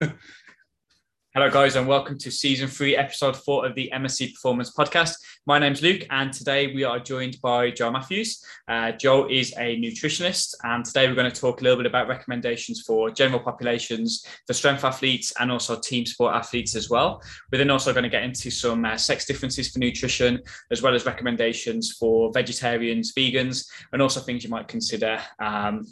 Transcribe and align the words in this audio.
Hello, 1.34 1.50
guys, 1.50 1.76
and 1.76 1.86
welcome 1.86 2.16
to 2.18 2.30
season 2.30 2.68
three, 2.68 2.96
episode 2.96 3.36
four 3.36 3.66
of 3.66 3.74
the 3.74 3.90
MSC 3.94 4.32
Performance 4.32 4.72
Podcast. 4.74 5.14
My 5.46 5.58
name's 5.58 5.82
Luke, 5.82 6.06
and 6.10 6.32
today 6.32 6.74
we 6.74 6.84
are 6.84 6.98
joined 6.98 7.36
by 7.42 7.70
Joe 7.70 7.90
Matthews. 7.90 8.42
Uh, 8.66 8.92
Joe 8.92 9.28
is 9.28 9.52
a 9.58 9.78
nutritionist, 9.78 10.54
and 10.64 10.84
today 10.84 11.06
we're 11.06 11.14
going 11.14 11.30
to 11.30 11.40
talk 11.40 11.60
a 11.60 11.64
little 11.64 11.76
bit 11.76 11.86
about 11.86 12.08
recommendations 12.08 12.80
for 12.80 13.10
general 13.10 13.40
populations, 13.40 14.24
for 14.46 14.54
strength 14.54 14.84
athletes, 14.84 15.34
and 15.38 15.52
also 15.52 15.78
team 15.78 16.06
sport 16.06 16.34
athletes 16.34 16.74
as 16.74 16.88
well. 16.88 17.22
We're 17.52 17.58
then 17.58 17.70
also 17.70 17.92
going 17.92 18.04
to 18.04 18.08
get 18.08 18.24
into 18.24 18.50
some 18.50 18.86
uh, 18.86 18.96
sex 18.96 19.26
differences 19.26 19.68
for 19.68 19.80
nutrition, 19.80 20.40
as 20.70 20.80
well 20.80 20.94
as 20.94 21.04
recommendations 21.04 21.92
for 21.92 22.32
vegetarians, 22.32 23.12
vegans, 23.12 23.68
and 23.92 24.00
also 24.00 24.20
things 24.20 24.44
you 24.44 24.50
might 24.50 24.66
consider. 24.66 25.20
Um, 25.38 25.86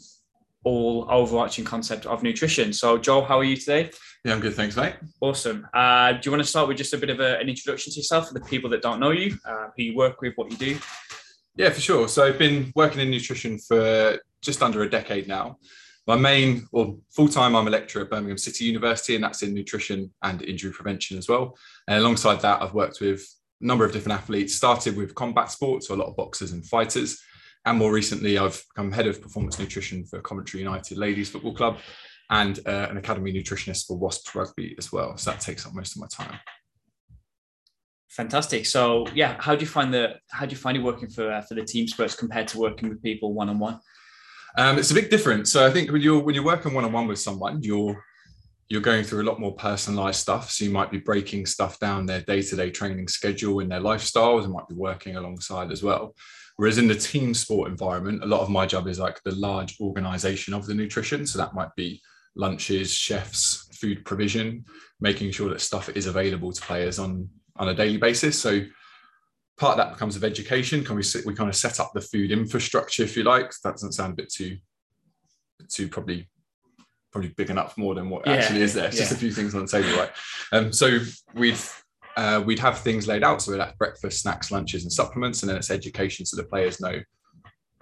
all 0.69 1.07
overarching 1.11 1.65
concept 1.65 2.05
of 2.07 2.23
nutrition. 2.23 2.73
So, 2.73 2.99
Joe, 2.99 3.23
how 3.23 3.39
are 3.39 3.45
you 3.45 3.57
today? 3.57 3.91
Yeah, 4.25 4.35
I'm 4.35 4.41
good. 4.41 4.55
Thanks, 4.55 4.77
mate. 4.77 4.95
Awesome. 5.21 5.67
Uh, 5.73 6.13
do 6.13 6.21
you 6.25 6.31
want 6.31 6.43
to 6.43 6.49
start 6.49 6.69
with 6.69 6.77
just 6.77 6.93
a 6.93 6.99
bit 6.99 7.11
of 7.11 7.21
a, 7.21 7.39
an 7.39 7.49
introduction 7.49 7.93
to 7.93 7.99
yourself 7.99 8.29
for 8.29 8.35
the 8.35 8.45
people 8.53 8.69
that 8.71 8.83
don't 8.83 9.01
know 9.01 9.13
you, 9.13 9.37
uh, 9.45 9.69
who 9.75 9.83
you 9.83 9.97
work 9.97 10.21
with, 10.21 10.35
what 10.37 10.51
you 10.51 10.59
do? 10.59 10.79
Yeah, 11.57 11.71
for 11.71 11.81
sure. 11.81 12.09
So, 12.09 12.27
I've 12.27 12.39
been 12.39 12.73
working 12.75 13.01
in 13.01 13.11
nutrition 13.11 13.59
for 13.59 14.19
just 14.43 14.63
under 14.63 14.83
a 14.83 14.91
decade 14.91 15.27
now. 15.27 15.57
My 16.07 16.17
main, 16.17 16.67
well, 16.73 16.99
full 17.11 17.29
time, 17.29 17.55
I'm 17.55 17.67
a 17.67 17.71
lecturer 17.71 18.03
at 18.03 18.11
Birmingham 18.11 18.39
City 18.39 18.65
University, 18.65 19.15
and 19.15 19.25
that's 19.25 19.43
in 19.43 19.55
nutrition 19.55 20.11
and 20.23 20.41
injury 20.43 20.73
prevention 20.73 21.19
as 21.19 21.29
well. 21.29 21.57
And 21.87 21.99
alongside 21.99 22.41
that, 22.41 22.63
I've 22.63 22.75
worked 22.75 23.01
with 23.01 23.27
a 23.61 23.67
number 23.67 23.85
of 23.85 23.93
different 23.93 24.19
athletes, 24.19 24.55
started 24.55 24.97
with 24.97 25.15
combat 25.15 25.51
sports, 25.51 25.89
so 25.89 25.95
a 25.95 25.97
lot 25.97 26.09
of 26.09 26.17
boxers 26.17 26.53
and 26.53 26.65
fighters 26.65 27.21
and 27.65 27.79
more 27.79 27.93
recently, 27.93 28.39
I've 28.39 28.63
become 28.75 28.93
head 28.93 29.07
of 29.07 29.21
performance 29.21 29.59
nutrition 29.59 30.05
for 30.05 30.21
Coventry 30.21 30.61
United 30.61 30.99
Ladies 30.99 31.31
Football 31.31 31.55
Club 31.55 31.79
and 32.31 32.61
uh, 32.67 32.89
an 32.91 32.97
academy 32.97 33.33
nutritionist 33.33 33.87
for 33.87 33.97
Wasps 33.97 34.35
Rugby 34.35 34.75
as 34.79 34.93
well. 34.93 35.17
So 35.17 35.31
that 35.31 35.41
takes 35.41 35.67
up 35.67 35.75
most 35.75 35.97
of 35.97 36.01
my 36.01 36.07
time. 36.11 36.39
Fantastic. 38.11 38.67
So 38.67 39.07
yeah, 39.15 39.37
how 39.39 39.55
do 39.55 39.61
you 39.61 39.67
find 39.67 39.93
the 39.93 40.17
how 40.31 40.45
do 40.47 40.51
you 40.51 40.57
find 40.57 40.77
it 40.77 40.83
working 40.83 41.09
for 41.09 41.31
uh, 41.31 41.43
for 41.43 41.55
the 41.55 41.65
team 41.65 41.87
sports 41.87 42.15
compared 42.17 42.49
to 42.49 42.59
working 42.59 42.89
with 42.89 43.03
people 43.03 43.33
one 43.33 43.49
on 43.49 43.59
one? 43.59 43.81
Um, 44.57 44.79
It's 44.79 44.91
a 44.91 44.95
big 44.95 45.11
difference. 45.11 45.53
So 45.53 45.67
I 45.67 45.71
think 45.71 45.93
when 45.93 46.01
you're 46.01 46.19
when 46.19 46.35
you're 46.35 46.45
working 46.45 46.75
one 46.75 46.85
on 46.85 46.93
one 46.93 47.07
with 47.07 47.21
someone, 47.21 47.63
you're 47.63 48.03
you're 48.69 48.81
going 48.83 49.03
through 49.03 49.23
a 49.23 49.29
lot 49.29 49.41
more 49.41 49.55
personalized 49.55 50.21
stuff. 50.21 50.51
So 50.51 50.65
you 50.65 50.71
might 50.71 50.91
be 50.91 50.99
breaking 50.99 51.47
stuff 51.47 51.79
down 51.79 52.07
their 52.07 52.21
day 52.21 52.43
to 52.43 52.57
day 52.57 52.71
training 52.71 53.09
schedule 53.09 53.61
in 53.61 53.69
their 53.69 53.81
lifestyles 53.81 54.45
and 54.45 54.53
might 54.53 54.69
be 54.69 54.75
working 54.75 55.17
alongside 55.17 55.73
as 55.73 55.83
well. 55.83 56.15
Whereas 56.57 56.77
in 56.77 56.89
the 56.89 56.95
team 56.95 57.35
sport 57.35 57.71
environment, 57.71 58.25
a 58.25 58.27
lot 58.27 58.41
of 58.41 58.51
my 58.51 58.67
job 58.67 58.89
is 58.89 58.99
like 58.99 59.23
the 59.23 59.35
large 59.35 59.81
organization 59.81 60.53
of 60.53 60.67
the 60.67 60.75
nutrition. 60.75 61.27
So 61.27 61.39
that 61.39 61.55
might 61.55 61.75
be 61.77 62.03
lunches, 62.35 62.93
chefs, 62.93 63.69
food 63.73 64.05
provision, 64.05 64.65
making 65.01 65.31
sure 65.31 65.49
that 65.51 65.61
stuff 65.61 65.89
is 65.91 66.07
available 66.07 66.53
to 66.53 66.61
players 66.61 66.99
on, 66.99 67.29
on 67.57 67.69
a 67.69 67.75
daily 67.75 67.97
basis. 67.97 68.39
So 68.39 68.65
part 69.57 69.79
of 69.79 69.85
that 69.85 69.93
becomes 69.93 70.17
of 70.17 70.25
education. 70.25 70.85
Can 70.85 70.97
we 70.97 71.03
we 71.25 71.35
kind 71.35 71.49
of 71.49 71.57
set 71.57 71.81
up 71.81 71.93
the 71.95 72.01
food 72.01 72.33
infrastructure, 72.33 73.05
if 73.05 73.17
you 73.17 73.23
like? 73.23 73.53
That 73.65 73.73
doesn't 73.75 73.93
sound 73.93 74.13
a 74.13 74.17
bit 74.17 74.33
too 74.33 74.59
too 75.69 75.89
probably 75.89 76.29
probably 77.13 77.31
big 77.31 77.51
enough 77.51 77.77
more 77.77 77.95
than 77.95 78.11
what 78.11 78.27
yeah, 78.27 78.35
actually 78.35 78.63
is 78.63 78.75
there. 78.75 78.87
It's 78.87 78.97
yeah. 78.97 79.03
just 79.03 79.13
a 79.13 79.17
few 79.17 79.33
things 79.33 79.55
on 79.55 79.63
the 79.63 79.69
table, 79.69 79.97
right? 79.97 80.11
Um, 80.53 80.73
so 80.73 80.99
we'd 81.35 81.59
uh, 82.17 82.43
we'd 82.45 82.59
have 82.59 82.79
things 82.79 83.07
laid 83.07 83.23
out. 83.23 83.43
So 83.43 83.53
we'd 83.53 83.61
have 83.61 83.79
breakfast, 83.79 84.23
snacks, 84.23 84.51
lunches, 84.51 84.83
and 84.83 84.93
supplements, 84.93 85.43
and 85.43 85.51
then 85.51 85.57
it's 85.57 85.71
education 85.71 86.27
so 86.27 86.37
the 86.37 86.45
players 86.45 86.81
know 86.81 87.01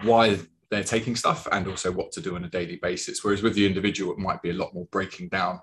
why 0.02 0.38
they're 0.70 0.84
taking 0.84 1.16
stuff 1.16 1.46
and 1.52 1.68
also 1.68 1.92
what 1.92 2.12
to 2.12 2.20
do 2.20 2.36
on 2.36 2.44
a 2.44 2.50
daily 2.50 2.76
basis. 2.76 3.22
Whereas 3.22 3.42
with 3.42 3.54
the 3.54 3.66
individual, 3.66 4.12
it 4.12 4.18
might 4.18 4.42
be 4.42 4.50
a 4.50 4.54
lot 4.54 4.74
more 4.74 4.86
breaking 4.90 5.28
down 5.28 5.60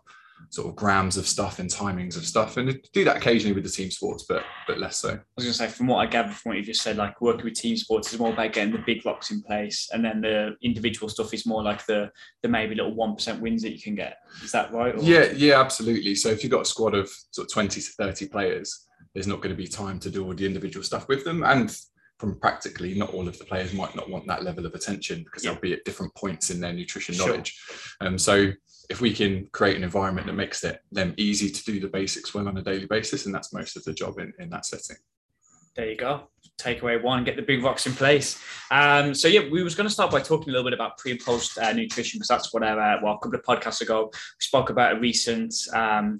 sort 0.50 0.68
of 0.68 0.76
grams 0.76 1.18
of 1.18 1.28
stuff 1.28 1.60
and 1.60 1.70
timings 1.70 2.16
of 2.16 2.26
stuff. 2.26 2.58
And 2.58 2.80
do 2.94 3.04
that 3.06 3.18
occasionally 3.18 3.54
with 3.54 3.64
the 3.64 3.70
team 3.70 3.90
sports, 3.92 4.26
but 4.28 4.44
but 4.68 4.80
less 4.80 4.98
so. 4.98 5.10
I 5.10 5.20
was 5.36 5.46
going 5.46 5.54
to 5.54 5.58
say, 5.58 5.68
from 5.68 5.88
what 5.88 5.98
I 5.98 6.06
gather 6.06 6.32
from 6.32 6.52
what 6.52 6.58
you 6.58 6.64
just 6.64 6.82
said, 6.82 6.98
like 6.98 7.20
working 7.22 7.46
with 7.46 7.56
team 7.56 7.76
sports 7.78 8.14
is 8.14 8.20
more 8.20 8.34
about 8.34 8.54
getting 8.54 8.74
the 8.74 8.84
big 8.86 9.04
blocks 9.04 9.32
in 9.32 9.42
place, 9.42 9.90
and 9.94 10.04
then 10.04 10.22
the 10.22 10.56
individual 10.62 11.10
stuff 11.10 11.34
is 11.34 11.46
more 11.46 11.64
like 11.64 11.86
the 11.86 12.12
the 12.42 12.50
maybe 12.50 12.76
little 12.76 12.94
one 12.94 13.16
percent 13.16 13.42
wins 13.42 13.62
that 13.64 13.74
you 13.74 13.82
can 13.82 13.96
get. 13.96 14.18
Is 14.44 14.52
that 14.52 14.72
right? 14.74 14.96
Or? 14.96 15.02
Yeah, 15.02 15.32
yeah, 15.36 15.60
absolutely. 15.60 16.16
So 16.16 16.30
if 16.30 16.44
you've 16.44 16.52
got 16.52 16.62
a 16.62 16.66
squad 16.66 16.96
of 16.96 17.10
sort 17.32 17.48
of 17.48 17.54
twenty 17.54 17.82
to 17.82 17.90
thirty 17.98 18.28
players, 18.28 18.88
there's 19.14 19.28
not 19.28 19.42
going 19.42 19.56
to 19.56 19.62
be 19.62 19.68
time 19.68 20.00
to 20.00 20.10
do 20.10 20.26
all 20.26 20.34
the 20.34 20.46
individual 20.46 20.84
stuff 20.84 21.08
with 21.08 21.24
them, 21.24 21.44
and 21.44 21.76
from 22.20 22.40
practically 22.40 22.94
not 22.94 23.14
all 23.14 23.28
of 23.28 23.38
the 23.38 23.44
players 23.44 23.74
might 23.74 23.96
not 23.96 24.10
want 24.10 24.26
that 24.28 24.44
level 24.44 24.66
of 24.66 24.74
attention 24.76 25.24
because 25.24 25.44
yeah. 25.44 25.52
they'll 25.52 25.62
be 25.62 25.74
at 25.74 25.84
different 25.84 26.14
points 26.16 26.52
in 26.52 26.62
their 26.62 26.72
nutrition 26.72 27.16
sure. 27.16 27.28
knowledge. 27.28 27.60
Um, 28.00 28.18
so 28.18 28.52
if 28.90 29.02
we 29.02 29.14
can 29.14 29.48
create 29.52 29.78
an 29.78 29.84
environment 29.84 30.28
that 30.28 30.34
makes 30.34 30.64
it 30.64 30.82
them 30.92 31.14
easy 31.18 31.50
to 31.50 31.64
do 31.64 31.80
the 31.80 31.88
basics 31.88 32.34
well 32.34 32.48
on 32.48 32.58
a 32.58 32.62
daily 32.62 32.86
basis, 32.86 33.26
and 33.26 33.34
that's 33.34 33.54
most 33.54 33.76
of 33.78 33.84
the 33.84 33.94
job 33.94 34.20
in, 34.20 34.34
in 34.40 34.50
that 34.50 34.66
setting. 34.66 34.98
There 35.76 35.90
you 35.90 35.96
go. 35.96 36.30
Takeaway 36.60 37.02
one, 37.02 37.24
get 37.24 37.36
the 37.36 37.42
big 37.42 37.64
rocks 37.64 37.88
in 37.88 37.94
place. 37.94 38.40
Um, 38.70 39.16
so 39.16 39.28
yeah, 39.28 39.50
we 39.52 39.64
was 39.64 39.74
going 39.74 39.88
to 39.88 39.94
start 39.94 40.12
by 40.12 40.20
talking 40.20 40.50
a 40.50 40.52
little 40.52 40.70
bit 40.70 40.74
about 40.74 41.00
pre 41.00 41.12
and 41.12 41.20
post 41.20 41.58
uh, 41.58 41.74
nutrition 41.74 42.20
because 42.20 42.28
that's 42.28 42.54
what 42.54 42.62
uh, 42.62 42.98
well 43.02 43.14
a 43.14 43.18
couple 43.18 43.40
of 43.40 43.44
podcasts 43.44 43.82
ago 43.82 44.12
we 44.14 44.20
spoke 44.40 44.70
about 44.70 44.98
a 44.98 45.00
recent 45.00 45.56
um, 45.74 46.20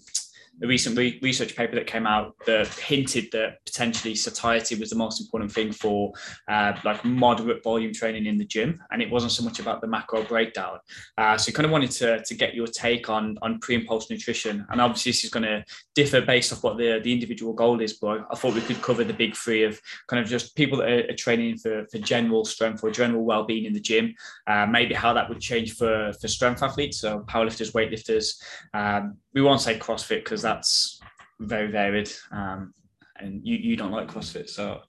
a 0.62 0.68
recent 0.68 0.98
re- 0.98 1.20
research 1.22 1.56
paper 1.56 1.76
that 1.76 1.88
came 1.88 2.06
out 2.06 2.36
that 2.46 2.68
hinted 2.68 3.30
that 3.32 3.58
potentially 3.66 4.16
satiety 4.16 4.76
was 4.76 4.90
the 4.90 4.96
most 4.96 5.20
important 5.20 5.52
thing 5.52 5.72
for 5.72 6.14
uh, 6.48 6.74
like 6.84 7.04
moderate 7.04 7.64
volume 7.64 7.94
training 7.94 8.26
in 8.28 8.38
the 8.38 8.46
gym, 8.46 8.80
and 8.92 9.02
it 9.02 9.10
wasn't 9.10 9.32
so 9.32 9.44
much 9.44 9.60
about 9.60 9.82
the 9.82 9.88
macro 9.88 10.24
breakdown. 10.24 10.78
Uh, 11.18 11.38
so, 11.38 11.52
kind 11.52 11.66
of 11.66 11.72
wanted 11.72 11.92
to, 11.92 12.24
to 12.24 12.36
get 12.36 12.54
your 12.54 12.68
take 12.68 13.10
on 13.10 13.38
on 13.42 13.60
pre 13.60 13.76
and 13.76 13.88
post 13.88 14.12
nutrition, 14.12 14.66
and 14.70 14.80
obviously 14.80 15.12
this 15.12 15.24
is 15.24 15.30
going 15.30 15.44
to 15.44 15.64
differ 15.96 16.22
based 16.22 16.54
off 16.54 16.64
what 16.64 16.78
the 16.78 17.00
the 17.04 17.12
individual 17.12 17.54
goal 17.54 17.82
is. 17.82 17.94
But 17.94 18.28
I 18.32 18.36
thought 18.36 18.54
we 18.54 18.62
could 18.62 18.82
cover 18.82 19.04
the 19.04 19.14
big 19.14 19.36
three 19.36 19.64
of 19.64 19.80
kind 20.08 20.24
of 20.24 20.30
just 20.30 20.56
people 20.56 20.78
that 20.80 20.90
are, 20.90 21.12
are 21.12 21.16
training 21.16 21.58
for 21.58 21.86
for 21.92 21.98
general 21.98 22.46
strength 22.46 22.84
or 22.84 22.92
general 22.92 23.24
well 23.24 23.44
being 23.44 23.66
in 23.66 23.74
the 23.74 23.80
gym, 23.80 24.14
uh, 24.48 24.66
maybe 24.66 24.94
how 24.94 25.14
that 25.14 25.30
would 25.30 25.40
change 25.40 25.76
for 25.76 26.14
for 26.22 26.28
strength 26.28 26.62
athletes, 26.62 27.00
so 27.00 27.22
powerlifters, 27.28 27.74
weightlifters. 27.74 28.42
Um, 28.74 29.18
we 29.34 29.42
won't 29.42 29.62
say 29.62 29.80
CrossFit 29.80 30.24
because 30.24 30.43
that's 30.44 31.00
very 31.40 31.72
varied, 31.72 32.12
um, 32.32 32.74
and 33.18 33.42
you, 33.44 33.58
you 33.58 33.76
don't 33.76 33.92
like 33.92 34.08
CrossFit, 34.08 34.50
so 34.50 34.82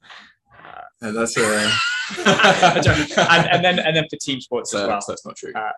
uh, 1.03 1.13
that's 1.13 1.37
uh... 1.37 1.71
and, 2.27 3.47
and, 3.51 3.65
then 3.65 3.79
and 3.79 3.97
then 3.97 4.05
for 4.11 4.17
team 4.17 4.41
sports 4.41 4.75
as 4.75 4.87
well. 4.87 5.01
That's 5.07 5.25
not 5.25 5.37
true. 5.37 5.53
Uh, 5.55 5.73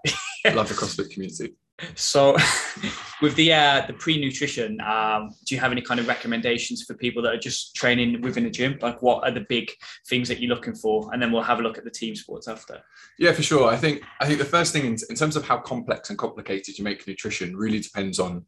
I 0.44 0.50
love 0.50 0.69
the 0.69 0.75
CrossFit 0.75 1.10
community. 1.10 1.54
So, 1.94 2.37
with 3.22 3.34
the 3.37 3.53
uh, 3.53 3.84
the 3.87 3.92
pre 3.92 4.19
nutrition, 4.19 4.81
um, 4.81 5.34
do 5.44 5.54
you 5.54 5.60
have 5.60 5.72
any 5.72 5.82
kind 5.82 6.00
of 6.00 6.08
recommendations 6.08 6.84
for 6.84 6.94
people 6.94 7.22
that 7.22 7.34
are 7.34 7.38
just 7.38 7.76
training 7.76 8.22
within 8.22 8.44
the 8.44 8.50
gym? 8.50 8.78
Like, 8.81 9.03
what 9.03 9.25
are 9.25 9.31
the 9.31 9.44
big 9.48 9.70
things 10.08 10.28
that 10.28 10.41
you're 10.41 10.54
looking 10.54 10.75
for? 10.75 11.12
And 11.12 11.20
then 11.20 11.32
we'll 11.32 11.43
have 11.43 11.58
a 11.58 11.62
look 11.62 11.76
at 11.76 11.84
the 11.84 11.91
team 11.91 12.16
sports 12.16 12.48
after. 12.48 12.81
Yeah, 13.19 13.32
for 13.32 13.43
sure. 13.43 13.69
I 13.69 13.76
think 13.76 14.03
I 14.20 14.26
think 14.26 14.38
the 14.38 14.47
first 14.47 14.72
thing 14.72 14.87
in, 14.87 14.97
in 15.10 15.16
terms 15.16 15.37
of 15.37 15.47
how 15.47 15.58
complex 15.58 16.08
and 16.08 16.19
complicated 16.19 16.78
you 16.78 16.84
make 16.84 17.06
nutrition 17.06 17.54
really 17.56 17.81
depends 17.81 18.19
on 18.19 18.47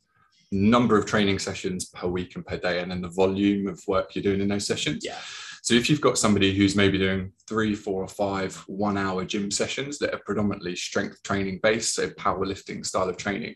number 0.51 0.97
of 0.97 1.07
training 1.07 1.39
sessions 1.39 1.87
per 1.87 2.07
week 2.07 2.37
and 2.37 2.47
per 2.47 2.57
day, 2.57 2.81
and 2.81 2.91
then 2.91 3.03
the 3.03 3.09
volume 3.09 3.67
of 3.67 3.83
work 3.87 4.15
you're 4.15 4.23
doing 4.23 4.41
in 4.41 4.49
those 4.49 4.67
sessions. 4.67 5.05
Yeah. 5.05 5.19
So 5.63 5.75
if 5.75 5.91
you've 5.91 6.01
got 6.01 6.17
somebody 6.17 6.55
who's 6.55 6.77
maybe 6.77 6.99
doing 6.99 7.33
three, 7.47 7.75
four, 7.75 8.03
or 8.03 8.09
five 8.09 8.55
one-hour 8.69 9.25
gym 9.25 9.51
sessions 9.51 9.99
that 9.99 10.15
are 10.15 10.21
predominantly 10.25 10.77
strength 10.77 11.23
training 11.23 11.61
based, 11.63 11.95
so 11.95 12.09
powerlifting 12.11 12.87
style 12.87 13.09
of 13.09 13.17
training, 13.17 13.55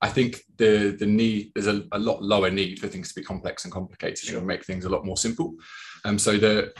I 0.00 0.08
think 0.08 0.42
the 0.56 0.96
the 0.98 1.06
need 1.06 1.52
there's 1.54 1.66
a, 1.66 1.82
a 1.92 1.98
lot 1.98 2.22
lower 2.22 2.50
need 2.50 2.78
for 2.78 2.88
things 2.88 3.08
to 3.08 3.14
be 3.14 3.24
complex 3.24 3.64
and 3.64 3.72
complicated 3.72 4.18
sure. 4.18 4.38
and 4.38 4.46
make 4.46 4.64
things 4.64 4.84
a 4.84 4.88
lot 4.88 5.04
more 5.04 5.16
simple. 5.16 5.54
Um, 6.04 6.18
so 6.18 6.38
the 6.38 6.72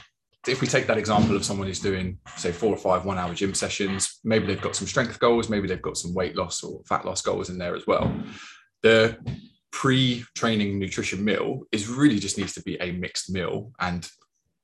if 0.47 0.59
we 0.59 0.67
take 0.67 0.87
that 0.87 0.97
example 0.97 1.35
of 1.35 1.45
someone 1.45 1.67
who's 1.67 1.79
doing 1.79 2.17
say 2.35 2.51
four 2.51 2.73
or 2.73 2.77
five 2.77 3.05
one 3.05 3.19
hour 3.19 3.33
gym 3.35 3.53
sessions, 3.53 4.19
maybe 4.23 4.47
they've 4.47 4.61
got 4.61 4.75
some 4.75 4.87
strength 4.87 5.19
goals, 5.19 5.49
maybe 5.49 5.67
they've 5.67 5.81
got 5.81 5.97
some 5.97 6.15
weight 6.15 6.35
loss 6.35 6.63
or 6.63 6.81
fat 6.85 7.05
loss 7.05 7.21
goals 7.21 7.49
in 7.51 7.59
there 7.59 7.75
as 7.75 7.85
well. 7.85 8.11
The 8.81 9.19
pre-training 9.71 10.79
nutrition 10.79 11.23
meal 11.23 11.63
is 11.71 11.87
really 11.87 12.19
just 12.19 12.37
needs 12.37 12.53
to 12.53 12.63
be 12.63 12.79
a 12.81 12.91
mixed 12.91 13.29
meal 13.29 13.71
and 13.79 14.09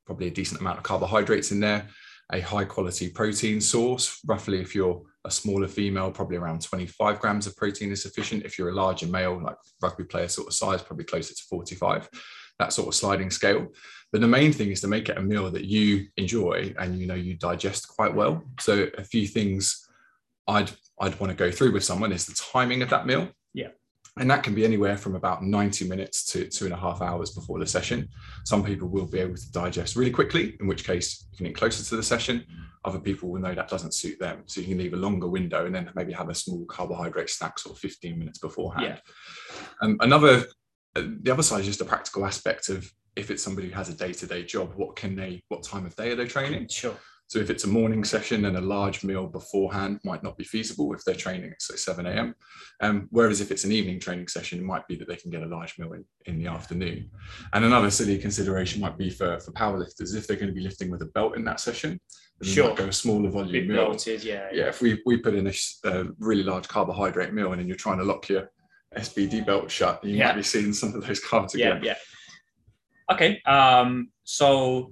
probably 0.06 0.28
a 0.28 0.32
decent 0.32 0.62
amount 0.62 0.78
of 0.78 0.84
carbohydrates 0.84 1.52
in 1.52 1.60
there 1.60 1.88
a 2.34 2.42
high 2.42 2.66
quality 2.66 3.10
protein 3.10 3.62
source. 3.62 4.20
Roughly 4.26 4.60
if 4.60 4.76
you're 4.76 5.02
a 5.26 5.32
smaller 5.32 5.68
female 5.68 6.12
probably 6.12 6.38
around 6.38 6.62
25 6.62 7.20
grams 7.20 7.48
of 7.48 7.56
protein 7.56 7.92
is 7.92 8.02
sufficient. 8.02 8.44
If 8.44 8.58
you're 8.58 8.70
a 8.70 8.76
larger 8.76 9.08
male 9.08 9.42
like 9.42 9.56
rugby 9.82 10.04
player 10.04 10.28
sort 10.28 10.48
of 10.48 10.54
size 10.54 10.82
probably 10.82 11.06
closer 11.06 11.34
to 11.34 11.44
45 11.50 12.10
that 12.60 12.74
sort 12.74 12.88
of 12.88 12.96
sliding 12.96 13.30
scale. 13.30 13.68
But 14.12 14.22
the 14.22 14.28
main 14.28 14.52
thing 14.52 14.72
is 14.72 14.82
to 14.82 14.88
make 14.88 15.10
it 15.10 15.18
a 15.18 15.22
meal 15.22 15.52
that 15.52 15.66
you 15.66 16.08
enjoy 16.18 16.74
and 16.80 16.98
you 16.98 17.06
know 17.06 17.14
you 17.14 17.36
digest 17.36 17.88
quite 17.88 18.16
well. 18.16 18.44
So 18.60 18.88
a 18.98 19.04
few 19.04 19.28
things 19.28 19.84
i'd 20.50 20.72
i'd 21.02 21.20
want 21.20 21.30
to 21.30 21.36
go 21.36 21.52
through 21.52 21.74
with 21.74 21.84
someone 21.84 22.14
is 22.14 22.26
the 22.26 22.34
timing 22.52 22.82
of 22.82 22.90
that 22.90 23.06
meal. 23.06 23.30
Yeah 23.54 23.70
And 24.20 24.30
that 24.30 24.44
can 24.44 24.54
be 24.54 24.66
anywhere 24.66 24.98
from 24.98 25.16
about 25.16 25.44
90 25.44 25.88
minutes 25.88 26.26
to 26.32 26.48
two 26.48 26.66
and 26.66 26.74
a 26.74 26.78
half 26.78 27.02
hours 27.02 27.32
before 27.32 27.60
the 27.60 27.66
session. 27.66 28.08
Some 28.46 28.64
people 28.64 28.88
will 28.88 29.06
be 29.06 29.20
able 29.20 29.36
to 29.36 29.52
digest 29.52 29.96
really 29.96 30.12
quickly, 30.12 30.58
in 30.60 30.68
which 30.68 30.86
case 30.86 31.28
you 31.32 31.38
can 31.38 31.48
get 31.48 31.56
closer 31.56 31.84
to 31.84 31.96
the 31.96 32.04
session. 32.04 32.46
Other 32.86 33.00
people 33.00 33.30
will 33.30 33.42
know 33.42 33.54
that 33.54 33.70
doesn't 33.70 33.94
suit 33.94 34.20
them. 34.20 34.44
So 34.46 34.62
you 34.62 34.68
can 34.68 34.78
leave 34.78 34.94
a 34.94 34.98
longer 34.98 35.28
window 35.28 35.66
and 35.66 35.76
then 35.76 35.92
maybe 35.96 36.14
have 36.14 36.30
a 36.30 36.36
small 36.36 36.66
carbohydrate 36.66 37.30
snack 37.30 37.60
sort 37.60 37.76
of 37.76 37.80
15 37.80 38.18
minutes 38.18 38.40
beforehand. 38.40 38.86
Yeah. 38.86 39.58
Um, 39.82 39.98
another, 40.00 40.46
uh, 40.96 41.04
the 41.22 41.32
other 41.32 41.44
side 41.44 41.62
is 41.62 41.66
just 41.66 41.80
the 41.80 41.86
practical 41.86 42.26
aspect 42.26 42.70
of 42.70 42.92
if 43.16 43.32
it's 43.32 43.44
somebody 43.44 43.70
who 43.70 43.74
has 43.74 43.90
a 43.90 43.94
day-to-day 43.94 44.44
job, 44.44 44.74
what 44.76 44.96
can 44.96 45.16
they, 45.16 45.42
what 45.50 45.64
time 45.64 45.86
of 45.86 45.96
day 45.96 46.12
are 46.12 46.16
they 46.16 46.28
training? 46.28 46.68
Sure. 46.70 46.96
So 47.28 47.40
if 47.40 47.50
it's 47.50 47.66
a 47.66 47.68
morning 47.68 48.06
session 48.06 48.46
and 48.46 48.56
a 48.56 48.62
large 48.62 49.04
meal 49.04 49.28
beforehand 49.28 50.00
might 50.06 50.24
not 50.24 50.38
be 50.38 50.46
feasible 50.46 50.94
if 50.94 51.04
they're 51.04 51.14
training 51.14 51.52
at 51.52 51.62
say 51.62 51.76
7 51.76 52.06
a.m. 52.06 52.34
Um, 52.80 53.10
whereas 53.12 53.42
if 53.42 53.52
it's 53.52 53.66
an 53.66 53.74
evening 53.74 54.00
training 54.00 54.30
session, 54.30 54.60
it 54.60 54.64
might 54.64 54.88
be 54.88 54.96
that 54.96 55.10
they 55.10 55.18
can 55.18 55.30
get 55.30 55.44
a 55.44 55.46
large 55.46 55.78
meal 55.78 55.92
in, 55.92 56.06
in 56.26 56.40
the 56.40 56.48
afternoon. 56.48 57.10
And 57.52 57.66
another 57.66 57.92
silly 57.92 58.18
consideration 58.18 58.80
might 58.80 58.98
be 58.98 59.10
for, 59.10 59.42
for 59.42 59.52
powerlifters, 59.52 60.16
if 60.16 60.26
they're 60.26 60.38
going 60.38 60.48
to 60.48 60.54
be 60.54 60.62
lifting 60.62 60.90
with 60.90 61.02
a 61.02 61.08
belt 61.08 61.36
in 61.36 61.44
that 61.44 61.60
session, 61.60 62.00
sure. 62.42 62.74
go 62.74 62.86
a 62.86 62.94
smaller 62.94 63.30
volume 63.30 63.68
meal. 63.68 63.90
Belted, 63.90 64.24
yeah, 64.24 64.48
yeah. 64.54 64.70
if 64.70 64.82
we, 64.82 65.02
we 65.06 65.18
put 65.18 65.36
in 65.36 65.48
a, 65.48 65.54
a, 65.84 66.06
really 66.20 66.44
large 66.44 66.70
carbohydrate 66.70 67.34
meal 67.34 67.52
and 67.52 67.60
then 67.60 67.68
you're 67.68 67.76
trying 67.76 67.98
to 67.98 68.06
lock 68.06 68.30
your 68.30 68.50
SBD 68.96 69.46
belt 69.46 69.70
shut, 69.70 70.02
you 70.02 70.16
yeah. 70.16 70.28
might 70.28 70.38
be 70.38 70.44
seeing 70.44 70.72
some 70.72 70.96
of 70.96 71.06
those 71.06 71.22
carbs 71.22 71.56
again. 71.56 71.82
Yeah, 71.84 71.96
yeah. 73.10 73.14
Okay. 73.14 73.42
Um, 73.42 74.12
so 74.24 74.92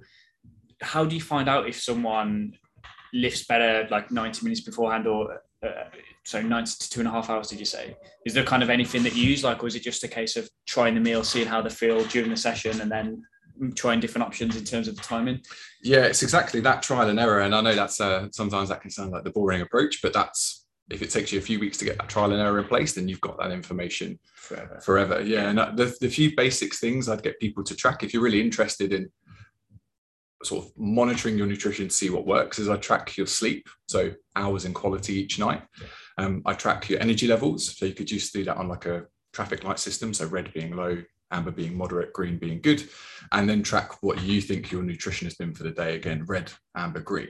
how 0.80 1.04
do 1.04 1.14
you 1.14 1.20
find 1.20 1.48
out 1.48 1.68
if 1.68 1.80
someone 1.80 2.56
lifts 3.12 3.46
better 3.46 3.86
like 3.90 4.10
90 4.10 4.44
minutes 4.44 4.60
beforehand 4.60 5.06
or 5.06 5.40
uh, 5.62 5.84
so 6.24 6.40
90 6.40 6.72
to 6.78 6.90
two 6.90 7.00
and 7.00 7.08
a 7.08 7.10
half 7.12 7.30
hours 7.30 7.48
did 7.48 7.58
you 7.58 7.64
say? 7.64 7.96
Is 8.24 8.34
there 8.34 8.44
kind 8.44 8.62
of 8.62 8.70
anything 8.70 9.02
that 9.04 9.14
you 9.14 9.24
use 9.24 9.44
like 9.44 9.62
or 9.62 9.66
is 9.66 9.74
it 9.74 9.82
just 9.82 10.04
a 10.04 10.08
case 10.08 10.36
of 10.36 10.48
trying 10.66 10.94
the 10.94 11.00
meal 11.00 11.24
seeing 11.24 11.46
how 11.46 11.62
they 11.62 11.70
feel 11.70 12.04
during 12.04 12.30
the 12.30 12.36
session 12.36 12.80
and 12.80 12.90
then 12.90 13.22
trying 13.74 14.00
different 14.00 14.26
options 14.26 14.56
in 14.56 14.64
terms 14.64 14.88
of 14.88 14.96
the 14.96 15.02
timing? 15.02 15.40
Yeah 15.82 16.04
it's 16.04 16.22
exactly 16.22 16.60
that 16.60 16.82
trial 16.82 17.08
and 17.08 17.18
error 17.18 17.40
and 17.40 17.54
i 17.54 17.60
know 17.60 17.74
that's 17.74 18.00
uh, 18.00 18.28
sometimes 18.32 18.68
that 18.68 18.80
can 18.82 18.90
sound 18.90 19.12
like 19.12 19.24
the 19.24 19.30
boring 19.30 19.62
approach 19.62 20.02
but 20.02 20.12
that's 20.12 20.66
if 20.90 21.02
it 21.02 21.10
takes 21.10 21.32
you 21.32 21.38
a 21.38 21.42
few 21.42 21.58
weeks 21.58 21.78
to 21.78 21.84
get 21.84 21.96
that 21.96 22.08
trial 22.08 22.32
and 22.32 22.40
error 22.40 22.58
in 22.58 22.66
place 22.66 22.92
then 22.92 23.08
you've 23.08 23.20
got 23.20 23.38
that 23.38 23.50
information 23.50 24.18
forever. 24.34 24.78
forever. 24.80 25.20
Yeah 25.22 25.48
and 25.48 25.58
the, 25.78 25.96
the 26.00 26.08
few 26.08 26.36
basics 26.36 26.80
things 26.80 27.08
i'd 27.08 27.22
get 27.22 27.40
people 27.40 27.64
to 27.64 27.74
track 27.74 28.02
if 28.02 28.12
you're 28.12 28.22
really 28.22 28.40
interested 28.40 28.92
in 28.92 29.10
sort 30.44 30.64
of 30.64 30.72
monitoring 30.76 31.38
your 31.38 31.46
nutrition 31.46 31.88
to 31.88 31.94
see 31.94 32.10
what 32.10 32.26
works 32.26 32.58
is 32.58 32.68
I 32.68 32.76
track 32.76 33.16
your 33.16 33.26
sleep, 33.26 33.68
so 33.88 34.12
hours 34.34 34.64
and 34.64 34.74
quality 34.74 35.14
each 35.14 35.38
night. 35.38 35.62
Um, 36.18 36.42
I 36.46 36.54
track 36.54 36.88
your 36.88 37.00
energy 37.00 37.26
levels, 37.26 37.76
so 37.76 37.86
you 37.86 37.94
could 37.94 38.06
just 38.06 38.32
do 38.32 38.44
that 38.44 38.56
on 38.56 38.68
like 38.68 38.86
a 38.86 39.04
traffic 39.32 39.64
light 39.64 39.78
system, 39.78 40.14
so 40.14 40.26
red 40.26 40.52
being 40.52 40.76
low, 40.76 41.02
amber 41.30 41.50
being 41.50 41.76
moderate, 41.76 42.12
green 42.12 42.38
being 42.38 42.60
good, 42.60 42.88
and 43.32 43.48
then 43.48 43.62
track 43.62 44.02
what 44.02 44.22
you 44.22 44.40
think 44.40 44.70
your 44.70 44.82
nutrition 44.82 45.26
has 45.26 45.34
been 45.34 45.54
for 45.54 45.62
the 45.62 45.70
day. 45.70 45.96
Again, 45.96 46.24
red, 46.26 46.52
amber, 46.74 47.00
green. 47.00 47.28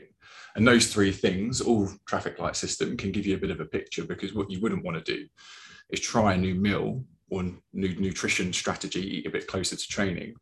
And 0.54 0.66
those 0.66 0.92
three 0.92 1.12
things, 1.12 1.60
all 1.60 1.88
traffic 2.06 2.38
light 2.38 2.56
system, 2.56 2.96
can 2.96 3.12
give 3.12 3.26
you 3.26 3.34
a 3.34 3.40
bit 3.40 3.50
of 3.50 3.60
a 3.60 3.66
picture 3.66 4.04
because 4.04 4.34
what 4.34 4.50
you 4.50 4.60
wouldn't 4.60 4.84
want 4.84 4.96
to 5.04 5.14
do 5.14 5.26
is 5.90 6.00
try 6.00 6.34
a 6.34 6.38
new 6.38 6.54
meal 6.54 7.04
or 7.28 7.44
nutrition 7.72 8.52
strategy, 8.52 9.18
eat 9.18 9.26
a 9.26 9.30
bit 9.30 9.46
closer 9.48 9.74
to 9.74 9.88
training, 9.88 10.34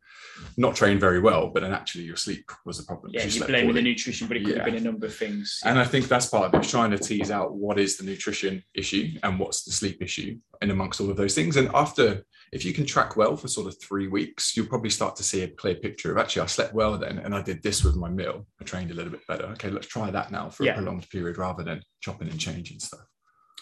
not 0.57 0.75
train 0.75 0.99
very 0.99 1.19
well, 1.19 1.49
but 1.49 1.63
then 1.63 1.73
actually 1.73 2.03
your 2.03 2.15
sleep 2.15 2.51
was 2.65 2.79
a 2.79 2.85
problem. 2.85 3.11
Yeah, 3.13 3.23
you, 3.23 3.39
you 3.39 3.45
blame 3.45 3.73
the 3.73 3.81
nutrition, 3.81 4.27
but 4.27 4.37
it 4.37 4.45
could 4.45 4.55
yeah. 4.55 4.63
have 4.63 4.65
been 4.65 4.75
a 4.75 4.81
number 4.81 5.07
of 5.07 5.15
things. 5.15 5.59
And 5.65 5.79
I 5.79 5.85
think 5.85 6.07
that's 6.07 6.27
part 6.27 6.53
of 6.53 6.61
it, 6.61 6.67
trying 6.67 6.91
to 6.91 6.99
tease 6.99 7.31
out 7.31 7.55
what 7.55 7.79
is 7.79 7.97
the 7.97 8.03
nutrition 8.03 8.63
issue 8.75 9.17
and 9.23 9.39
what's 9.39 9.63
the 9.63 9.71
sleep 9.71 10.01
issue, 10.01 10.37
and 10.61 10.71
amongst 10.71 11.01
all 11.01 11.09
of 11.09 11.17
those 11.17 11.33
things. 11.33 11.57
And 11.57 11.69
after, 11.73 12.23
if 12.51 12.63
you 12.63 12.73
can 12.73 12.85
track 12.85 13.15
well 13.17 13.35
for 13.35 13.47
sort 13.47 13.67
of 13.67 13.81
three 13.81 14.07
weeks, 14.07 14.55
you'll 14.55 14.67
probably 14.67 14.91
start 14.91 15.15
to 15.15 15.23
see 15.23 15.41
a 15.41 15.47
clear 15.47 15.75
picture 15.75 16.11
of 16.11 16.19
actually 16.19 16.43
I 16.43 16.47
slept 16.47 16.75
well 16.75 16.97
then, 16.99 17.17
and 17.17 17.33
I 17.33 17.41
did 17.41 17.63
this 17.63 17.83
with 17.83 17.95
my 17.95 18.09
meal. 18.09 18.45
I 18.61 18.63
trained 18.63 18.91
a 18.91 18.93
little 18.93 19.11
bit 19.11 19.25
better. 19.27 19.45
Okay, 19.53 19.71
let's 19.71 19.87
try 19.87 20.11
that 20.11 20.31
now 20.31 20.49
for 20.49 20.65
yeah. 20.65 20.73
a 20.73 20.75
prolonged 20.75 21.09
period 21.09 21.39
rather 21.39 21.63
than 21.63 21.81
chopping 22.01 22.29
and 22.29 22.39
changing 22.39 22.79
stuff. 22.79 23.07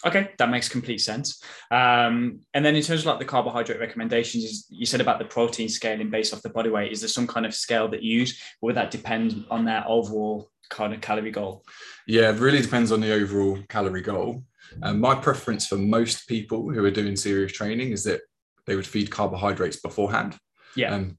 Okay, 0.06 0.30
that 0.38 0.50
makes 0.50 0.68
complete 0.68 1.00
sense. 1.00 1.42
Um, 1.70 2.40
and 2.52 2.64
then 2.64 2.76
in 2.76 2.82
terms 2.82 3.00
of 3.00 3.06
like 3.06 3.18
the 3.18 3.24
carbohydrate 3.24 3.80
recommendations, 3.80 4.44
is 4.44 4.66
you 4.68 4.86
said 4.86 5.00
about 5.00 5.18
the 5.18 5.24
protein 5.24 5.68
scaling 5.68 6.10
based 6.10 6.34
off 6.34 6.42
the 6.42 6.50
body 6.50 6.70
weight. 6.70 6.92
Is 6.92 7.00
there 7.00 7.08
some 7.08 7.26
kind 7.26 7.46
of 7.46 7.54
scale 7.54 7.88
that 7.88 8.02
you 8.02 8.20
use, 8.20 8.40
or 8.60 8.68
would 8.68 8.76
that 8.76 8.90
depend 8.90 9.44
on 9.50 9.64
their 9.64 9.84
overall 9.88 10.50
kind 10.68 10.92
of 10.92 11.00
calorie 11.00 11.30
goal? 11.30 11.64
Yeah, 12.06 12.30
it 12.30 12.38
really 12.38 12.60
depends 12.60 12.92
on 12.92 13.00
the 13.00 13.12
overall 13.12 13.58
calorie 13.68 14.02
goal. 14.02 14.44
Um, 14.82 15.00
my 15.00 15.14
preference 15.14 15.66
for 15.66 15.76
most 15.76 16.28
people 16.28 16.70
who 16.70 16.84
are 16.84 16.90
doing 16.90 17.16
serious 17.16 17.52
training 17.52 17.92
is 17.92 18.04
that 18.04 18.20
they 18.66 18.76
would 18.76 18.86
feed 18.86 19.10
carbohydrates 19.10 19.80
beforehand. 19.80 20.36
Yeah. 20.76 20.94
Um, 20.94 21.18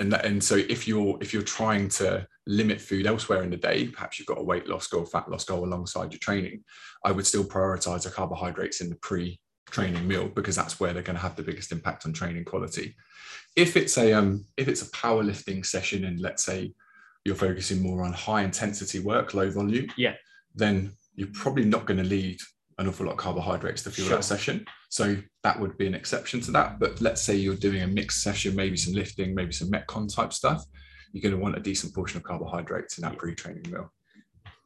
and 0.00 0.12
that, 0.12 0.24
and 0.24 0.42
so 0.42 0.56
if 0.56 0.86
you're 0.86 1.18
if 1.20 1.32
you're 1.32 1.42
trying 1.42 1.88
to 1.88 2.26
limit 2.48 2.80
food 2.80 3.06
elsewhere 3.06 3.42
in 3.42 3.50
the 3.50 3.56
day 3.56 3.86
perhaps 3.86 4.18
you've 4.18 4.26
got 4.26 4.38
a 4.38 4.42
weight 4.42 4.66
loss 4.68 4.86
goal 4.86 5.04
fat 5.04 5.30
loss 5.30 5.44
goal 5.44 5.64
alongside 5.64 6.12
your 6.12 6.18
training 6.18 6.64
i 7.04 7.12
would 7.12 7.26
still 7.26 7.44
prioritize 7.44 8.04
the 8.04 8.10
carbohydrates 8.10 8.80
in 8.80 8.88
the 8.88 8.96
pre 8.96 9.38
training 9.70 10.08
meal 10.08 10.28
because 10.28 10.56
that's 10.56 10.80
where 10.80 10.94
they're 10.94 11.02
going 11.02 11.16
to 11.16 11.22
have 11.22 11.36
the 11.36 11.42
biggest 11.42 11.72
impact 11.72 12.06
on 12.06 12.12
training 12.12 12.44
quality 12.44 12.96
if 13.54 13.76
it's 13.76 13.98
a 13.98 14.12
um 14.14 14.44
if 14.56 14.66
it's 14.66 14.82
a 14.82 14.90
powerlifting 14.92 15.64
session 15.64 16.06
and 16.06 16.20
let's 16.20 16.42
say 16.42 16.72
you're 17.24 17.34
focusing 17.34 17.82
more 17.82 18.02
on 18.02 18.12
high 18.12 18.42
intensity 18.42 18.98
work 18.98 19.34
low 19.34 19.50
volume 19.50 19.86
yeah 19.98 20.14
then 20.54 20.90
you're 21.14 21.28
probably 21.34 21.64
not 21.64 21.84
going 21.84 21.98
to 21.98 22.04
lead 22.04 22.40
an 22.78 22.88
awful 22.88 23.06
lot 23.06 23.12
of 23.12 23.18
carbohydrates 23.18 23.82
to 23.82 23.90
fuel 23.90 24.08
sure. 24.08 24.16
that 24.16 24.22
session. 24.22 24.64
So 24.88 25.16
that 25.42 25.58
would 25.58 25.76
be 25.76 25.86
an 25.86 25.94
exception 25.94 26.40
to 26.42 26.52
that. 26.52 26.78
But 26.78 27.00
let's 27.00 27.20
say 27.20 27.34
you're 27.34 27.56
doing 27.56 27.82
a 27.82 27.86
mixed 27.86 28.22
session, 28.22 28.54
maybe 28.54 28.76
some 28.76 28.94
lifting, 28.94 29.34
maybe 29.34 29.52
some 29.52 29.70
metcon 29.70 30.14
type 30.14 30.32
stuff. 30.32 30.64
You're 31.12 31.22
going 31.22 31.34
to 31.34 31.42
want 31.42 31.56
a 31.56 31.60
decent 31.60 31.94
portion 31.94 32.18
of 32.18 32.22
carbohydrates 32.22 32.98
in 32.98 33.02
that 33.02 33.16
pre-training 33.16 33.70
meal. 33.70 33.92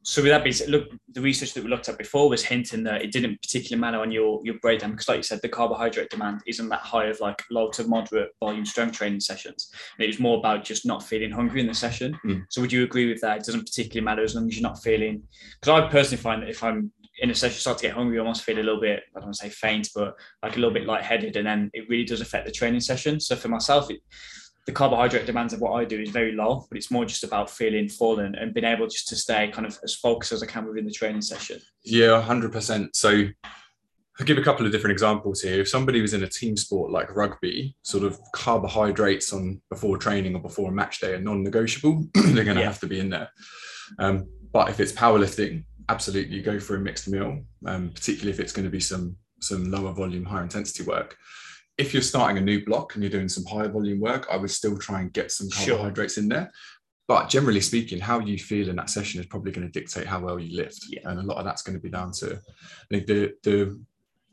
So 0.04 0.20
with 0.20 0.32
that 0.32 0.42
being 0.42 0.52
said, 0.52 0.68
look, 0.68 0.88
the 1.12 1.20
research 1.20 1.54
that 1.54 1.62
we 1.62 1.70
looked 1.70 1.88
at 1.88 1.96
before 1.96 2.28
was 2.28 2.44
hinting 2.44 2.82
that 2.84 3.02
it 3.02 3.12
didn't 3.12 3.40
particularly 3.40 3.80
matter 3.80 4.00
on 4.00 4.10
your 4.10 4.40
your 4.42 4.56
breakdown 4.60 4.90
because, 4.90 5.08
like 5.08 5.18
you 5.18 5.22
said, 5.22 5.40
the 5.42 5.48
carbohydrate 5.48 6.10
demand 6.10 6.40
isn't 6.46 6.68
that 6.70 6.80
high 6.80 7.06
of 7.06 7.20
like 7.20 7.40
low 7.52 7.70
to 7.70 7.84
moderate 7.84 8.30
volume 8.40 8.66
strength 8.66 8.96
training 8.96 9.20
sessions. 9.20 9.70
And 9.96 10.04
it 10.04 10.08
was 10.08 10.18
more 10.18 10.38
about 10.38 10.64
just 10.64 10.84
not 10.84 11.04
feeling 11.04 11.30
hungry 11.30 11.60
in 11.60 11.68
the 11.68 11.74
session. 11.74 12.18
Mm. 12.26 12.44
So 12.50 12.60
would 12.60 12.72
you 12.72 12.82
agree 12.82 13.08
with 13.08 13.20
that? 13.20 13.38
It 13.38 13.44
doesn't 13.44 13.66
particularly 13.66 14.04
matter 14.04 14.24
as 14.24 14.34
long 14.34 14.48
as 14.48 14.58
you're 14.58 14.68
not 14.68 14.82
feeling. 14.82 15.22
Because 15.60 15.84
I 15.84 15.88
personally 15.88 16.20
find 16.20 16.42
that 16.42 16.50
if 16.50 16.64
I'm 16.64 16.90
in 17.20 17.30
a 17.30 17.34
session 17.34 17.60
start 17.60 17.78
to 17.78 17.82
get 17.82 17.94
hungry, 17.94 18.18
I 18.18 18.22
almost 18.22 18.42
feel 18.42 18.56
a 18.56 18.58
little 18.58 18.80
bit, 18.80 19.04
I 19.14 19.20
don't 19.20 19.26
want 19.26 19.36
to 19.36 19.42
say 19.42 19.50
faint, 19.50 19.88
but 19.94 20.14
like 20.42 20.56
a 20.56 20.58
little 20.58 20.74
bit 20.74 20.86
lightheaded. 20.86 21.36
And 21.36 21.46
then 21.46 21.70
it 21.74 21.88
really 21.88 22.04
does 22.04 22.20
affect 22.20 22.46
the 22.46 22.52
training 22.52 22.80
session. 22.80 23.20
So 23.20 23.36
for 23.36 23.48
myself, 23.48 23.88
it, 23.88 24.00
the 24.66 24.72
carbohydrate 24.72 25.26
demands 25.26 25.52
of 25.52 25.60
what 25.60 25.72
I 25.72 25.84
do 25.84 26.00
is 26.00 26.10
very 26.10 26.32
low, 26.32 26.66
but 26.68 26.78
it's 26.78 26.90
more 26.90 27.04
just 27.04 27.24
about 27.24 27.50
feeling 27.50 27.88
full 27.88 28.20
and, 28.20 28.36
and 28.36 28.54
being 28.54 28.64
able 28.64 28.86
just 28.86 29.08
to 29.08 29.16
stay 29.16 29.48
kind 29.48 29.66
of 29.66 29.78
as 29.82 29.94
focused 29.94 30.32
as 30.32 30.42
I 30.42 30.46
can 30.46 30.66
within 30.66 30.84
the 30.84 30.92
training 30.92 31.22
session. 31.22 31.60
Yeah, 31.84 32.24
100%. 32.24 32.90
So 32.94 33.24
I'll 34.20 34.26
give 34.26 34.38
a 34.38 34.42
couple 34.42 34.64
of 34.64 34.70
different 34.70 34.92
examples 34.92 35.40
here. 35.40 35.60
If 35.60 35.68
somebody 35.68 36.00
was 36.00 36.14
in 36.14 36.22
a 36.22 36.28
team 36.28 36.56
sport 36.56 36.92
like 36.92 37.14
rugby, 37.14 37.74
sort 37.82 38.04
of 38.04 38.20
carbohydrates 38.32 39.32
on 39.32 39.60
before 39.68 39.98
training 39.98 40.36
or 40.36 40.40
before 40.40 40.70
a 40.70 40.74
match 40.74 41.00
day 41.00 41.14
are 41.14 41.20
non-negotiable. 41.20 42.06
They're 42.14 42.44
going 42.44 42.56
to 42.56 42.62
yeah. 42.62 42.68
have 42.68 42.80
to 42.80 42.86
be 42.86 43.00
in 43.00 43.10
there. 43.10 43.30
Um, 43.98 44.28
but 44.52 44.68
if 44.68 44.78
it's 44.78 44.92
powerlifting, 44.92 45.64
absolutely 45.88 46.40
go 46.40 46.60
for 46.60 46.76
a 46.76 46.80
mixed 46.80 47.08
meal, 47.08 47.40
um, 47.66 47.90
particularly 47.90 48.30
if 48.30 48.38
it's 48.38 48.52
going 48.52 48.64
to 48.64 48.70
be 48.70 48.80
some 48.80 49.16
some 49.40 49.72
lower 49.72 49.92
volume, 49.92 50.24
higher 50.24 50.44
intensity 50.44 50.84
work. 50.84 51.16
If 51.78 51.92
you're 51.92 52.02
starting 52.02 52.38
a 52.38 52.40
new 52.40 52.64
block 52.64 52.94
and 52.94 53.02
you're 53.02 53.10
doing 53.10 53.28
some 53.28 53.44
higher 53.44 53.68
volume 53.68 54.00
work, 54.00 54.26
I 54.30 54.36
would 54.36 54.50
still 54.50 54.78
try 54.78 55.00
and 55.00 55.12
get 55.12 55.32
some 55.32 55.48
carbohydrates 55.50 56.14
sure. 56.14 56.22
in 56.22 56.28
there. 56.28 56.52
But 57.08 57.28
generally 57.28 57.60
speaking, 57.60 57.98
how 57.98 58.20
you 58.20 58.38
feel 58.38 58.68
in 58.68 58.76
that 58.76 58.90
session 58.90 59.20
is 59.20 59.26
probably 59.26 59.52
going 59.52 59.66
to 59.70 59.80
dictate 59.80 60.06
how 60.06 60.20
well 60.20 60.38
you 60.38 60.56
lift, 60.56 60.86
yeah. 60.88 61.00
and 61.04 61.18
a 61.18 61.22
lot 61.22 61.38
of 61.38 61.44
that's 61.44 61.62
going 61.62 61.76
to 61.76 61.82
be 61.82 61.90
down 61.90 62.12
to 62.12 62.34
I 62.34 62.84
think 62.90 63.06
the 63.06 63.34
the 63.42 63.80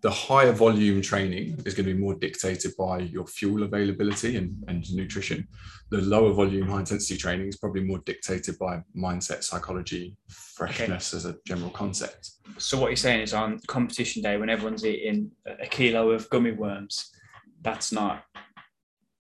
the 0.01 0.10
higher 0.10 0.53
volume 0.53 1.01
training 1.01 1.62
is 1.65 1.74
going 1.74 1.86
to 1.86 1.93
be 1.93 2.00
more 2.00 2.15
dictated 2.15 2.72
by 2.77 3.00
your 3.00 3.27
fuel 3.27 3.63
availability 3.63 4.38
and, 4.38 4.63
and 4.67 4.89
nutrition. 4.93 5.46
The 5.91 5.98
lower 6.01 6.31
volume, 6.31 6.67
high 6.67 6.79
intensity 6.79 7.17
training 7.17 7.48
is 7.48 7.58
probably 7.58 7.84
more 7.84 8.00
dictated 8.05 8.58
by 8.58 8.81
mindset, 8.96 9.43
psychology, 9.43 10.15
freshness 10.29 11.13
okay. 11.13 11.17
as 11.17 11.25
a 11.25 11.36
general 11.46 11.72
concept. 11.72 12.31
So, 12.58 12.79
what 12.79 12.88
you're 12.88 12.96
saying 12.96 13.22
is 13.22 13.34
on 13.34 13.60
competition 13.67 14.22
day, 14.22 14.38
when 14.38 14.50
everyone's 14.50 14.86
eating 14.86 15.31
a 15.46 15.67
kilo 15.67 16.12
of 16.12 16.29
gummy 16.29 16.51
worms, 16.51 17.12
that's 17.61 17.91
not 17.91 18.23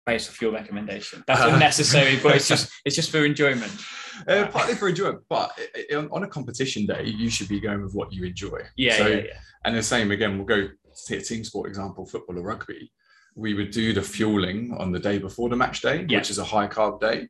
based 0.06 0.30
off 0.30 0.40
your 0.40 0.52
recommendation. 0.52 1.24
That's 1.26 1.42
unnecessary, 1.42 2.18
but 2.22 2.36
it's 2.36 2.48
just 2.48 2.70
it's 2.84 2.96
just 2.96 3.10
for 3.10 3.24
enjoyment. 3.24 3.72
Uh, 4.26 4.46
partly 4.46 4.74
for 4.74 4.88
enjoyment, 4.88 5.22
but 5.28 5.50
on 6.10 6.22
a 6.22 6.28
competition 6.28 6.86
day, 6.86 7.04
you 7.04 7.28
should 7.28 7.48
be 7.48 7.60
going 7.60 7.82
with 7.82 7.94
what 7.94 8.12
you 8.12 8.24
enjoy. 8.24 8.60
Yeah, 8.76 8.96
so, 8.96 9.06
yeah, 9.08 9.16
yeah. 9.16 9.38
And 9.64 9.76
the 9.76 9.82
same 9.82 10.10
again, 10.10 10.38
we'll 10.38 10.46
go 10.46 10.68
to 11.06 11.16
a 11.16 11.20
team 11.20 11.44
sport 11.44 11.68
example, 11.68 12.06
football 12.06 12.38
or 12.38 12.42
rugby. 12.42 12.90
We 13.34 13.52
would 13.52 13.70
do 13.70 13.92
the 13.92 14.00
fueling 14.00 14.74
on 14.78 14.92
the 14.92 14.98
day 14.98 15.18
before 15.18 15.50
the 15.50 15.56
match 15.56 15.82
day, 15.82 16.06
yeah. 16.08 16.18
which 16.18 16.30
is 16.30 16.38
a 16.38 16.44
high 16.44 16.66
carb 16.66 17.00
day, 17.00 17.28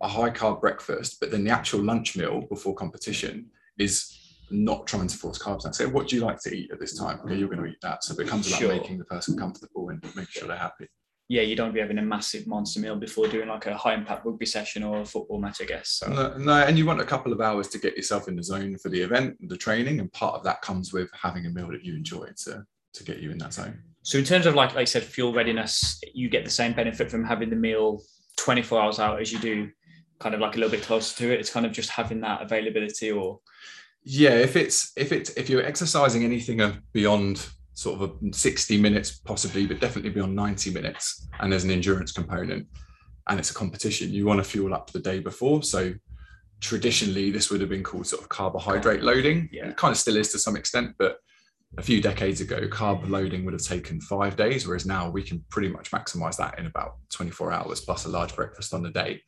a 0.00 0.06
high 0.06 0.30
carb 0.30 0.60
breakfast, 0.60 1.16
but 1.20 1.32
then 1.32 1.42
the 1.42 1.50
actual 1.50 1.80
lunch 1.80 2.16
meal 2.16 2.42
before 2.42 2.74
competition 2.74 3.46
is 3.78 4.17
not 4.50 4.86
trying 4.86 5.06
to 5.08 5.16
force 5.16 5.38
carbs 5.38 5.62
down. 5.64 5.72
Say, 5.72 5.86
what 5.86 6.08
do 6.08 6.16
you 6.16 6.22
like 6.22 6.40
to 6.42 6.54
eat 6.54 6.70
at 6.72 6.80
this 6.80 6.96
time? 6.98 7.20
Okay, 7.24 7.36
you're 7.36 7.48
going 7.48 7.62
to 7.62 7.66
eat 7.66 7.80
that. 7.82 8.04
So 8.04 8.14
it 8.14 8.18
becomes 8.18 8.48
about 8.48 8.58
Sure. 8.60 8.72
making 8.72 8.98
the 8.98 9.04
person 9.04 9.36
comfortable 9.36 9.88
and 9.90 10.02
making 10.16 10.26
sure 10.30 10.48
they're 10.48 10.56
happy. 10.56 10.88
Yeah, 11.30 11.42
you 11.42 11.56
don't 11.56 11.74
be 11.74 11.80
having 11.80 11.98
a 11.98 12.02
massive 12.02 12.46
monster 12.46 12.80
meal 12.80 12.96
before 12.96 13.28
doing 13.28 13.48
like 13.48 13.66
a 13.66 13.76
high 13.76 13.92
impact 13.92 14.24
rugby 14.24 14.46
session 14.46 14.82
or 14.82 15.02
a 15.02 15.04
football 15.04 15.38
match, 15.38 15.60
I 15.60 15.66
guess. 15.66 15.90
So 15.90 16.08
No, 16.08 16.38
no, 16.38 16.52
and 16.64 16.78
you 16.78 16.86
want 16.86 17.02
a 17.02 17.04
couple 17.04 17.34
of 17.34 17.40
hours 17.42 17.68
to 17.68 17.78
get 17.78 17.96
yourself 17.96 18.28
in 18.28 18.36
the 18.36 18.42
zone 18.42 18.78
for 18.78 18.88
the 18.88 19.02
event, 19.02 19.36
the 19.48 19.56
training, 19.56 20.00
and 20.00 20.10
part 20.14 20.34
of 20.36 20.44
that 20.44 20.62
comes 20.62 20.92
with 20.94 21.10
having 21.12 21.44
a 21.44 21.50
meal 21.50 21.68
that 21.68 21.84
you 21.84 21.94
enjoy 21.94 22.28
to 22.44 22.64
to 22.94 23.04
get 23.04 23.18
you 23.18 23.30
in 23.30 23.36
that 23.38 23.52
zone. 23.52 23.78
So 24.02 24.16
in 24.16 24.24
terms 24.24 24.46
of 24.46 24.54
like, 24.54 24.70
like 24.70 24.78
I 24.78 24.84
said, 24.84 25.02
fuel 25.02 25.34
readiness, 25.34 26.00
you 26.14 26.30
get 26.30 26.46
the 26.46 26.50
same 26.50 26.72
benefit 26.72 27.10
from 27.10 27.22
having 27.22 27.50
the 27.50 27.56
meal 27.56 28.00
24 28.38 28.80
hours 28.80 28.98
out 28.98 29.20
as 29.20 29.30
you 29.30 29.38
do 29.38 29.68
kind 30.20 30.34
of 30.34 30.40
like 30.40 30.56
a 30.56 30.58
little 30.58 30.70
bit 30.70 30.82
closer 30.82 31.14
to 31.18 31.32
it. 31.32 31.38
It's 31.40 31.50
kind 31.50 31.66
of 31.66 31.72
just 31.72 31.90
having 31.90 32.20
that 32.22 32.40
availability 32.40 33.10
or 33.10 33.40
Yeah, 34.10 34.30
if 34.30 34.56
it's 34.56 34.92
if 34.96 35.12
it's 35.12 35.28
if 35.36 35.50
you're 35.50 35.62
exercising 35.62 36.24
anything 36.24 36.62
beyond 36.94 37.46
sort 37.74 38.00
of 38.00 38.10
a 38.10 38.32
60 38.32 38.80
minutes 38.80 39.18
possibly, 39.18 39.66
but 39.66 39.80
definitely 39.80 40.08
beyond 40.08 40.34
90 40.34 40.70
minutes, 40.70 41.28
and 41.40 41.52
there's 41.52 41.64
an 41.64 41.70
endurance 41.70 42.10
component, 42.10 42.66
and 43.28 43.38
it's 43.38 43.50
a 43.50 43.54
competition, 43.54 44.10
you 44.10 44.24
want 44.24 44.42
to 44.42 44.48
fuel 44.48 44.72
up 44.72 44.90
the 44.90 44.98
day 44.98 45.20
before. 45.20 45.62
So 45.62 45.92
traditionally, 46.62 47.30
this 47.30 47.50
would 47.50 47.60
have 47.60 47.68
been 47.68 47.82
called 47.82 48.06
sort 48.06 48.22
of 48.22 48.30
carbohydrate 48.30 49.02
loading. 49.02 49.50
Yeah. 49.52 49.68
It 49.68 49.76
kind 49.76 49.92
of 49.92 49.98
still 49.98 50.16
is 50.16 50.32
to 50.32 50.38
some 50.38 50.56
extent, 50.56 50.94
but 50.98 51.18
a 51.76 51.82
few 51.82 52.00
decades 52.00 52.40
ago, 52.40 52.66
carb 52.68 53.08
loading 53.08 53.44
would 53.44 53.52
have 53.52 53.62
taken 53.62 54.00
five 54.00 54.36
days, 54.36 54.66
whereas 54.66 54.86
now 54.86 55.10
we 55.10 55.22
can 55.22 55.44
pretty 55.50 55.68
much 55.68 55.90
maximize 55.90 56.36
that 56.36 56.58
in 56.58 56.66
about 56.66 56.96
24 57.12 57.52
hours 57.52 57.80
plus 57.82 58.06
a 58.06 58.08
large 58.08 58.34
breakfast 58.34 58.72
on 58.72 58.82
the 58.82 58.90
day. 58.90 59.20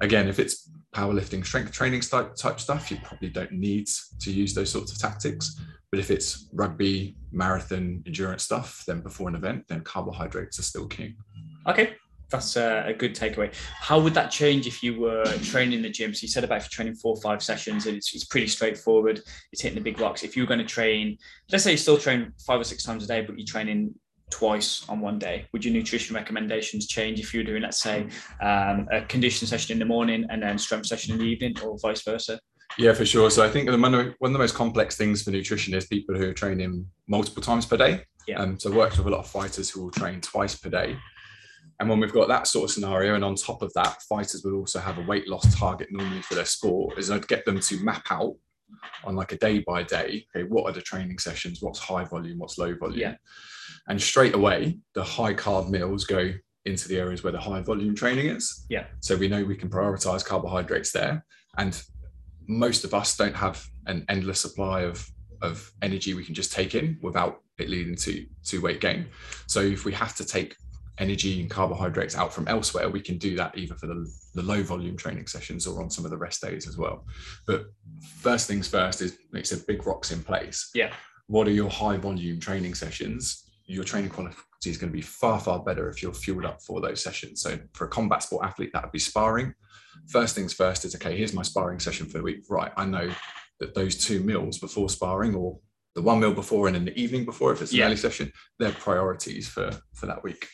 Again, 0.00 0.28
if 0.28 0.38
it's 0.38 0.70
powerlifting, 0.94 1.44
strength 1.44 1.72
training 1.72 2.02
type, 2.02 2.38
stuff, 2.60 2.90
you 2.90 2.98
probably 3.02 3.30
don't 3.30 3.52
need 3.52 3.88
to 4.20 4.30
use 4.30 4.54
those 4.54 4.70
sorts 4.70 4.92
of 4.92 4.98
tactics. 4.98 5.60
But 5.90 5.98
if 5.98 6.10
it's 6.10 6.48
rugby, 6.52 7.16
marathon, 7.32 8.02
endurance 8.06 8.44
stuff, 8.44 8.84
then 8.86 9.00
before 9.00 9.28
an 9.28 9.34
event, 9.34 9.64
then 9.68 9.80
carbohydrates 9.80 10.58
are 10.58 10.62
still 10.62 10.86
king. 10.86 11.16
Okay, 11.66 11.96
that's 12.30 12.56
a, 12.56 12.84
a 12.86 12.92
good 12.92 13.14
takeaway. 13.14 13.54
How 13.80 13.98
would 13.98 14.14
that 14.14 14.30
change 14.30 14.66
if 14.66 14.82
you 14.82 15.00
were 15.00 15.24
training 15.42 15.78
in 15.78 15.82
the 15.82 15.90
gym? 15.90 16.12
So 16.14 16.22
you 16.22 16.28
said 16.28 16.44
about 16.44 16.58
if 16.58 16.64
you're 16.64 16.76
training 16.76 16.94
four 16.94 17.14
or 17.16 17.20
five 17.20 17.42
sessions, 17.42 17.86
and 17.86 17.96
it's, 17.96 18.14
it's 18.14 18.24
pretty 18.24 18.46
straightforward. 18.46 19.22
It's 19.52 19.62
hitting 19.62 19.76
the 19.76 19.82
big 19.82 19.98
rocks. 20.00 20.22
If 20.22 20.36
you 20.36 20.42
were 20.42 20.46
going 20.46 20.60
to 20.60 20.66
train, 20.66 21.16
let's 21.50 21.64
say 21.64 21.70
you 21.72 21.76
still 21.76 21.98
train 21.98 22.32
five 22.46 22.60
or 22.60 22.64
six 22.64 22.82
times 22.82 23.04
a 23.04 23.06
day, 23.06 23.22
but 23.22 23.38
you're 23.38 23.46
training 23.46 23.94
twice 24.30 24.86
on 24.90 25.00
one 25.00 25.18
day, 25.18 25.46
would 25.52 25.64
your 25.64 25.72
nutrition 25.72 26.14
recommendations 26.14 26.86
change 26.86 27.18
if 27.18 27.32
you 27.32 27.40
were 27.40 27.44
doing, 27.44 27.62
let's 27.62 27.80
say, 27.80 28.06
um, 28.42 28.86
a 28.92 29.00
condition 29.08 29.46
session 29.46 29.72
in 29.72 29.78
the 29.78 29.86
morning 29.86 30.26
and 30.28 30.42
then 30.42 30.58
strength 30.58 30.86
session 30.86 31.14
in 31.14 31.18
the 31.18 31.24
evening, 31.24 31.56
or 31.64 31.78
vice 31.78 32.02
versa? 32.02 32.38
Yeah, 32.76 32.92
for 32.92 33.06
sure. 33.06 33.30
So 33.30 33.42
I 33.42 33.48
think 33.48 33.70
the, 33.70 33.78
one 33.78 33.94
of 33.94 34.14
one 34.18 34.30
of 34.30 34.32
the 34.34 34.38
most 34.38 34.54
complex 34.54 34.96
things 34.96 35.22
for 35.22 35.30
nutrition 35.30 35.72
is 35.72 35.86
people 35.86 36.14
who 36.14 36.28
are 36.28 36.34
training 36.34 36.86
multiple 37.06 37.42
times 37.42 37.64
per 37.64 37.78
day. 37.78 38.02
Yeah. 38.26 38.40
Um, 38.40 38.60
so 38.60 38.70
I 38.70 38.76
worked 38.76 38.98
with 38.98 39.06
a 39.06 39.10
lot 39.10 39.20
of 39.20 39.26
fighters 39.26 39.70
who 39.70 39.82
will 39.82 39.90
train 39.90 40.20
twice 40.20 40.54
per 40.54 40.68
day. 40.68 40.98
And 41.80 41.88
when 41.88 42.00
we've 42.00 42.12
got 42.12 42.28
that 42.28 42.46
sort 42.46 42.64
of 42.64 42.74
scenario, 42.74 43.14
and 43.14 43.24
on 43.24 43.34
top 43.34 43.62
of 43.62 43.72
that, 43.74 44.02
fighters 44.02 44.42
will 44.44 44.56
also 44.56 44.80
have 44.80 44.98
a 44.98 45.02
weight 45.02 45.28
loss 45.28 45.54
target 45.56 45.88
normally 45.90 46.22
for 46.22 46.34
their 46.34 46.44
sport, 46.44 46.98
is 46.98 47.10
I'd 47.10 47.28
get 47.28 47.44
them 47.44 47.60
to 47.60 47.84
map 47.84 48.06
out 48.10 48.34
on 49.04 49.16
like 49.16 49.32
a 49.32 49.38
day 49.38 49.60
by 49.60 49.82
day, 49.82 50.26
okay, 50.34 50.46
what 50.48 50.64
are 50.64 50.72
the 50.72 50.82
training 50.82 51.18
sessions? 51.18 51.58
What's 51.62 51.78
high 51.78 52.04
volume? 52.04 52.38
What's 52.38 52.58
low 52.58 52.74
volume? 52.74 52.98
Yeah. 52.98 53.14
And 53.88 54.00
straight 54.00 54.34
away, 54.34 54.78
the 54.94 55.04
high 55.04 55.34
carb 55.34 55.70
meals 55.70 56.04
go 56.04 56.32
into 56.64 56.88
the 56.88 56.98
areas 56.98 57.22
where 57.22 57.32
the 57.32 57.40
high 57.40 57.62
volume 57.62 57.94
training 57.94 58.26
is. 58.26 58.66
Yeah. 58.68 58.86
So 59.00 59.16
we 59.16 59.28
know 59.28 59.44
we 59.44 59.56
can 59.56 59.70
prioritize 59.70 60.24
carbohydrates 60.24 60.92
there. 60.92 61.24
And 61.56 61.80
most 62.46 62.84
of 62.84 62.92
us 62.92 63.16
don't 63.16 63.36
have 63.36 63.64
an 63.86 64.04
endless 64.08 64.40
supply 64.40 64.82
of 64.82 65.06
of 65.40 65.70
energy 65.82 66.14
we 66.14 66.24
can 66.24 66.34
just 66.34 66.52
take 66.52 66.74
in 66.74 66.98
without 67.00 67.42
it 67.58 67.68
leading 67.68 67.94
to 67.94 68.26
to 68.44 68.60
weight 68.60 68.80
gain. 68.80 69.06
So 69.46 69.60
if 69.60 69.84
we 69.84 69.92
have 69.92 70.14
to 70.16 70.24
take 70.24 70.56
energy 70.98 71.40
and 71.40 71.50
carbohydrates 71.50 72.16
out 72.16 72.32
from 72.32 72.48
elsewhere, 72.48 72.88
we 72.88 73.00
can 73.00 73.18
do 73.18 73.36
that 73.36 73.56
either 73.56 73.74
for 73.74 73.86
the, 73.86 74.06
the 74.34 74.42
low 74.42 74.62
volume 74.62 74.96
training 74.96 75.26
sessions 75.26 75.66
or 75.66 75.82
on 75.82 75.90
some 75.90 76.04
of 76.04 76.10
the 76.10 76.16
rest 76.16 76.42
days 76.42 76.66
as 76.68 76.76
well. 76.76 77.04
But 77.46 77.66
first 78.20 78.46
things 78.46 78.68
first 78.68 79.00
is 79.02 79.16
like 79.32 79.40
I 79.40 79.44
said, 79.44 79.66
big 79.66 79.86
rocks 79.86 80.10
in 80.10 80.22
place. 80.22 80.70
Yeah. 80.74 80.92
What 81.26 81.46
are 81.46 81.52
your 81.52 81.70
high 81.70 81.96
volume 81.98 82.40
training 82.40 82.74
sessions? 82.74 83.44
Your 83.66 83.84
training 83.84 84.10
quality 84.10 84.34
is 84.64 84.78
going 84.78 84.90
to 84.90 84.96
be 84.96 85.02
far, 85.02 85.38
far 85.38 85.62
better 85.62 85.88
if 85.88 86.02
you're 86.02 86.14
fueled 86.14 86.44
up 86.46 86.62
for 86.62 86.80
those 86.80 87.02
sessions. 87.02 87.42
So 87.42 87.58
for 87.74 87.84
a 87.84 87.88
combat 87.88 88.22
sport 88.22 88.46
athlete, 88.46 88.70
that 88.72 88.82
would 88.82 88.92
be 88.92 88.98
sparring. 88.98 89.54
First 90.08 90.34
things 90.34 90.52
first 90.54 90.84
is 90.84 90.94
okay, 90.94 91.16
here's 91.16 91.34
my 91.34 91.42
sparring 91.42 91.78
session 91.80 92.06
for 92.06 92.18
the 92.18 92.24
week. 92.24 92.44
Right. 92.48 92.72
I 92.76 92.86
know 92.86 93.10
that 93.60 93.74
those 93.74 93.96
two 93.96 94.20
meals 94.20 94.58
before 94.58 94.88
sparring 94.88 95.34
or 95.34 95.58
the 95.94 96.02
one 96.02 96.20
meal 96.20 96.32
before 96.32 96.68
and 96.68 96.76
in 96.76 96.84
the 96.84 96.96
evening 96.98 97.24
before, 97.24 97.52
if 97.52 97.60
it's 97.60 97.72
an 97.72 97.78
Yeah. 97.78 97.86
early 97.86 97.96
session, 97.96 98.32
they're 98.58 98.72
priorities 98.72 99.48
for 99.48 99.70
for 99.94 100.06
that 100.06 100.22
week. 100.22 100.48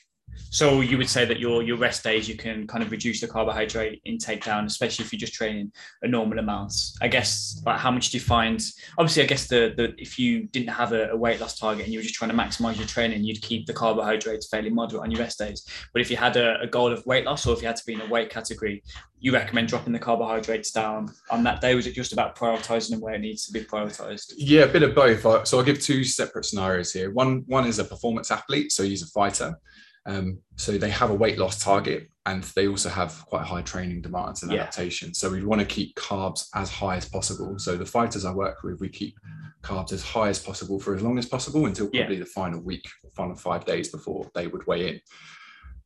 So 0.51 0.81
you 0.81 0.99
would 0.99 1.09
say 1.09 1.25
that 1.25 1.41
your 1.41 1.63
your 1.63 1.77
rest 1.77 2.05
days 2.05 2.29
you 2.29 2.37
can 2.37 2.67
kind 2.67 2.83
of 2.83 2.91
reduce 2.91 3.21
the 3.21 3.29
carbohydrate 3.29 4.01
intake 4.05 4.45
down, 4.45 4.67
especially 4.67 5.05
if 5.05 5.13
you're 5.13 5.19
just 5.19 5.35
training 5.35 5.73
a 6.03 6.09
normal 6.09 6.39
amount. 6.39 6.73
I 7.01 7.09
guess 7.09 7.61
like 7.67 7.79
how 7.79 7.91
much 7.91 8.11
do 8.11 8.19
you 8.19 8.23
find? 8.23 8.63
Obviously, 8.99 9.23
I 9.23 9.27
guess 9.27 9.47
the 9.47 9.75
the 9.77 9.95
if 9.99 10.19
you 10.19 10.45
didn't 10.45 10.69
have 10.69 10.93
a, 10.93 11.11
a 11.11 11.17
weight 11.17 11.41
loss 11.41 11.59
target 11.59 11.85
and 11.85 11.93
you 11.93 11.99
were 11.99 12.05
just 12.05 12.15
trying 12.15 12.31
to 12.31 12.37
maximize 12.37 12.77
your 12.77 12.87
training, 12.87 13.25
you'd 13.25 13.43
keep 13.43 13.67
the 13.67 13.73
carbohydrates 13.73 14.49
fairly 14.49 14.71
moderate 14.71 15.03
on 15.03 15.11
your 15.11 15.21
rest 15.21 15.39
days. 15.39 15.67
But 15.93 16.03
if 16.03 16.11
you 16.11 16.17
had 16.17 16.37
a, 16.37 16.61
a 16.61 16.67
goal 16.67 16.93
of 16.93 17.05
weight 17.07 17.25
loss 17.25 17.47
or 17.47 17.55
if 17.55 17.61
you 17.61 17.67
had 17.67 17.77
to 17.77 17.87
be 17.87 17.95
in 17.95 18.01
a 18.01 18.07
weight 18.07 18.31
category, 18.31 18.83
you 19.19 19.33
recommend 19.33 19.69
dropping 19.69 19.93
the 19.93 19.99
carbohydrates 19.99 20.71
down 20.71 21.11
on 21.31 21.43
that 21.45 21.61
day. 21.61 21.75
Was 21.75 21.87
it 21.87 21.95
just 21.95 22.13
about 22.13 22.37
prioritizing 22.37 22.91
them 22.91 23.01
where 23.01 23.15
it 23.15 23.21
needs 23.21 23.47
to 23.47 23.53
be 23.53 23.61
prioritized? 23.61 24.35
Yeah, 24.37 24.65
a 24.65 24.69
bit 24.69 24.83
of 24.83 24.95
both. 24.95 25.49
So 25.49 25.59
I'll 25.59 25.65
give 25.65 25.81
two 25.81 26.05
separate 26.05 26.45
scenarios 26.45 26.93
here. 26.93 27.11
One 27.11 27.43
one 27.47 27.67
is 27.67 27.79
a 27.79 27.85
performance 27.85 28.31
athlete, 28.31 28.71
so 28.71 28.83
he's 28.83 29.03
a 29.03 29.07
fighter. 29.07 29.59
Um, 30.07 30.39
so 30.57 30.77
they 30.77 30.91
have 30.91 31.11
a 31.11 31.15
weight 31.15 31.39
loss 31.39 31.63
target 31.63 32.09
and 32.27 32.43
they 32.57 32.69
also 32.69 32.89
have 32.89 33.25
quite 33.27 33.45
high 33.47 33.63
training 33.63 34.03
demands 34.03 34.43
and 34.43 34.53
Yeah. 34.53 34.63
adaptation. 34.63 35.15
So 35.15 35.31
we 35.31 35.45
want 35.45 35.61
to 35.61 35.67
keep 35.67 35.95
carbs 35.97 36.47
as 36.55 36.71
high 36.71 36.97
as 36.97 37.09
possible. 37.09 37.59
So 37.59 37.77
the 37.77 37.87
fighters 37.87 38.25
I 38.25 38.33
work 38.33 38.63
with, 38.63 38.81
we 38.81 38.89
keep 38.89 39.19
carbs 39.63 39.93
as 39.93 40.03
high 40.03 40.29
as 40.29 40.39
possible 40.39 40.79
for 40.79 40.95
as 40.95 41.03
long 41.03 41.19
as 41.19 41.27
possible 41.27 41.67
until 41.67 41.89
Yeah. 41.93 42.03
probably 42.03 42.19
the 42.19 42.27
final 42.27 42.61
week, 42.61 42.85
final 43.17 43.35
five 43.35 43.65
days 43.65 43.89
before 43.89 44.31
they 44.35 44.47
would 44.47 44.67
weigh 44.67 44.89
in. 44.89 45.01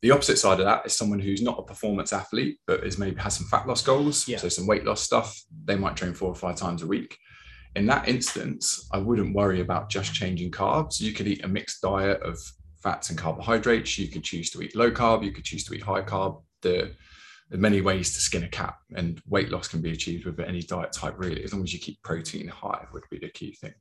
The 0.03 0.13
opposite 0.13 0.39
side 0.39 0.61
of 0.61 0.67
that 0.67 0.87
is 0.87 0.97
someone 0.97 1.19
who's 1.21 1.43
not 1.43 1.59
a 1.59 1.63
performance 1.63 2.13
athlete, 2.13 2.59
but 2.67 2.85
is 2.85 2.99
maybe 2.99 3.21
has 3.21 3.35
some 3.37 3.47
fat 3.49 3.67
loss 3.67 3.83
goals, 3.83 4.29
Yeah. 4.29 4.39
so 4.39 4.49
some 4.49 4.67
weight 4.67 4.85
loss 4.85 5.01
stuff. 5.01 5.41
They 5.65 5.75
might 5.77 5.97
train 5.97 6.15
four 6.15 6.29
or 6.29 6.37
five 6.37 6.57
times 6.57 6.83
a 6.83 6.87
week 6.87 7.19
in 7.77 7.87
that 7.87 8.09
instance, 8.09 8.89
I 8.93 8.99
wouldn't 8.99 9.35
worry 9.35 9.61
about 9.61 9.91
just 9.91 10.13
changing 10.15 10.51
carbs. 10.51 11.01
You 11.01 11.13
could 11.13 11.29
eat 11.29 11.45
a 11.45 11.49
mixed 11.49 11.83
diet 11.83 12.21
of 12.23 12.37
fats 12.83 13.11
and 13.11 13.19
carbohydrates. 13.19 13.99
You 13.99 14.09
could 14.09 14.25
choose 14.25 14.51
to 14.51 14.63
eat 14.63 14.77
low 14.77 14.91
carb. 14.91 15.25
You 15.25 15.33
could 15.33 15.45
choose 15.45 15.65
to 15.65 15.75
eat 15.75 15.83
high 15.83 16.03
carb. 16.03 16.43
The 16.63 16.95
there 17.51 17.59
are 17.59 17.63
many 17.63 17.81
ways 17.81 18.13
to 18.13 18.21
skin 18.21 18.45
a 18.45 18.49
cat, 18.49 18.75
and 18.95 19.23
weight 19.27 19.49
loss 19.49 19.69
can 19.69 19.81
be 19.81 19.93
achieved 19.93 20.27
with 20.27 20.39
any 20.39 20.61
diet 20.61 20.93
type, 20.93 21.15
really, 21.17 21.43
as 21.43 21.55
long 21.55 21.63
as 21.63 21.73
you 21.73 21.79
keep 21.79 22.03
protein 22.03 22.47
high, 22.47 22.87
would 22.93 23.05
be 23.11 23.19
the 23.19 23.31
key 23.31 23.55
thing. 23.55 23.73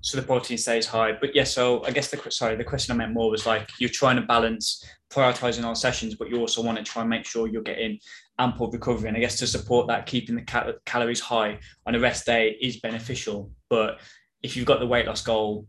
so 0.00 0.20
the 0.20 0.26
protein 0.26 0.58
stays 0.58 0.86
high. 0.86 1.12
But 1.12 1.34
yeah, 1.34 1.44
so 1.44 1.84
I 1.84 1.90
guess 1.90 2.10
the 2.10 2.20
sorry, 2.30 2.56
the 2.56 2.64
question 2.64 2.92
I 2.92 2.96
meant 2.96 3.12
more 3.12 3.30
was 3.30 3.46
like 3.46 3.68
you're 3.78 3.90
trying 3.90 4.16
to 4.16 4.22
balance 4.22 4.84
prioritizing 5.10 5.64
on 5.64 5.76
sessions, 5.76 6.16
but 6.16 6.28
you 6.28 6.38
also 6.38 6.62
want 6.62 6.78
to 6.78 6.84
try 6.84 7.02
and 7.02 7.10
make 7.10 7.24
sure 7.24 7.46
you're 7.46 7.62
getting 7.62 7.98
ample 8.38 8.70
recovery. 8.70 9.08
And 9.08 9.16
I 9.16 9.20
guess 9.20 9.38
to 9.38 9.46
support 9.46 9.86
that, 9.88 10.06
keeping 10.06 10.36
the 10.36 10.42
cal- 10.42 10.74
calories 10.84 11.20
high 11.20 11.58
on 11.86 11.94
a 11.94 12.00
rest 12.00 12.26
day 12.26 12.56
is 12.60 12.80
beneficial. 12.80 13.50
But 13.70 14.00
if 14.42 14.56
you've 14.56 14.66
got 14.66 14.80
the 14.80 14.86
weight 14.86 15.06
loss 15.06 15.22
goal, 15.22 15.66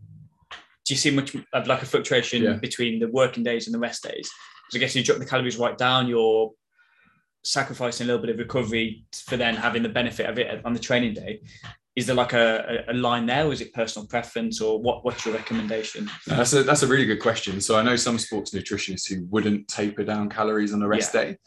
do 0.89 0.95
you 0.95 0.97
see 0.97 1.11
much 1.11 1.35
of 1.53 1.67
like 1.67 1.83
a 1.83 1.85
fluctuation 1.85 2.41
Yeah. 2.41 2.53
between 2.53 2.99
the 2.99 3.07
working 3.09 3.43
days 3.43 3.67
and 3.67 3.73
the 3.75 3.79
rest 3.79 4.01
days? 4.01 4.27
Because 4.65 4.75
I 4.75 4.79
guess 4.79 4.95
you 4.95 5.03
drop 5.03 5.19
the 5.19 5.25
calories 5.25 5.55
right 5.57 5.77
down, 5.77 6.07
you're 6.07 6.49
sacrificing 7.43 8.05
a 8.05 8.07
little 8.07 8.21
bit 8.21 8.31
of 8.31 8.39
recovery 8.39 9.05
for 9.13 9.37
then 9.37 9.55
having 9.55 9.83
the 9.83 9.89
benefit 9.89 10.27
of 10.27 10.39
it 10.39 10.65
on 10.65 10.73
the 10.73 10.79
training 10.79 11.13
day. 11.13 11.41
Is 11.95 12.07
there 12.07 12.15
like 12.15 12.33
a, 12.33 12.85
a 12.87 12.93
line 12.93 13.27
there, 13.27 13.45
or 13.45 13.53
is 13.53 13.61
it 13.61 13.71
personal 13.71 14.07
preference, 14.07 14.61
or 14.61 14.81
what? 14.81 15.05
What's 15.05 15.23
your 15.27 15.35
recommendation? 15.35 16.09
No, 16.27 16.37
That's 16.37 16.53
a 16.53 16.63
that's 16.63 16.81
a 16.81 16.87
really 16.87 17.05
good 17.05 17.19
question. 17.19 17.61
So 17.61 17.77
I 17.77 17.83
know 17.83 17.95
some 17.95 18.17
sports 18.17 18.51
nutritionists 18.51 19.07
who 19.07 19.25
wouldn't 19.29 19.67
taper 19.67 20.03
down 20.03 20.27
calories 20.29 20.73
on 20.73 20.81
a 20.81 20.87
rest 20.87 21.13
day. 21.13 21.37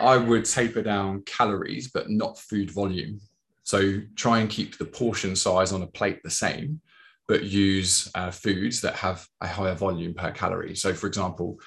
I 0.00 0.16
would 0.16 0.46
taper 0.46 0.80
down 0.82 1.22
calories, 1.26 1.90
but 1.90 2.08
not 2.08 2.38
food 2.38 2.70
volume. 2.70 3.20
So 3.62 4.00
try 4.16 4.38
and 4.38 4.48
keep 4.48 4.78
the 4.78 4.86
portion 4.86 5.36
size 5.36 5.70
on 5.72 5.82
a 5.82 5.86
plate 5.86 6.20
the 6.24 6.30
same, 6.30 6.80
but 7.30 7.44
use 7.44 8.10
uh, 8.16 8.32
foods 8.32 8.80
that 8.80 8.94
have 8.96 9.24
a 9.40 9.46
higher 9.46 9.76
volume 9.76 10.12
per 10.14 10.32
calorie. 10.32 10.74
So, 10.74 10.92
for 10.92 11.06
example, 11.06 11.58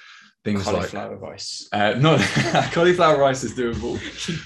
things 0.44 0.62
Cauliflower 0.62 0.82
like 0.82 0.90
cauliflower 0.92 1.30
rice. 1.30 1.68
uh, 1.72 1.94
no 1.98 2.18
cauliflower 2.72 3.18
rice 3.18 3.42
is 3.44 3.54
doable. 3.54 3.96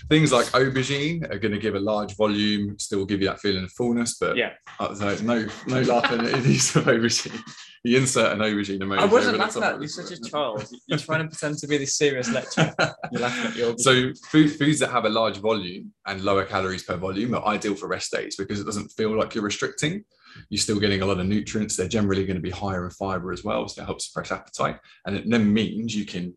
things 0.08 0.30
like 0.30 0.46
aubergine 0.58 1.28
are 1.32 1.40
going 1.40 1.50
to 1.50 1.58
give 1.58 1.74
a 1.74 1.80
large 1.80 2.14
volume, 2.16 2.78
still 2.78 3.04
give 3.04 3.20
you 3.20 3.26
that 3.26 3.40
feeling 3.40 3.64
of 3.64 3.72
fullness, 3.72 4.16
but 4.20 4.36
Yeah. 4.36 4.52
uh, 4.78 4.94
so 4.94 5.16
no 5.24 5.44
no 5.66 5.80
laughing 5.82 6.20
at 6.20 6.40
the 6.44 6.52
use 6.52 6.76
of 6.76 6.84
aubergine. 6.84 7.40
You 7.82 7.98
insert 7.98 8.32
an 8.32 8.38
aubergine 8.38 8.78
emoji. 8.80 8.98
I 9.00 9.06
wasn't 9.06 9.38
laughing 9.38 9.62
at 9.64 9.74
you 9.74 9.80
you're 9.80 9.88
such 9.88 10.12
a 10.18 10.20
child. 10.30 10.64
You're 10.86 10.98
trying 10.98 11.22
to 11.24 11.28
pretend 11.28 11.58
to 11.58 11.66
be 11.66 11.78
this 11.78 11.96
serious 11.96 12.28
lecturer. 12.30 12.72
You're 13.10 13.22
laughing 13.22 13.46
at 13.50 13.56
your. 13.56 13.74
So 13.78 14.12
food, 14.30 14.48
foods 14.52 14.78
that 14.80 14.90
have 14.90 15.04
a 15.04 15.08
large 15.20 15.38
volume 15.38 15.92
and 16.06 16.22
lower 16.22 16.44
calories 16.44 16.84
per 16.84 16.96
volume 16.96 17.34
are 17.34 17.44
ideal 17.46 17.74
for 17.74 17.88
rest 17.88 18.12
days 18.12 18.36
because 18.36 18.60
it 18.60 18.66
doesn't 18.70 18.88
feel 18.98 19.16
like 19.18 19.34
you're 19.34 19.44
restricting. 19.44 20.04
You're 20.48 20.58
still 20.58 20.80
getting 20.80 21.02
a 21.02 21.06
lot 21.06 21.20
of 21.20 21.26
nutrients. 21.26 21.76
They're 21.76 21.88
generally 21.88 22.26
going 22.26 22.36
to 22.36 22.42
be 22.42 22.50
higher 22.50 22.84
in 22.84 22.90
fiber 22.90 23.32
as 23.32 23.44
well, 23.44 23.68
so 23.68 23.82
it 23.82 23.86
helps 23.86 24.06
suppress 24.06 24.32
appetite. 24.32 24.78
And 25.06 25.16
it 25.16 25.28
then 25.28 25.52
means 25.52 25.94
you 25.94 26.04
can 26.04 26.34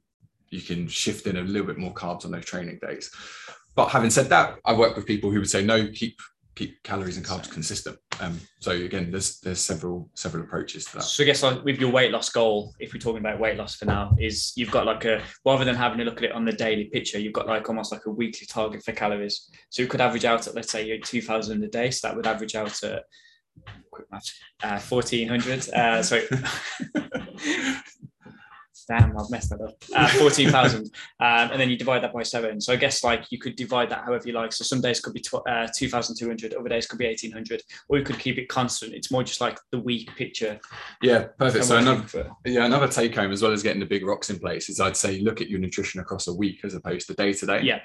you 0.49 0.61
can 0.61 0.87
shift 0.87 1.27
in 1.27 1.37
a 1.37 1.41
little 1.41 1.67
bit 1.67 1.77
more 1.77 1.93
carbs 1.93 2.25
on 2.25 2.31
those 2.31 2.45
training 2.45 2.79
days. 2.81 3.09
But 3.75 3.87
having 3.87 4.09
said 4.09 4.27
that, 4.29 4.57
I 4.65 4.73
work 4.73 4.95
with 4.95 5.05
people 5.05 5.31
who 5.31 5.39
would 5.39 5.49
say 5.49 5.63
no, 5.63 5.87
keep 5.87 6.19
keep 6.55 6.83
calories 6.83 7.15
and 7.15 7.25
carbs 7.25 7.49
consistent. 7.49 7.97
Um, 8.19 8.39
so 8.59 8.71
again, 8.71 9.09
there's 9.09 9.39
there's 9.39 9.61
several 9.61 10.09
several 10.15 10.43
approaches 10.43 10.85
to 10.85 10.95
that. 10.95 11.03
So 11.03 11.23
I 11.23 11.25
guess 11.25 11.43
like 11.43 11.63
with 11.63 11.79
your 11.79 11.91
weight 11.91 12.11
loss 12.11 12.29
goal, 12.29 12.73
if 12.79 12.93
we're 12.93 12.99
talking 12.99 13.19
about 13.19 13.39
weight 13.39 13.57
loss 13.57 13.75
for 13.75 13.85
now, 13.85 14.15
is 14.19 14.51
you've 14.55 14.71
got 14.71 14.85
like 14.85 15.05
a 15.05 15.23
rather 15.45 15.65
than 15.65 15.75
having 15.75 15.99
to 15.99 16.03
look 16.03 16.17
at 16.17 16.25
it 16.25 16.31
on 16.33 16.45
the 16.45 16.51
daily 16.51 16.85
picture, 16.85 17.19
you've 17.19 17.33
got 17.33 17.47
like 17.47 17.67
almost 17.69 17.91
like 17.91 18.05
a 18.05 18.11
weekly 18.11 18.45
target 18.47 18.83
for 18.83 18.91
calories. 18.91 19.49
So 19.69 19.81
you 19.81 19.87
could 19.87 20.01
average 20.01 20.25
out 20.25 20.47
at 20.47 20.55
let's 20.55 20.71
say 20.71 20.85
you're 20.85 20.99
two 20.99 21.21
thousand 21.21 21.63
a 21.63 21.69
day, 21.69 21.91
so 21.91 22.07
that 22.07 22.15
would 22.15 22.27
average 22.27 22.55
out 22.55 22.83
at 22.83 23.03
quick 23.91 24.07
math, 24.11 24.31
uh, 24.63 24.79
fourteen 24.79 25.27
hundred. 25.27 25.67
Uh, 25.69 26.01
sorry. 26.03 26.27
Damn, 28.87 29.17
I've 29.17 29.29
messed 29.29 29.49
that 29.51 29.61
up. 29.61 29.75
Uh, 29.95 30.07
14,000. 30.07 30.81
Um, 30.81 30.89
and 31.19 31.61
then 31.61 31.69
you 31.69 31.77
divide 31.77 32.03
that 32.03 32.13
by 32.13 32.23
seven. 32.23 32.59
So 32.59 32.73
I 32.73 32.75
guess 32.75 33.05
like 33.05 33.25
you 33.31 33.39
could 33.39 33.55
divide 33.55 33.89
that 33.89 34.03
however 34.03 34.27
you 34.27 34.33
like. 34.33 34.51
So 34.51 34.65
some 34.65 34.81
days 34.81 34.99
could 34.99 35.13
be 35.13 35.21
tw- 35.21 35.47
uh, 35.47 35.67
2,200, 35.73 36.53
other 36.53 36.67
days 36.67 36.87
could 36.87 36.99
be 36.99 37.05
1,800, 37.05 37.61
or 37.87 37.99
you 37.99 38.03
could 38.03 38.19
keep 38.19 38.37
it 38.37 38.49
constant. 38.49 38.93
It's 38.93 39.09
more 39.09 39.23
just 39.23 39.39
like 39.39 39.57
the 39.71 39.79
week 39.79 40.13
picture. 40.17 40.59
Yeah, 41.01 41.27
perfect. 41.39 41.65
So 41.65 41.77
another 41.77 42.31
yeah 42.45 42.65
another 42.65 42.87
take 42.87 43.15
home 43.15 43.31
as 43.31 43.41
well 43.41 43.53
as 43.53 43.63
getting 43.63 43.79
the 43.79 43.85
big 43.85 44.05
rocks 44.05 44.29
in 44.29 44.39
place 44.39 44.67
is 44.67 44.81
I'd 44.81 44.97
say 44.97 45.19
look 45.19 45.39
at 45.39 45.49
your 45.49 45.59
nutrition 45.59 46.01
across 46.01 46.27
a 46.27 46.33
week 46.33 46.59
as 46.65 46.73
opposed 46.73 47.07
to 47.07 47.13
day 47.13 47.31
to 47.33 47.45
day. 47.45 47.61
Yeah. 47.61 47.79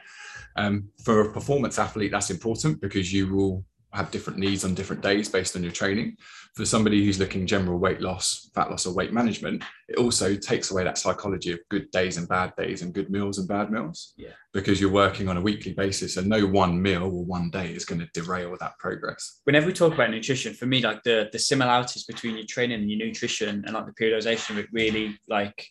Um, 0.56 0.88
for 1.04 1.20
a 1.20 1.32
performance 1.32 1.78
athlete, 1.78 2.10
that's 2.10 2.30
important 2.30 2.80
because 2.80 3.12
you 3.12 3.32
will 3.32 3.64
have 3.96 4.10
different 4.10 4.38
needs 4.38 4.64
on 4.64 4.74
different 4.74 5.02
days 5.02 5.28
based 5.28 5.56
on 5.56 5.62
your 5.62 5.72
training. 5.72 6.16
For 6.54 6.64
somebody 6.64 7.04
who's 7.04 7.18
looking 7.18 7.46
general 7.46 7.78
weight 7.78 8.00
loss, 8.00 8.50
fat 8.54 8.70
loss, 8.70 8.86
or 8.86 8.94
weight 8.94 9.12
management, 9.12 9.62
it 9.88 9.96
also 9.98 10.34
takes 10.34 10.70
away 10.70 10.84
that 10.84 10.96
psychology 10.96 11.52
of 11.52 11.58
good 11.70 11.90
days 11.90 12.16
and 12.16 12.28
bad 12.28 12.54
days 12.56 12.80
and 12.82 12.94
good 12.94 13.10
meals 13.10 13.38
and 13.38 13.46
bad 13.46 13.70
meals. 13.70 14.14
Yeah. 14.16 14.30
Because 14.54 14.80
you're 14.80 14.90
working 14.90 15.28
on 15.28 15.36
a 15.36 15.40
weekly 15.40 15.74
basis 15.74 16.16
and 16.16 16.28
no 16.28 16.46
one 16.46 16.80
meal 16.80 17.02
or 17.04 17.24
one 17.24 17.50
day 17.50 17.74
is 17.74 17.84
going 17.84 18.00
to 18.00 18.08
derail 18.14 18.56
that 18.60 18.78
progress. 18.78 19.40
Whenever 19.44 19.66
we 19.66 19.72
talk 19.72 19.92
about 19.92 20.10
nutrition, 20.10 20.54
for 20.54 20.66
me, 20.66 20.80
like 20.80 21.02
the 21.02 21.28
the 21.32 21.38
similarities 21.38 22.04
between 22.04 22.36
your 22.36 22.46
training 22.46 22.80
and 22.80 22.90
your 22.90 23.06
nutrition 23.06 23.64
and 23.66 23.74
like 23.74 23.86
the 23.86 23.92
periodization 23.92 24.56
it 24.56 24.66
really 24.72 25.18
like 25.28 25.68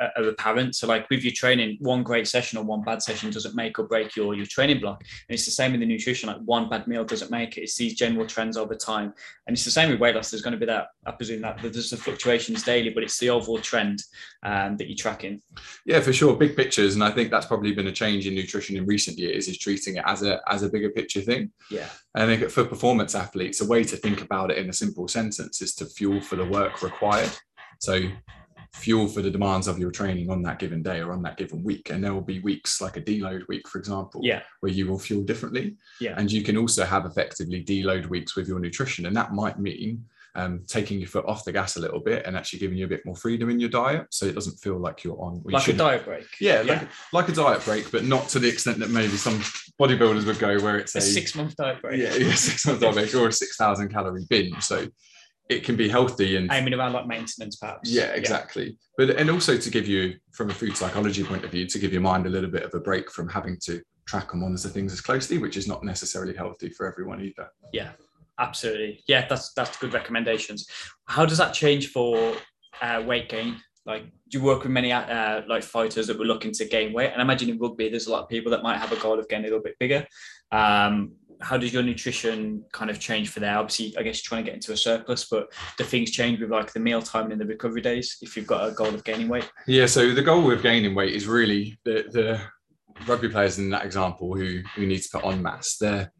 uh, 0.00 0.08
are 0.16 0.28
apparent. 0.28 0.74
So 0.74 0.86
like 0.86 1.08
with 1.10 1.22
your 1.22 1.32
training, 1.32 1.78
one 1.80 2.02
great 2.02 2.26
session 2.26 2.58
or 2.58 2.64
one 2.64 2.82
bad 2.82 3.02
session 3.02 3.30
doesn't 3.30 3.54
make 3.54 3.78
or 3.78 3.84
break 3.86 4.16
your 4.16 4.34
your 4.34 4.46
training 4.46 4.80
block. 4.80 5.02
And 5.28 5.34
it's 5.34 5.44
the 5.44 5.50
same 5.50 5.72
with 5.72 5.80
the 5.80 5.86
nutrition. 5.86 6.28
Like 6.28 6.40
one 6.44 6.68
bad 6.68 6.86
meal 6.86 7.04
doesn't 7.04 7.30
make 7.30 7.56
it. 7.56 7.62
It's 7.62 7.76
these 7.76 7.94
general 7.94 8.26
trends 8.26 8.56
over 8.56 8.74
time. 8.74 9.12
And 9.46 9.54
it's 9.54 9.64
the 9.64 9.70
same 9.70 9.90
with 9.90 10.00
weight 10.00 10.14
loss. 10.14 10.30
There's 10.30 10.42
going 10.42 10.52
to 10.52 10.58
be 10.58 10.66
that. 10.66 10.88
I 11.06 11.12
presume 11.12 11.42
that 11.42 11.60
there's 11.62 11.90
the 11.90 11.96
fluctuations 11.96 12.62
daily, 12.62 12.90
but 12.90 13.02
it's 13.02 13.18
the 13.18 13.30
overall 13.30 13.58
trend 13.58 14.02
um, 14.42 14.76
that 14.76 14.88
you're 14.88 14.96
tracking. 14.96 15.42
Yeah, 15.84 16.00
for 16.00 16.12
sure. 16.12 16.36
Big 16.36 16.56
pictures, 16.56 16.94
and 16.94 17.04
I 17.04 17.10
think 17.10 17.30
that's 17.30 17.46
probably 17.46 17.72
been 17.72 17.86
a 17.86 17.92
change 17.92 18.26
in 18.26 18.34
nutrition 18.34 18.76
in 18.76 18.86
recent 18.86 19.18
years. 19.18 19.48
Is 19.48 19.58
treating 19.58 19.96
it 19.96 20.04
as 20.06 20.22
a 20.22 20.40
as 20.48 20.62
a 20.62 20.68
bigger 20.68 20.90
picture 20.90 21.20
thing. 21.20 21.52
Yeah. 21.70 21.88
And 22.14 22.30
I 22.30 22.36
think 22.36 22.50
for 22.50 22.64
performance 22.64 23.14
athletes, 23.14 23.60
a 23.60 23.66
way 23.66 23.84
to 23.84 23.96
think 23.96 24.20
about 24.22 24.50
it 24.50 24.58
in 24.58 24.68
a 24.68 24.72
simple 24.72 25.08
sentence 25.08 25.60
is 25.60 25.74
to 25.76 25.86
fuel 25.86 26.20
for 26.20 26.36
the 26.36 26.44
work 26.44 26.82
required. 26.82 27.30
So 27.80 28.00
fuel 28.74 29.06
for 29.08 29.22
the 29.22 29.30
demands 29.30 29.66
of 29.68 29.78
your 29.78 29.90
training 29.90 30.28
on 30.30 30.42
that 30.42 30.58
given 30.58 30.82
day 30.82 31.00
or 31.00 31.12
on 31.12 31.22
that 31.22 31.36
given 31.36 31.62
week. 31.62 31.90
And 31.90 32.02
there 32.02 32.12
will 32.12 32.20
be 32.20 32.40
weeks 32.40 32.80
like 32.80 32.96
a 32.96 33.00
deload 33.00 33.46
week, 33.48 33.68
for 33.68 33.78
example, 33.78 34.20
Yeah. 34.22 34.42
where 34.60 34.72
you 34.72 34.86
will 34.88 34.98
fuel 34.98 35.22
differently. 35.22 35.76
Yeah. 36.00 36.14
And 36.18 36.30
you 36.30 36.42
can 36.42 36.56
also 36.56 36.84
have 36.84 37.06
effectively 37.06 37.64
deload 37.64 38.06
weeks 38.08 38.36
with 38.36 38.48
your 38.48 38.58
nutrition. 38.58 39.06
And 39.06 39.16
that 39.16 39.32
might 39.32 39.58
mean 39.58 40.04
um, 40.36 40.64
taking 40.66 40.98
your 40.98 41.06
foot 41.08 41.24
off 41.26 41.44
the 41.44 41.52
gas 41.52 41.76
a 41.76 41.80
little 41.80 42.00
bit 42.00 42.26
and 42.26 42.36
actually 42.36 42.58
giving 42.58 42.76
you 42.76 42.84
a 42.86 42.88
bit 42.88 43.06
more 43.06 43.14
freedom 43.14 43.48
in 43.50 43.60
your 43.60 43.68
diet. 43.70 44.06
So 44.10 44.26
it 44.26 44.34
doesn't 44.34 44.56
feel 44.56 44.76
like 44.78 45.04
you're 45.04 45.20
on. 45.22 45.36
you 45.36 45.52
Like 45.52 45.68
a 45.68 45.72
diet 45.72 46.04
break. 46.04 46.26
yeah, 46.40 46.62
like, 46.62 46.88
like 47.12 47.28
a 47.28 47.32
diet 47.32 47.64
break, 47.64 47.92
but 47.92 48.02
not 48.04 48.28
to 48.30 48.40
the 48.40 48.48
extent 48.48 48.80
that 48.80 48.90
maybe 48.90 49.16
some 49.16 49.38
bodybuilders 49.80 50.26
would 50.26 50.40
go 50.40 50.58
where 50.58 50.76
it's 50.78 50.96
A 50.96 50.98
a, 50.98 51.00
six 51.00 51.36
month 51.36 51.54
diet 51.54 51.80
break. 51.80 52.00
yeah, 52.00 52.14
yeah, 52.16 52.34
six 52.34 52.66
month 52.66 52.80
diet 52.80 52.94
break 52.94 53.14
or 53.14 53.28
a 53.28 53.32
six 53.32 53.56
thousand 53.56 53.90
calorie 53.90 54.26
binge. 54.28 54.60
So 54.64 54.88
it 55.48 55.64
can 55.64 55.76
be 55.76 55.88
healthy 55.88 56.36
and 56.36 56.50
Aiming 56.50 56.74
around 56.74 56.92
like 56.92 57.06
maintenance, 57.06 57.56
perhaps. 57.56 57.90
yeah, 57.90 58.12
exactly. 58.14 58.78
But 58.96 59.10
and 59.10 59.30
also 59.30 59.56
to 59.58 59.70
give 59.70 59.86
you, 59.86 60.14
from 60.32 60.50
a 60.50 60.54
food 60.54 60.76
psychology 60.76 61.22
point 61.24 61.44
of 61.44 61.50
view, 61.50 61.66
to 61.66 61.78
give 61.78 61.92
your 61.92 62.02
mind 62.02 62.26
a 62.26 62.30
little 62.30 62.50
bit 62.50 62.62
of 62.62 62.72
a 62.74 62.80
break 62.80 63.10
from 63.10 63.28
having 63.28 63.58
to 63.64 63.82
track 64.06 64.32
and 64.32 64.42
monitor 64.42 64.68
things 64.68 64.92
as 64.92 65.00
closely, 65.00 65.38
which 65.38 65.56
is 65.56 65.66
not 65.66 65.84
necessarily 65.84 66.34
healthy 66.34 66.70
for 66.70 66.90
everyone 66.90 67.20
either. 67.20 67.48
Yeah, 67.72 67.90
absolutely. 68.38 69.02
Yeah, 69.06 69.26
that's 69.28 69.52
that's 69.52 69.76
good 69.76 69.92
recommendations. 69.92 70.66
How 71.06 71.26
does 71.26 71.38
that 71.38 71.52
change 71.52 71.88
for 71.88 72.34
uh, 72.80 73.02
weight 73.06 73.28
gain? 73.28 73.56
Like, 73.86 74.04
do 74.30 74.38
you 74.38 74.42
work 74.42 74.62
with 74.62 74.72
many 74.72 74.92
uh, 74.92 75.42
like 75.46 75.62
fighters 75.62 76.06
that 76.06 76.18
were 76.18 76.24
looking 76.24 76.52
to 76.52 76.64
gain 76.64 76.94
weight? 76.94 77.10
And 77.12 77.20
I 77.20 77.24
imagine 77.24 77.50
in 77.50 77.58
rugby, 77.58 77.90
there's 77.90 78.06
a 78.06 78.12
lot 78.12 78.22
of 78.22 78.30
people 78.30 78.50
that 78.52 78.62
might 78.62 78.78
have 78.78 78.92
a 78.92 78.96
goal 78.96 79.18
of 79.18 79.28
getting 79.28 79.44
a 79.44 79.48
little 79.48 79.62
bit 79.62 79.78
bigger. 79.78 80.06
Um, 80.52 81.12
how 81.44 81.58
does 81.58 81.72
your 81.72 81.82
nutrition 81.82 82.64
kind 82.72 82.90
of 82.90 82.98
change 82.98 83.28
for 83.28 83.40
there? 83.40 83.58
Obviously, 83.58 83.94
I 83.98 84.02
guess 84.02 84.16
you're 84.16 84.28
trying 84.28 84.44
to 84.44 84.50
get 84.50 84.54
into 84.54 84.72
a 84.72 84.76
surplus, 84.76 85.26
but 85.26 85.52
do 85.76 85.84
things 85.84 86.10
change 86.10 86.40
with 86.40 86.50
like 86.50 86.72
the 86.72 86.80
meal 86.80 87.02
time 87.02 87.30
and 87.30 87.40
the 87.40 87.44
recovery 87.44 87.82
days 87.82 88.16
if 88.22 88.36
you've 88.36 88.46
got 88.46 88.66
a 88.66 88.72
goal 88.72 88.88
of 88.88 89.04
gaining 89.04 89.28
weight? 89.28 89.50
Yeah, 89.66 89.86
so 89.86 90.14
the 90.14 90.22
goal 90.22 90.42
with 90.42 90.62
gaining 90.62 90.94
weight 90.94 91.14
is 91.14 91.26
really 91.26 91.78
the, 91.84 92.06
the 92.10 92.40
rugby 93.06 93.28
players 93.28 93.58
in 93.58 93.68
that 93.70 93.84
example 93.84 94.34
who, 94.34 94.60
who 94.74 94.86
need 94.86 95.00
to 95.00 95.08
put 95.12 95.22
on 95.24 95.42
mass. 95.42 95.76
They're, 95.76 96.10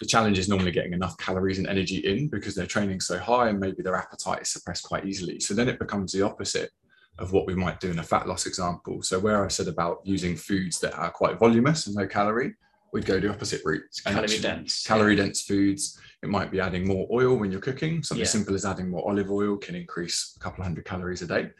the 0.00 0.06
challenge 0.06 0.38
is 0.38 0.48
normally 0.48 0.72
getting 0.72 0.94
enough 0.94 1.16
calories 1.18 1.58
and 1.58 1.68
energy 1.68 1.98
in 1.98 2.28
because 2.28 2.56
they're 2.56 2.66
training 2.66 3.00
so 3.00 3.18
high 3.18 3.50
and 3.50 3.60
maybe 3.60 3.82
their 3.82 3.96
appetite 3.96 4.42
is 4.42 4.50
suppressed 4.50 4.82
quite 4.82 5.06
easily. 5.06 5.38
So 5.38 5.54
then 5.54 5.68
it 5.68 5.78
becomes 5.78 6.12
the 6.12 6.22
opposite 6.22 6.70
of 7.18 7.32
what 7.32 7.46
we 7.46 7.54
might 7.54 7.78
do 7.78 7.90
in 7.90 8.00
a 8.00 8.02
fat 8.02 8.26
loss 8.26 8.46
example. 8.46 9.02
So 9.02 9.20
where 9.20 9.44
I 9.44 9.48
said 9.48 9.68
about 9.68 10.00
using 10.04 10.34
foods 10.34 10.80
that 10.80 10.94
are 10.94 11.10
quite 11.10 11.38
voluminous 11.38 11.86
and 11.86 11.94
low 11.94 12.06
calorie, 12.06 12.54
we'd 12.92 13.06
go 13.06 13.20
the 13.20 13.30
opposite 13.30 13.62
route. 13.64 13.82
Calorie 14.04 14.22
actually- 14.24 14.38
dense. 14.40 14.84
calorie 14.86 15.16
dense 15.16 15.42
foods. 15.42 15.98
It 16.22 16.28
might 16.28 16.50
be 16.50 16.60
adding 16.60 16.86
more 16.86 17.06
oil 17.10 17.36
when 17.36 17.50
you're 17.50 17.60
cooking. 17.60 18.02
Something 18.02 18.24
Yeah. 18.24 18.30
simple 18.30 18.54
as 18.54 18.64
adding 18.64 18.90
more 18.90 19.08
olive 19.08 19.30
oil 19.30 19.56
can 19.56 19.74
increase 19.74 20.34
a 20.36 20.40
couple 20.40 20.60
of 20.62 20.66
hundred 20.66 20.84
calories 20.84 21.22
a 21.22 21.26
day. 21.26 21.50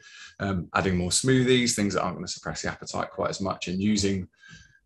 Um, 0.41 0.69
adding 0.75 0.97
more 0.97 1.11
smoothies, 1.11 1.75
things 1.75 1.95
that 1.95 2.03
aren't 2.03 2.17
going 2.17 2.27
to 2.27 2.33
suppress 2.33 2.63
the 2.63 2.69
appetite 2.71 3.11
quite 3.11 3.31
as 3.31 3.41
much, 3.41 3.69
and 3.69 3.81
using 3.81 4.27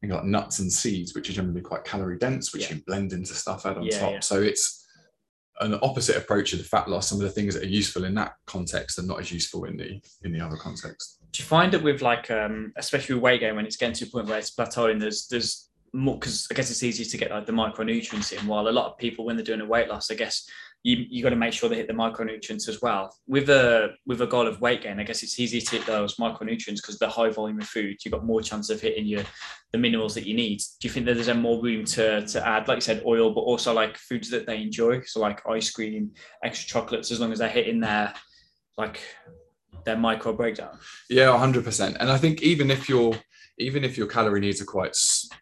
things 0.00 0.12
like 0.12 0.24
nuts 0.24 0.58
and 0.58 0.72
seeds, 0.72 1.14
which 1.14 1.30
are 1.30 1.32
generally 1.32 1.60
quite 1.60 1.84
calorie 1.84 2.18
dense, 2.18 2.52
which 2.52 2.68
Yeah. 2.70 2.76
you 2.76 2.82
blend 2.86 3.12
into 3.12 3.34
stuff 3.34 3.64
add 3.64 3.76
on 3.78 3.84
Yeah, 3.84 4.00
top. 4.00 4.12
yeah. 4.12 4.20
So 4.20 4.42
it's 4.42 4.84
an 5.60 5.78
opposite 5.82 6.16
approach 6.16 6.50
to 6.50 6.56
the 6.56 6.64
fat 6.64 6.88
loss. 6.90 7.08
Some 7.08 7.18
of 7.18 7.22
the 7.22 7.30
things 7.30 7.54
that 7.54 7.62
are 7.62 7.68
useful 7.68 8.04
in 8.04 8.14
that 8.16 8.34
context 8.46 8.98
are 8.98 9.02
not 9.04 9.20
as 9.20 9.30
useful 9.32 9.64
in 9.64 9.76
the 9.76 10.00
in 10.22 10.32
the 10.32 10.40
other 10.40 10.56
context. 10.56 11.18
do 11.32 11.42
you 11.42 11.46
find 11.48 11.72
that 11.72 11.82
with 11.82 12.00
like 12.02 12.30
um 12.30 12.72
especially 12.76 13.14
with 13.14 13.22
weight 13.22 13.40
gain 13.40 13.56
when 13.56 13.66
it's 13.66 13.76
getting 13.76 13.94
to 13.94 14.04
a 14.04 14.08
point 14.08 14.26
where 14.28 14.38
it's 14.38 14.52
plateauing 14.52 15.00
there's 15.00 15.26
there's 15.28 15.68
more 15.94 16.18
because 16.18 16.46
i 16.50 16.54
guess 16.54 16.70
it's 16.70 16.82
easier 16.82 17.06
to 17.06 17.16
get 17.16 17.30
like 17.30 17.46
the 17.46 17.52
micronutrients 17.52 18.32
in 18.32 18.46
while 18.46 18.68
a 18.68 18.70
lot 18.70 18.90
of 18.90 18.98
people 18.98 19.24
when 19.24 19.36
they're 19.36 19.44
doing 19.44 19.60
a 19.60 19.66
weight 19.66 19.88
loss 19.88 20.10
i 20.10 20.14
guess 20.14 20.46
you 20.84 21.06
you 21.08 21.22
got 21.22 21.30
to 21.30 21.36
make 21.36 21.52
sure 21.52 21.68
they 21.68 21.76
hit 21.76 21.88
the 21.88 21.94
micronutrients 21.94 22.68
as 22.68 22.80
well. 22.82 23.12
With 23.26 23.48
a 23.48 23.94
with 24.06 24.20
a 24.20 24.26
goal 24.26 24.46
of 24.46 24.60
weight 24.60 24.82
gain 24.82 25.00
i 25.00 25.02
guess 25.02 25.22
it's 25.22 25.40
easier 25.40 25.62
to 25.62 25.76
hit 25.78 25.86
those 25.86 26.16
micronutrients 26.16 26.76
because 26.76 26.98
the 26.98 27.08
high 27.08 27.30
volume 27.30 27.60
of 27.60 27.66
food 27.66 27.96
you've 28.04 28.12
got 28.12 28.24
more 28.24 28.42
chance 28.42 28.68
of 28.70 28.80
hitting 28.80 29.06
your 29.06 29.22
the 29.72 29.78
minerals 29.78 30.14
that 30.14 30.26
you 30.26 30.34
need. 30.34 30.60
Do 30.80 30.86
you 30.86 30.90
think 30.90 31.06
that 31.06 31.14
there's 31.14 31.28
a 31.28 31.34
more 31.34 31.60
room 31.60 31.84
to 31.86 32.24
to 32.26 32.46
add 32.46 32.68
like 32.68 32.76
you 32.76 32.82
said 32.82 33.02
oil 33.04 33.34
but 33.34 33.40
also 33.40 33.72
like 33.72 33.96
foods 33.96 34.30
that 34.30 34.46
they 34.46 34.60
enjoy? 34.60 35.00
So 35.00 35.20
like 35.20 35.48
ice 35.48 35.70
cream 35.70 36.12
extra 36.44 36.68
chocolates 36.68 37.10
as 37.10 37.18
long 37.18 37.32
as 37.32 37.38
they're 37.38 37.48
hitting 37.48 37.80
their 37.80 38.12
like 38.76 39.00
their 39.84 39.96
micro 39.96 40.34
breakdown. 40.34 40.78
Yeah, 41.08 41.36
hundred 41.36 41.64
percent. 41.64 41.96
And 41.98 42.10
I 42.10 42.18
think 42.18 42.42
even 42.42 42.70
if 42.70 42.90
your 42.90 43.14
even 43.58 43.84
if 43.84 43.96
your 43.96 44.06
calorie 44.06 44.40
needs 44.40 44.60
are 44.60 44.64
quite 44.66 44.96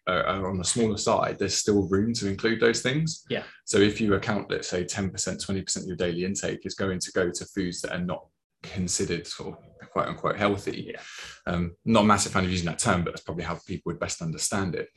uh, 0.07 0.11
are 0.25 0.49
on 0.49 0.57
the 0.57 0.63
smaller 0.63 0.97
side, 0.97 1.39
there's 1.39 1.55
still 1.57 1.87
room 1.89 2.13
to 2.13 2.27
include 2.27 2.59
those 2.59 2.81
things. 2.81 3.23
Yeah. 3.29 3.43
So 3.65 3.77
if 3.79 3.99
you 3.99 4.13
account, 4.13 4.51
let's 4.51 4.67
say, 4.67 4.83
ten 4.83 5.09
percent, 5.09 5.41
twenty 5.41 5.61
percent 5.61 5.83
of 5.85 5.87
your 5.87 5.97
daily 5.97 6.25
intake 6.25 6.65
is 6.65 6.75
going 6.75 6.99
to 6.99 7.11
go 7.11 7.29
to 7.31 7.45
foods 7.45 7.81
that 7.81 7.93
are 7.93 8.03
not 8.03 8.25
considered 8.61 9.27
sort 9.27 9.57
of 9.57 9.89
quote 9.89 10.07
unquote 10.07 10.37
healthy. 10.37 10.91
Yeah. 10.93 11.01
Um, 11.47 11.75
not 11.85 12.03
a 12.03 12.07
massive 12.07 12.31
fan 12.31 12.45
of 12.45 12.51
using 12.51 12.67
that 12.67 12.79
term, 12.79 13.03
but 13.03 13.11
that's 13.11 13.23
probably 13.23 13.43
how 13.43 13.59
people 13.67 13.91
would 13.91 13.99
best 13.99 14.21
understand 14.21 14.75
it. 14.75 14.89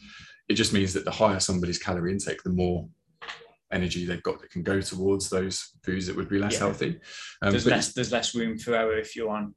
It 0.49 0.55
just 0.55 0.73
means 0.73 0.93
that 0.95 1.05
the 1.05 1.11
higher 1.11 1.41
somebody's 1.41 1.79
calorie 1.79 2.13
intake, 2.13 2.43
the 2.43 2.51
more 2.51 2.89
energy 3.73 4.05
they've 4.07 4.23
got 4.23 4.41
that 4.41 4.51
can 4.51 4.63
go 4.63 4.81
towards 4.81 5.29
those 5.29 5.73
foods 5.83 6.07
that 6.07 6.15
would 6.17 6.29
be 6.29 6.39
less 6.39 6.53
Yeah. 6.55 6.59
healthy. 6.61 7.01
Um, 7.43 7.51
there's 7.51 7.67
less 7.67 7.93
there's 7.93 8.13
less 8.13 8.35
room 8.35 8.59
for 8.59 8.75
error 8.75 8.97
if 8.97 9.17
you're 9.17 9.31
on 9.31 9.55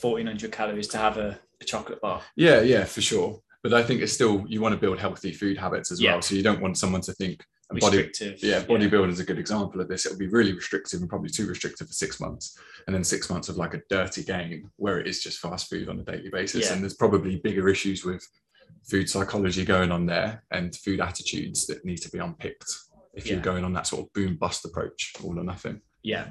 1400 0.00 0.50
calories 0.50 0.88
to 0.88 0.98
have 0.98 1.18
a 1.18 1.38
chocolate 1.64 2.00
bar. 2.00 2.22
Yeah, 2.36 2.60
yeah, 2.62 2.84
for 2.84 3.00
sure. 3.00 3.40
But 3.62 3.72
I 3.74 3.82
think 3.82 4.00
it's 4.02 4.12
still 4.12 4.44
you 4.48 4.60
want 4.60 4.74
to 4.74 4.80
build 4.80 4.98
healthy 4.98 5.32
food 5.32 5.56
habits 5.58 5.92
as 5.92 6.00
Yeah. 6.00 6.12
well. 6.12 6.22
So 6.22 6.34
you 6.34 6.42
don't 6.42 6.60
want 6.60 6.76
someone 6.78 7.00
to 7.02 7.12
think 7.12 7.44
body 7.70 7.96
Restrictive. 7.96 8.42
yeah, 8.42 8.62
bodybuilding 8.64 9.08
is 9.10 9.20
a 9.20 9.24
good 9.24 9.38
example 9.38 9.80
of 9.80 9.88
this. 9.88 10.04
It'll 10.04 10.18
be 10.18 10.26
really 10.26 10.52
restrictive 10.52 11.00
and 11.00 11.08
probably 11.08 11.30
too 11.30 11.46
restrictive 11.46 11.86
for 11.86 11.94
six 11.94 12.20
months, 12.20 12.58
and 12.86 12.94
then 12.94 13.02
six 13.02 13.30
months 13.30 13.48
of 13.48 13.56
like 13.56 13.72
a 13.72 13.80
dirty 13.88 14.22
game 14.24 14.70
where 14.76 14.98
it 15.00 15.06
is 15.06 15.22
just 15.22 15.38
fast 15.38 15.70
food 15.70 15.88
on 15.88 15.98
a 15.98 16.02
daily 16.04 16.28
basis. 16.28 16.66
Yeah. 16.66 16.74
And 16.74 16.82
there's 16.82 16.92
probably 16.94 17.36
bigger 17.36 17.68
issues 17.70 18.04
with 18.04 18.22
food 18.90 19.08
psychology 19.08 19.64
going 19.64 19.90
on 19.90 20.04
there 20.04 20.44
and 20.50 20.74
food 20.76 21.00
attitudes 21.00 21.66
that 21.66 21.82
need 21.84 21.98
to 21.98 22.10
be 22.10 22.18
unpicked 22.18 22.70
if 23.14 23.26
Yeah. 23.26 23.34
you're 23.34 23.42
going 23.42 23.64
on 23.64 23.72
that 23.74 23.86
sort 23.86 24.02
of 24.06 24.12
boom 24.12 24.36
bust 24.36 24.64
approach, 24.66 25.12
all 25.22 25.38
or 25.38 25.44
nothing. 25.44 25.80
yeah. 26.02 26.28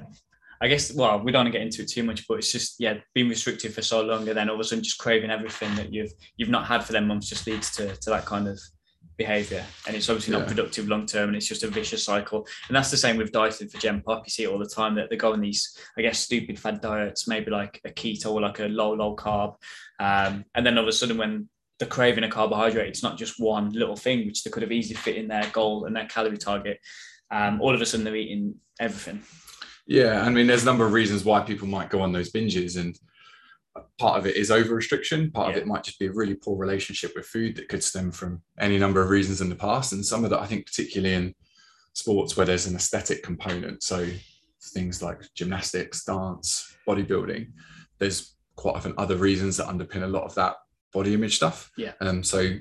I 0.62 0.68
guess 0.68 0.94
well, 0.94 1.18
we 1.18 1.32
don't 1.32 1.40
want 1.40 1.52
to 1.52 1.58
get 1.58 1.66
into 1.66 1.82
it 1.82 1.88
too 1.88 2.04
much, 2.04 2.26
but 2.28 2.38
it's 2.38 2.52
just 2.52 2.76
yeah, 2.78 2.98
being 3.14 3.28
restricted 3.28 3.74
for 3.74 3.82
so 3.82 4.00
long 4.00 4.28
and 4.28 4.36
then 4.36 4.48
all 4.48 4.54
of 4.54 4.60
a 4.60 4.64
sudden 4.64 4.84
just 4.84 4.98
craving 4.98 5.30
everything 5.30 5.74
that 5.74 5.92
you've 5.92 6.12
you've 6.36 6.50
not 6.50 6.66
had 6.66 6.84
for 6.84 6.92
them 6.92 7.08
months 7.08 7.28
just 7.28 7.48
leads 7.48 7.74
to, 7.76 7.96
to 7.96 8.10
that 8.10 8.26
kind 8.26 8.46
of 8.46 8.60
behavior. 9.16 9.64
And 9.88 9.96
it's 9.96 10.08
obviously 10.08 10.32
not 10.32 10.46
productive 10.46 10.86
long 10.86 11.06
term 11.06 11.28
and 11.30 11.36
it's 11.36 11.48
just 11.48 11.64
a 11.64 11.68
vicious 11.68 12.04
cycle. 12.04 12.46
And 12.68 12.76
that's 12.76 12.92
the 12.92 12.96
same 12.96 13.16
with 13.16 13.32
dieting 13.32 13.68
for 13.68 13.78
Gen 13.78 14.02
Pop. 14.02 14.22
You 14.24 14.30
see 14.30 14.44
it 14.44 14.50
all 14.50 14.58
the 14.58 14.66
time 14.66 14.94
that 14.94 15.10
they 15.10 15.16
go 15.16 15.32
on 15.32 15.40
these, 15.40 15.76
I 15.98 16.02
guess, 16.02 16.20
stupid 16.20 16.60
fad 16.60 16.80
diets, 16.80 17.26
maybe 17.26 17.50
like 17.50 17.80
a 17.84 17.90
keto 17.90 18.32
or 18.32 18.40
like 18.40 18.60
a 18.60 18.66
low, 18.66 18.92
low 18.92 19.16
carb. 19.16 19.56
Um, 19.98 20.44
and 20.54 20.64
then 20.64 20.78
all 20.78 20.84
of 20.84 20.88
a 20.88 20.92
sudden 20.92 21.18
when 21.18 21.48
they're 21.80 21.88
craving 21.88 22.24
a 22.24 22.30
carbohydrate, 22.30 22.88
it's 22.88 23.02
not 23.02 23.18
just 23.18 23.40
one 23.40 23.72
little 23.72 23.96
thing 23.96 24.26
which 24.26 24.44
they 24.44 24.50
could 24.50 24.62
have 24.62 24.72
easily 24.72 24.96
fit 24.96 25.16
in 25.16 25.26
their 25.26 25.48
goal 25.52 25.86
and 25.86 25.96
their 25.96 26.06
calorie 26.06 26.38
target. 26.38 26.78
Um, 27.30 27.60
all 27.60 27.74
of 27.74 27.80
a 27.80 27.86
sudden 27.86 28.04
they're 28.04 28.14
eating 28.14 28.54
everything. 28.78 29.22
Yeah, 29.86 30.22
I 30.22 30.30
mean, 30.30 30.46
there's 30.46 30.62
a 30.62 30.66
number 30.66 30.86
of 30.86 30.92
reasons 30.92 31.24
why 31.24 31.40
people 31.42 31.66
might 31.66 31.90
go 31.90 32.00
on 32.00 32.12
those 32.12 32.30
binges, 32.30 32.78
and 32.78 32.98
part 33.98 34.18
of 34.18 34.26
it 34.26 34.36
is 34.36 34.50
over 34.50 34.74
restriction. 34.74 35.30
Part 35.30 35.50
of 35.50 35.56
it 35.56 35.66
might 35.66 35.84
just 35.84 35.98
be 35.98 36.06
a 36.06 36.12
really 36.12 36.34
poor 36.34 36.56
relationship 36.56 37.12
with 37.16 37.26
food 37.26 37.56
that 37.56 37.68
could 37.68 37.82
stem 37.82 38.12
from 38.12 38.42
any 38.58 38.78
number 38.78 39.02
of 39.02 39.10
reasons 39.10 39.40
in 39.40 39.48
the 39.48 39.56
past, 39.56 39.92
and 39.92 40.04
some 40.04 40.24
of 40.24 40.30
that 40.30 40.40
I 40.40 40.46
think 40.46 40.66
particularly 40.66 41.14
in 41.14 41.34
sports 41.94 42.36
where 42.36 42.46
there's 42.46 42.66
an 42.66 42.76
aesthetic 42.76 43.22
component. 43.22 43.82
So 43.82 44.08
things 44.72 45.02
like 45.02 45.22
gymnastics, 45.34 46.04
dance, 46.04 46.76
bodybuilding. 46.86 47.50
There's 47.98 48.36
quite 48.56 48.76
often 48.76 48.94
other 48.98 49.16
reasons 49.16 49.56
that 49.56 49.66
underpin 49.66 50.02
a 50.02 50.06
lot 50.06 50.24
of 50.24 50.34
that 50.36 50.56
body 50.92 51.14
image 51.14 51.36
stuff. 51.36 51.70
Yeah. 51.76 51.92
Um. 52.00 52.22
So 52.22 52.52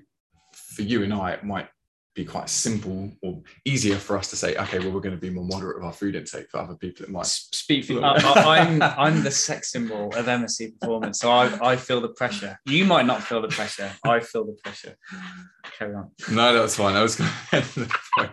for 0.54 0.82
you 0.82 1.04
and 1.04 1.14
I, 1.14 1.34
it 1.34 1.44
might 1.44 1.68
be 2.14 2.26
quite 2.26 2.50
simple 2.50 3.10
or 3.22 3.42
easier 3.64 3.96
for 3.96 4.18
us 4.18 4.30
to 4.30 4.36
say, 4.36 4.56
okay, 4.56 4.80
well, 4.80 4.92
we're 4.92 5.00
going 5.00 5.16
to 5.16 5.22
be 5.22 5.30
more 5.30 5.46
moderate 5.46 5.78
with 5.78 5.86
our 5.86 5.94
food 5.94 6.16
intake. 6.16 6.50
For 6.50 6.60
other 6.60 6.76
people, 6.76 7.06
it 7.06 7.12
might 7.12 7.26
Speak 7.26 7.86
for 7.86 8.04
I, 8.04 8.18
I, 8.18 8.60
I'm 8.60 8.82
I'm 8.82 9.24
the 9.24 9.32
sex 9.32 9.72
symbol 9.72 10.08
of 10.16 10.26
MSC 10.26 10.80
performance, 10.80 11.20
so 11.20 11.32
I, 11.32 11.72
I 11.72 11.76
feel 11.78 12.02
the 12.02 12.10
pressure. 12.10 12.60
You 12.66 12.86
might 12.86 13.06
not 13.06 13.24
feel 13.24 13.42
the 13.42 13.48
pressure. 13.48 13.92
I 14.04 14.20
feel 14.20 14.46
the 14.46 14.58
pressure. 14.64 14.98
Carry 15.78 15.96
on. 15.96 16.12
No, 16.32 16.54
that's 16.54 16.76
fine. 16.76 16.96
I 16.96 17.02
was 17.02 17.16
going 17.16 17.32
to 17.50 17.56
end 17.56 17.66
the 17.66 17.96
point. 18.18 18.32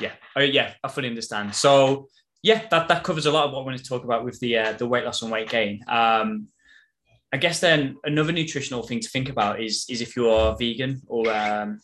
Yeah. 0.00 0.12
Oh 0.34 0.40
yeah, 0.40 0.74
I 0.82 0.88
fully 0.88 1.08
understand. 1.08 1.54
So 1.54 2.08
yeah, 2.42 2.66
that, 2.70 2.88
that 2.88 3.04
covers 3.04 3.26
a 3.26 3.30
lot 3.30 3.46
of 3.46 3.52
what 3.52 3.60
I 3.60 3.64
wanted 3.64 3.78
to 3.78 3.88
talk 3.88 4.04
about 4.04 4.24
with 4.24 4.38
the 4.40 4.58
uh, 4.58 4.72
the 4.72 4.86
weight 4.86 5.04
loss 5.04 5.22
and 5.22 5.30
weight 5.30 5.48
gain. 5.48 5.80
Um, 5.88 6.48
I 7.34 7.36
guess 7.36 7.58
then 7.58 7.96
another 8.04 8.30
nutritional 8.30 8.84
thing 8.84 9.00
to 9.00 9.08
think 9.08 9.28
about 9.28 9.60
is 9.60 9.86
is 9.90 10.00
if 10.00 10.14
you're 10.14 10.56
vegan 10.56 11.02
or 11.08 11.28
um, 11.34 11.80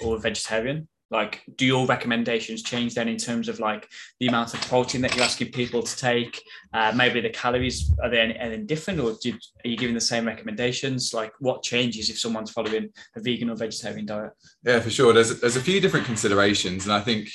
or 0.00 0.16
vegetarian. 0.16 0.86
Like, 1.10 1.42
do 1.56 1.66
your 1.66 1.86
recommendations 1.86 2.62
change 2.62 2.94
then 2.94 3.08
in 3.08 3.18
terms 3.18 3.48
of 3.48 3.58
like 3.58 3.86
the 4.20 4.28
amount 4.28 4.54
of 4.54 4.60
protein 4.62 5.02
that 5.02 5.14
you're 5.14 5.24
asking 5.24 5.50
people 5.50 5.82
to 5.82 5.96
take? 5.96 6.40
Uh, 6.72 6.92
maybe 6.96 7.20
the 7.20 7.28
calories 7.28 7.92
are 8.02 8.08
they 8.08 8.20
any, 8.20 8.34
any 8.38 8.58
different, 8.58 8.98
or 8.98 9.14
do, 9.20 9.32
are 9.32 9.68
you 9.68 9.76
giving 9.76 9.94
the 9.94 10.00
same 10.00 10.24
recommendations? 10.24 11.12
Like, 11.12 11.32
what 11.40 11.62
changes 11.62 12.08
if 12.08 12.18
someone's 12.18 12.52
following 12.52 12.88
a 13.16 13.20
vegan 13.20 13.50
or 13.50 13.56
vegetarian 13.56 14.06
diet? 14.06 14.32
Yeah, 14.64 14.80
for 14.80 14.88
sure. 14.90 15.12
There's 15.12 15.40
there's 15.40 15.56
a 15.56 15.60
few 15.60 15.80
different 15.80 16.06
considerations, 16.06 16.84
and 16.84 16.94
I 16.94 17.00
think 17.00 17.28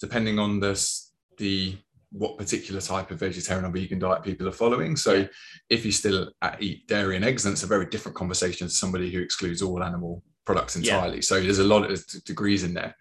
depending 0.00 0.38
on 0.38 0.60
this 0.60 1.12
the 1.36 1.76
what 2.12 2.36
particular 2.38 2.80
type 2.80 3.10
of 3.10 3.18
vegetarian 3.18 3.64
or 3.64 3.70
vegan 3.70 3.98
diet 3.98 4.22
people 4.22 4.46
are 4.46 4.52
following. 4.52 4.96
So 4.96 5.26
if 5.70 5.84
you 5.86 5.92
still 5.92 6.30
uh, 6.42 6.56
eat 6.60 6.86
dairy 6.86 7.16
and 7.16 7.24
eggs, 7.24 7.42
then 7.44 7.52
it's 7.54 7.62
a 7.62 7.66
very 7.66 7.86
different 7.86 8.16
conversation 8.16 8.66
to 8.68 8.72
somebody 8.72 9.10
who 9.10 9.20
excludes 9.20 9.62
all 9.62 9.82
animal 9.82 10.22
products 10.44 10.76
Yeah. 10.76 10.94
entirely. 10.96 11.22
So 11.22 11.40
there's 11.40 11.58
a 11.58 11.64
lot 11.64 11.90
of 11.90 12.04
degrees 12.26 12.64
in 12.64 12.74
there. 12.74 12.94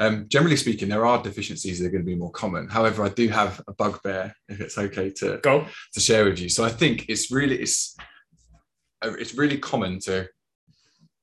Um, 0.00 0.26
generally 0.28 0.56
speaking, 0.56 0.88
there 0.88 1.04
are 1.06 1.22
deficiencies 1.22 1.78
that 1.78 1.86
are 1.86 1.90
going 1.90 2.02
to 2.04 2.06
be 2.06 2.14
more 2.16 2.30
common. 2.30 2.68
However, 2.68 3.04
I 3.04 3.08
do 3.10 3.28
have 3.28 3.60
a 3.68 3.74
bugbear, 3.74 4.34
if 4.48 4.60
it's 4.60 4.78
okay 4.78 5.10
to 5.18 5.38
Go. 5.42 5.66
to 5.94 6.00
share 6.00 6.24
with 6.24 6.38
you. 6.40 6.48
So 6.48 6.64
I 6.64 6.70
think 6.70 7.06
it's 7.08 7.30
really 7.30 7.58
it's 7.60 7.96
uh, 9.04 9.12
it's 9.18 9.34
really 9.34 9.58
common 9.58 9.98
to 10.00 10.28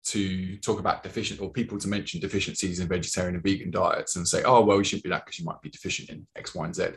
to 0.05 0.57
talk 0.57 0.79
about 0.79 1.03
deficient 1.03 1.41
or 1.41 1.51
people 1.51 1.77
to 1.77 1.87
mention 1.87 2.19
deficiencies 2.19 2.79
in 2.79 2.87
vegetarian 2.87 3.35
and 3.35 3.43
vegan 3.43 3.71
diets 3.71 4.15
and 4.15 4.27
say, 4.27 4.43
oh 4.43 4.63
well, 4.63 4.77
you 4.77 4.83
shouldn't 4.83 5.03
be 5.03 5.09
that 5.09 5.25
because 5.25 5.39
you 5.39 5.45
might 5.45 5.61
be 5.61 5.69
deficient 5.69 6.09
in 6.09 6.25
X, 6.35 6.55
Y, 6.55 6.65
and 6.65 6.75
Z. 6.75 6.87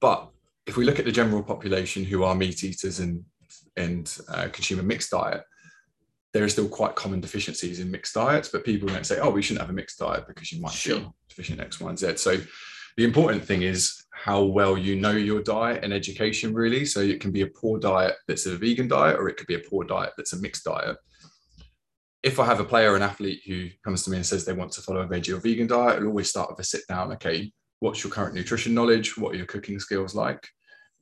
But 0.00 0.28
if 0.66 0.76
we 0.76 0.84
look 0.84 0.98
at 0.98 1.04
the 1.04 1.12
general 1.12 1.42
population 1.42 2.04
who 2.04 2.22
are 2.24 2.34
meat 2.34 2.62
eaters 2.62 3.00
and 3.00 3.24
and 3.76 4.18
uh, 4.28 4.48
consume 4.52 4.80
a 4.80 4.82
mixed 4.82 5.10
diet, 5.10 5.42
there 6.32 6.44
are 6.44 6.48
still 6.48 6.68
quite 6.68 6.94
common 6.94 7.20
deficiencies 7.20 7.80
in 7.80 7.90
mixed 7.90 8.14
diets, 8.14 8.48
but 8.48 8.64
people 8.64 8.88
don't 8.88 9.06
say, 9.06 9.18
oh, 9.20 9.30
we 9.30 9.40
shouldn't 9.40 9.62
have 9.62 9.70
a 9.70 9.72
mixed 9.72 9.98
diet 9.98 10.26
because 10.26 10.52
you 10.52 10.60
might 10.60 10.72
Sure. 10.72 11.00
be 11.00 11.06
deficient 11.28 11.58
in 11.58 11.64
X, 11.64 11.80
Y, 11.80 11.88
and 11.88 11.98
Z. 11.98 12.16
So 12.16 12.36
the 12.96 13.04
important 13.04 13.44
thing 13.44 13.62
is 13.62 14.04
how 14.10 14.42
well 14.42 14.76
you 14.76 14.96
know 14.96 15.12
your 15.12 15.42
diet 15.42 15.84
and 15.84 15.92
education, 15.92 16.52
really. 16.52 16.84
So 16.84 17.00
it 17.00 17.20
can 17.20 17.30
be 17.30 17.42
a 17.42 17.46
poor 17.46 17.78
diet 17.78 18.16
that's 18.26 18.46
a 18.46 18.56
vegan 18.56 18.88
diet, 18.88 19.16
or 19.16 19.28
it 19.28 19.36
could 19.36 19.46
be 19.46 19.54
a 19.54 19.60
poor 19.60 19.84
diet 19.84 20.12
that's 20.16 20.32
a 20.32 20.40
mixed 20.40 20.64
diet. 20.64 20.96
If 22.22 22.40
I 22.40 22.44
have 22.46 22.58
a 22.60 22.64
player 22.64 22.92
or 22.92 22.96
an 22.96 23.02
athlete 23.02 23.42
who 23.46 23.68
comes 23.84 24.02
to 24.04 24.10
me 24.10 24.16
and 24.16 24.26
says 24.26 24.44
they 24.44 24.52
want 24.52 24.72
to 24.72 24.80
follow 24.82 25.00
a 25.02 25.06
veggie 25.06 25.34
or 25.34 25.40
vegan 25.40 25.68
diet, 25.68 26.00
I'll 26.00 26.06
always 26.08 26.28
start 26.28 26.50
with 26.50 26.58
a 26.58 26.64
sit 26.64 26.82
down. 26.88 27.12
Okay, 27.12 27.52
what's 27.80 28.02
your 28.02 28.12
current 28.12 28.34
nutrition 28.34 28.74
knowledge? 28.74 29.16
What 29.16 29.34
are 29.34 29.38
your 29.38 29.46
cooking 29.46 29.78
skills 29.78 30.14
like? 30.14 30.46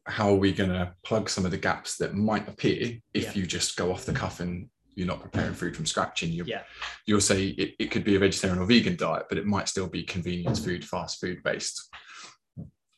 How 0.06 0.28
are 0.28 0.34
we 0.36 0.52
going 0.52 0.70
to 0.70 0.92
plug 1.04 1.30
some 1.30 1.44
of 1.46 1.50
the 1.50 1.56
gaps 1.56 1.96
that 1.98 2.14
might 2.14 2.46
appear 2.48 2.98
if 3.14 3.24
Yeah. 3.24 3.32
you 3.34 3.46
just 3.46 3.76
go 3.76 3.90
off 3.90 4.04
the 4.04 4.12
cuff 4.12 4.40
and 4.40 4.68
you're 4.94 5.06
not 5.06 5.22
preparing 5.22 5.54
food 5.54 5.74
from 5.74 5.86
scratch 5.86 6.22
and 6.22 6.32
you 6.32 6.44
Yeah. 6.46 6.62
you'll 7.06 7.20
say 7.20 7.48
it, 7.48 7.74
it 7.78 7.90
could 7.90 8.04
be 8.04 8.14
a 8.16 8.18
vegetarian 8.18 8.58
or 8.58 8.66
vegan 8.66 8.96
diet, 8.96 9.26
but 9.28 9.38
it 9.38 9.46
might 9.46 9.68
still 9.68 9.88
be 9.88 10.02
convenience 10.04 10.62
food, 10.64 10.84
fast 10.84 11.18
food 11.20 11.42
based. 11.42 11.92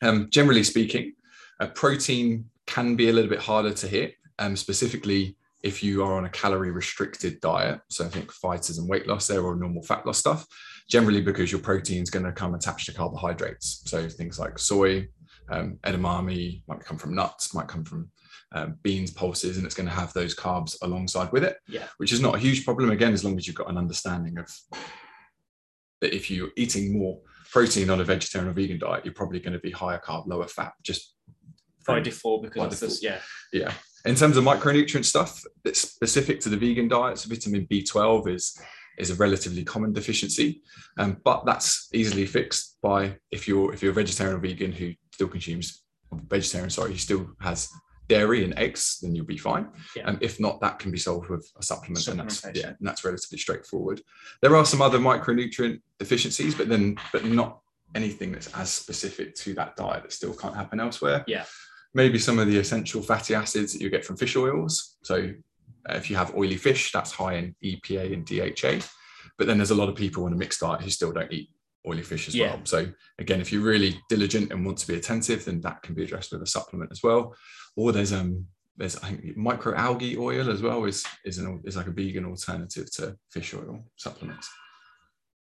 Um, 0.02 0.28
generally 0.30 0.64
speaking, 0.64 1.14
uh, 1.60 1.68
protein 1.68 2.50
can 2.66 2.94
be 2.96 3.08
a 3.08 3.12
little 3.12 3.30
bit 3.30 3.40
harder 3.40 3.72
to 3.72 3.88
hit, 3.88 4.14
um, 4.38 4.54
specifically 4.56 5.36
if 5.62 5.82
you 5.82 6.04
are 6.04 6.14
on 6.14 6.24
a 6.24 6.30
calorie 6.30 6.70
restricted 6.70 7.40
diet. 7.40 7.80
So 7.88 8.04
I 8.04 8.08
think 8.08 8.30
fighters 8.32 8.78
and 8.78 8.88
weight 8.88 9.06
loss 9.08 9.26
there 9.26 9.42
or 9.42 9.56
normal 9.56 9.82
fat 9.82 10.06
loss 10.06 10.18
stuff, 10.18 10.46
generally 10.88 11.20
because 11.20 11.50
your 11.50 11.60
protein 11.60 12.02
is 12.02 12.10
going 12.10 12.24
to 12.24 12.32
come 12.32 12.54
attached 12.54 12.86
to 12.86 12.92
carbohydrates. 12.94 13.82
So 13.86 14.08
things 14.08 14.38
like 14.38 14.58
soy, 14.58 15.08
um, 15.50 15.78
edamame 15.82 16.62
might 16.68 16.80
come 16.80 16.96
from 16.98 17.14
nuts, 17.14 17.54
might 17.54 17.68
come 17.68 17.84
from 17.84 18.10
um, 18.52 18.76
beans, 18.82 19.10
pulses, 19.10 19.56
and 19.56 19.66
it's 19.66 19.74
going 19.74 19.88
to 19.88 19.94
have 19.94 20.12
those 20.14 20.34
carbs 20.34 20.76
alongside 20.82 21.30
with 21.32 21.44
it 21.44 21.58
Yeah. 21.68 21.86
which 21.98 22.12
is 22.12 22.20
not 22.20 22.34
a 22.34 22.38
huge 22.38 22.64
problem 22.64 22.90
again 22.90 23.12
as 23.12 23.22
long 23.22 23.36
as 23.36 23.46
you've 23.46 23.56
got 23.56 23.68
an 23.68 23.76
understanding 23.76 24.38
of 24.38 24.48
that 26.00 26.14
if 26.14 26.30
you're 26.30 26.48
eating 26.56 26.96
more 26.98 27.20
protein 27.50 27.90
on 27.90 28.00
a 28.00 28.04
vegetarian 28.04 28.48
or 28.50 28.54
vegan 28.54 28.78
diet 28.78 29.04
you're 29.04 29.12
probably 29.12 29.40
going 29.40 29.52
to 29.52 29.58
be 29.58 29.70
higher 29.70 30.00
carb 30.02 30.26
lower 30.26 30.46
fat 30.48 30.72
just 30.82 31.14
By 31.86 32.00
default, 32.00 32.42
because 32.42 32.60
By 32.60 32.66
of 32.66 32.80
this, 32.80 33.02
yeah. 33.02 33.20
yeah 33.52 33.72
in 34.04 34.14
terms 34.14 34.36
of 34.36 34.44
micronutrient 34.44 35.04
stuff 35.04 35.42
that's 35.64 35.80
specific 35.80 36.40
to 36.40 36.48
the 36.48 36.56
vegan 36.56 36.88
diets 36.88 37.24
vitamin 37.24 37.66
b12 37.66 38.28
is 38.28 38.58
is 38.98 39.10
a 39.10 39.14
relatively 39.16 39.64
common 39.64 39.92
deficiency 39.92 40.62
um, 40.98 41.16
but 41.24 41.44
that's 41.46 41.88
easily 41.92 42.26
fixed 42.26 42.78
by 42.82 43.16
if 43.30 43.46
you're 43.48 43.72
if 43.72 43.82
you're 43.82 43.92
a 43.92 43.94
vegetarian 43.94 44.36
or 44.36 44.40
vegan 44.40 44.72
who 44.72 44.92
still 45.12 45.28
consumes 45.28 45.82
vegetarian 46.28 46.70
sorry 46.70 46.92
who 46.92 46.98
still 46.98 47.28
has 47.40 47.68
dairy 48.08 48.42
and 48.42 48.58
eggs 48.58 48.98
then 49.02 49.14
you'll 49.14 49.26
be 49.26 49.36
fine 49.36 49.68
Yeah. 49.94 50.04
and 50.08 50.22
if 50.22 50.40
not 50.40 50.60
that 50.62 50.78
can 50.78 50.90
be 50.90 50.98
solved 50.98 51.28
with 51.28 51.46
a 51.58 51.62
supplement 51.62 52.06
and 52.08 52.18
that's 52.20 52.42
yeah 52.54 52.68
and 52.68 52.76
that's 52.80 53.04
relatively 53.04 53.38
straightforward 53.38 54.00
there 54.40 54.56
are 54.56 54.64
some 54.64 54.80
other 54.80 54.98
micronutrient 54.98 55.80
deficiencies 55.98 56.54
but 56.54 56.68
then 56.68 56.96
but 57.12 57.24
not 57.26 57.60
anything 57.94 58.32
that's 58.32 58.52
as 58.54 58.70
specific 58.70 59.34
to 59.34 59.54
that 59.54 59.76
diet 59.76 60.02
that 60.02 60.12
still 60.12 60.32
can't 60.34 60.54
happen 60.56 60.80
elsewhere 60.80 61.22
Yeah. 61.26 61.44
Maybe 61.94 62.18
some 62.18 62.38
of 62.38 62.46
the 62.46 62.58
essential 62.58 63.02
fatty 63.02 63.34
acids 63.34 63.72
that 63.72 63.80
you 63.80 63.90
get 63.90 64.04
from 64.04 64.16
fish 64.16 64.36
oils 64.36 64.96
so 65.02 65.32
uh, 65.88 65.94
if 65.94 66.10
you 66.10 66.16
have 66.16 66.34
oily 66.36 66.56
fish 66.56 66.92
that's 66.92 67.12
high 67.12 67.34
in 67.34 67.54
epa 67.64 68.12
and 68.12 68.26
dha 68.26 68.82
but 69.38 69.46
then 69.46 69.56
there's 69.58 69.70
a 69.70 69.74
lot 69.74 69.88
of 69.88 69.94
people 69.94 70.24
on 70.24 70.32
a 70.32 70.36
mixed 70.36 70.60
diet 70.60 70.80
who 70.82 70.90
still 70.90 71.12
don't 71.12 71.32
eat 71.32 71.50
oily 71.86 72.02
fish 72.02 72.28
as 72.28 72.34
Yeah. 72.34 72.54
well 72.54 72.60
so 72.64 72.86
again 73.18 73.40
if 73.40 73.52
you're 73.52 73.62
really 73.62 73.98
diligent 74.08 74.52
and 74.52 74.64
want 74.66 74.78
to 74.78 74.86
be 74.86 74.94
attentive 74.96 75.44
then 75.44 75.60
that 75.62 75.82
can 75.82 75.94
be 75.94 76.02
addressed 76.04 76.32
with 76.32 76.42
a 76.42 76.46
supplement 76.46 76.90
as 76.92 77.02
well 77.02 77.34
or 77.76 77.92
there's 77.92 78.12
um 78.12 78.46
there's 78.76 78.96
I 78.96 79.08
think 79.08 79.36
microalgae 79.36 80.16
oil 80.18 80.50
as 80.50 80.62
well 80.62 80.84
is 80.84 81.04
is 81.24 81.38
an 81.38 81.60
is 81.64 81.76
like 81.76 81.88
a 81.88 81.90
vegan 81.90 82.24
alternative 82.26 82.88
to 82.92 83.16
fish 83.28 83.52
oil 83.54 83.82
supplements. 83.96 84.48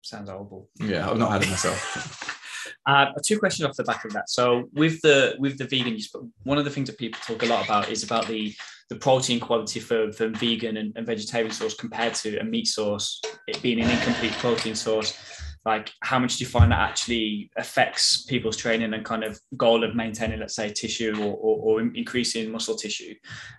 Sounds 0.01 0.29
horrible. 0.29 0.69
Yeah, 0.79 1.09
I've 1.09 1.17
not 1.17 1.31
had 1.31 1.43
it 1.43 1.49
myself. 1.49 2.33
Uh, 2.85 3.07
two 3.23 3.39
questions 3.39 3.67
off 3.67 3.75
the 3.75 3.83
back 3.83 4.05
of 4.05 4.13
that. 4.13 4.29
So 4.29 4.69
with 4.73 5.01
the 5.01 5.35
with 5.39 5.57
the 5.57 5.65
vegan, 5.65 5.97
one 6.43 6.57
of 6.57 6.65
the 6.65 6.71
things 6.71 6.89
that 6.89 6.97
people 6.97 7.19
talk 7.25 7.43
a 7.43 7.45
lot 7.45 7.65
about 7.65 7.89
is 7.89 8.03
about 8.03 8.27
the 8.27 8.53
the 8.89 8.95
protein 8.95 9.39
quality 9.39 9.79
for, 9.79 10.11
for 10.13 10.29
vegan 10.29 10.77
and, 10.77 10.93
and 10.95 11.05
vegetarian 11.05 11.51
source 11.51 11.73
compared 11.73 12.13
to 12.13 12.37
a 12.39 12.43
meat 12.43 12.67
source, 12.67 13.21
it 13.47 13.61
being 13.61 13.81
an 13.81 13.89
incomplete 13.89 14.31
protein 14.33 14.75
source. 14.75 15.17
Like 15.65 15.91
how 16.01 16.17
much 16.17 16.37
do 16.37 16.45
you 16.45 16.49
find 16.49 16.71
that 16.71 16.79
actually 16.79 17.51
affects 17.57 18.23
people's 18.23 18.55
training 18.55 18.93
and 18.93 19.03
kind 19.03 19.25
of 19.25 19.37
goal 19.57 19.83
of 19.83 19.95
maintaining 19.95 20.39
let's 20.39 20.55
say 20.55 20.71
tissue 20.71 21.13
or, 21.19 21.35
or, 21.35 21.79
or 21.79 21.81
increasing 21.81 22.49
muscle 22.49 22.77
tissue? 22.77 23.13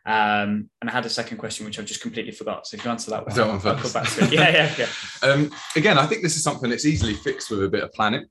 Um, 0.06 0.70
and 0.80 0.88
i 0.88 0.90
had 0.90 1.04
a 1.04 1.10
second 1.10 1.36
question 1.36 1.66
which 1.66 1.78
i've 1.78 1.84
just 1.84 2.00
completely 2.00 2.32
forgot. 2.32 2.66
So 2.66 2.78
if 2.78 2.84
you 2.86 2.90
answer 2.90 3.10
that 3.10 3.26
one, 3.26 3.36
that 3.36 3.46
one 3.46 3.56
I'll 3.56 3.82
come 3.82 3.92
back 3.92 4.08
to 4.08 4.24
it. 4.24 4.32
Yeah 4.32 4.48
yeah 4.48 4.74
yeah. 4.78 4.86
Um, 5.22 5.52
again 5.76 5.98
i 5.98 6.06
think 6.06 6.22
this 6.22 6.36
is 6.36 6.42
something 6.42 6.70
that's 6.70 6.86
easily 6.86 7.12
fixed 7.12 7.50
with 7.50 7.62
a 7.62 7.68
bit 7.68 7.82
of 7.82 7.92
planning 7.92 8.24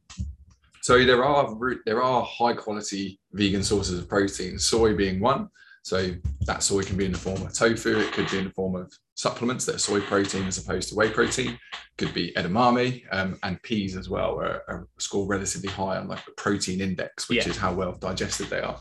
so 0.88 1.04
there 1.04 1.26
are 1.26 1.54
there 1.86 2.02
are 2.02 2.24
high 2.24 2.54
quality 2.54 3.20
vegan 3.34 3.62
sources 3.62 4.00
of 4.00 4.08
protein 4.08 4.58
soy 4.58 4.96
being 4.96 5.20
one 5.20 5.50
so 5.84 6.14
that 6.46 6.64
soy 6.64 6.82
can 6.82 6.96
be 6.96 7.04
in 7.04 7.12
the 7.12 7.18
form 7.18 7.42
of 7.42 7.54
tofu, 7.54 8.00
it 8.00 8.14
could 8.14 8.30
be 8.30 8.38
in 8.38 8.46
the 8.46 8.52
form 8.52 8.76
of 8.76 8.92
supplements 9.16 9.66
that 9.66 9.76
are 9.76 9.80
soy 9.80 10.00
protein 10.00 10.46
as 10.46 10.58
opposed 10.58 10.90
to 10.90 10.96
whey 10.96 11.10
protein, 11.10 11.58
could 11.98 12.14
be 12.14 12.34
edamame 12.38 13.04
um, 13.12 13.38
and 13.44 13.62
peas 13.64 13.96
as 13.98 14.10
well, 14.10 14.38
are, 14.38 14.64
are 14.68 14.88
scored 14.98 15.30
relatively 15.30 15.70
high 15.70 15.98
on 15.98 16.10
like 16.10 16.24
the 16.26 16.32
protein 16.32 16.82
index, 16.82 17.30
which 17.30 17.46
yeah. 17.46 17.50
is 17.50 17.58
how 17.58 17.74
well 17.74 17.94
digested 17.94 18.48
they 18.48 18.60
are. 18.60 18.78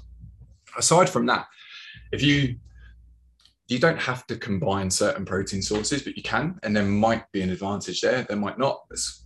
Aside 0.76 1.08
from 1.08 1.26
that, 1.26 1.46
if 2.10 2.22
you 2.22 2.56
you 3.68 3.78
don't 3.80 4.00
have 4.00 4.26
to 4.26 4.36
combine 4.36 4.90
certain 4.90 5.24
protein 5.24 5.62
sources, 5.62 6.02
but 6.02 6.16
you 6.16 6.22
can, 6.22 6.58
and 6.62 6.74
there 6.74 6.84
might 6.84 7.24
be 7.32 7.42
an 7.42 7.50
advantage 7.50 8.00
there. 8.00 8.22
There 8.22 8.36
might 8.36 8.58
not. 8.58 8.80
As 8.92 9.25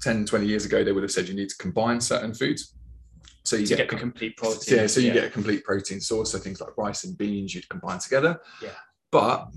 10, 0.00 0.26
20 0.26 0.46
years 0.46 0.64
ago, 0.64 0.84
they 0.84 0.92
would 0.92 1.02
have 1.02 1.10
said 1.10 1.28
you 1.28 1.34
need 1.34 1.48
to 1.48 1.56
combine 1.56 2.00
certain 2.00 2.34
foods. 2.34 2.74
So 3.44 3.56
you 3.56 3.66
get, 3.66 3.78
get, 3.78 3.90
the 3.90 3.96
complete 3.96 4.36
protein. 4.36 4.76
Yeah, 4.76 4.86
so 4.86 5.00
you 5.00 5.08
yeah. 5.08 5.14
get 5.14 5.24
a 5.24 5.30
complete 5.30 5.64
protein 5.64 6.00
source. 6.00 6.32
So 6.32 6.38
things 6.38 6.60
like 6.60 6.76
rice 6.76 7.04
and 7.04 7.16
beans 7.16 7.54
you'd 7.54 7.68
combine 7.68 7.98
together. 7.98 8.40
Yeah. 8.62 8.70
But 9.10 9.48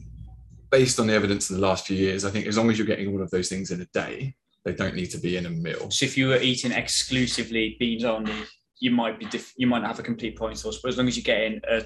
based 0.70 1.00
on 1.00 1.08
the 1.08 1.14
evidence 1.14 1.50
in 1.50 1.58
the 1.58 1.62
last 1.62 1.86
few 1.86 1.98
years, 1.98 2.24
I 2.24 2.32
think 2.32 2.48
as 2.48 2.58
long 2.58 2.70
as 2.70 2.78
you're 2.78 2.88
getting 2.88 3.10
all 3.10 3.22
of 3.22 3.30
those 3.32 3.50
things 3.50 3.72
in 3.72 3.82
a 3.82 3.86
day, 3.94 4.36
they 4.64 4.74
don't 4.74 4.96
need 4.96 5.08
to 5.08 5.18
be 5.18 5.38
in 5.38 5.46
a 5.46 5.50
meal. 5.50 5.90
So 5.92 6.06
if 6.06 6.18
you 6.18 6.30
were 6.30 6.38
eating 6.38 6.72
exclusively 6.72 7.76
beans 7.80 8.06
only, 8.06 8.34
you 8.80 8.92
might 8.92 9.20
be 9.20 9.26
diff- 9.26 9.54
you 9.58 9.68
might 9.68 9.80
not 9.80 9.90
have 9.90 10.00
a 10.00 10.04
complete 10.04 10.36
protein 10.36 10.56
source. 10.56 10.80
But 10.82 10.90
as 10.90 10.98
long 10.98 11.08
as 11.08 11.18
you're 11.18 11.24
getting 11.24 11.60
a 11.70 11.82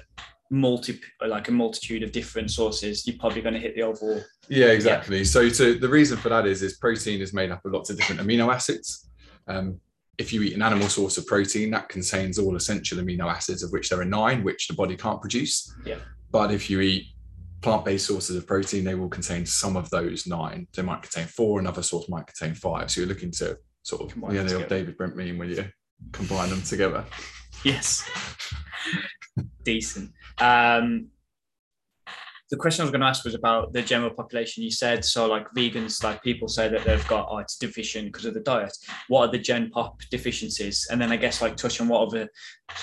multi 0.50 1.00
like 1.26 1.48
a 1.48 1.52
multitude 1.52 2.02
of 2.02 2.12
different 2.12 2.50
sources, 2.50 3.06
you're 3.06 3.18
probably 3.18 3.42
going 3.42 3.54
to 3.54 3.60
hit 3.60 3.74
the 3.74 3.82
overall. 3.82 4.22
Yeah, 4.48 4.66
exactly. 4.66 5.18
Yeah. 5.18 5.24
So 5.24 5.48
to, 5.48 5.78
the 5.78 5.88
reason 5.88 6.16
for 6.16 6.28
that 6.28 6.46
is 6.46 6.62
is 6.62 6.76
protein 6.76 7.20
is 7.20 7.32
made 7.32 7.50
up 7.50 7.64
of 7.64 7.72
lots 7.72 7.90
of 7.90 7.96
different 7.96 8.20
amino 8.20 8.52
acids. 8.52 9.10
Um, 9.48 9.80
if 10.18 10.32
you 10.32 10.42
eat 10.42 10.54
an 10.54 10.62
animal 10.62 10.88
source 10.88 11.18
of 11.18 11.26
protein, 11.26 11.70
that 11.72 11.88
contains 11.88 12.38
all 12.38 12.56
essential 12.56 12.98
amino 12.98 13.26
acids, 13.30 13.62
of 13.62 13.70
which 13.70 13.88
there 13.88 14.00
are 14.00 14.04
nine, 14.04 14.42
which 14.42 14.68
the 14.68 14.74
body 14.74 14.96
can't 14.96 15.20
produce. 15.20 15.74
Yeah. 15.84 15.98
But 16.30 16.52
if 16.52 16.70
you 16.70 16.80
eat 16.80 17.06
plant-based 17.60 18.06
sources 18.06 18.36
of 18.36 18.46
protein, 18.46 18.84
they 18.84 18.94
will 18.94 19.08
contain 19.08 19.44
some 19.44 19.76
of 19.76 19.90
those 19.90 20.26
nine. 20.26 20.68
They 20.74 20.82
might 20.82 21.02
contain 21.02 21.26
four, 21.26 21.60
another 21.60 21.82
source 21.82 22.08
might 22.08 22.26
contain 22.26 22.54
five. 22.54 22.90
So 22.90 23.00
you're 23.00 23.08
looking 23.08 23.30
to 23.32 23.58
sort 23.82 24.02
of 24.02 24.12
combine 24.12 24.34
yeah, 24.34 24.42
the 24.42 24.56
old 24.56 24.68
David 24.68 24.96
Brent 24.96 25.16
meme 25.16 25.38
where 25.38 25.48
you 25.48 25.64
combine 26.12 26.50
them 26.50 26.62
together. 26.62 27.04
Yes. 27.64 28.08
Decent. 29.64 30.12
Um, 30.38 31.08
the 32.50 32.56
question 32.56 32.82
I 32.82 32.84
was 32.84 32.92
going 32.92 33.00
to 33.00 33.08
ask 33.08 33.24
was 33.24 33.34
about 33.34 33.72
the 33.72 33.82
general 33.82 34.10
population. 34.10 34.62
You 34.62 34.70
said 34.70 35.04
so, 35.04 35.26
like 35.26 35.46
vegans, 35.56 36.02
like 36.04 36.22
people 36.22 36.46
say 36.46 36.68
that 36.68 36.84
they've 36.84 37.06
got 37.08 37.26
oh, 37.28 37.38
it's 37.38 37.58
deficient 37.58 38.06
because 38.06 38.24
of 38.24 38.34
the 38.34 38.40
diet. 38.40 38.76
What 39.08 39.28
are 39.28 39.32
the 39.32 39.38
gen 39.38 39.70
pop 39.70 40.00
deficiencies? 40.10 40.86
And 40.90 41.00
then 41.00 41.10
I 41.10 41.16
guess 41.16 41.42
like 41.42 41.56
touch 41.56 41.80
on 41.80 41.88
what 41.88 42.06
other 42.06 42.28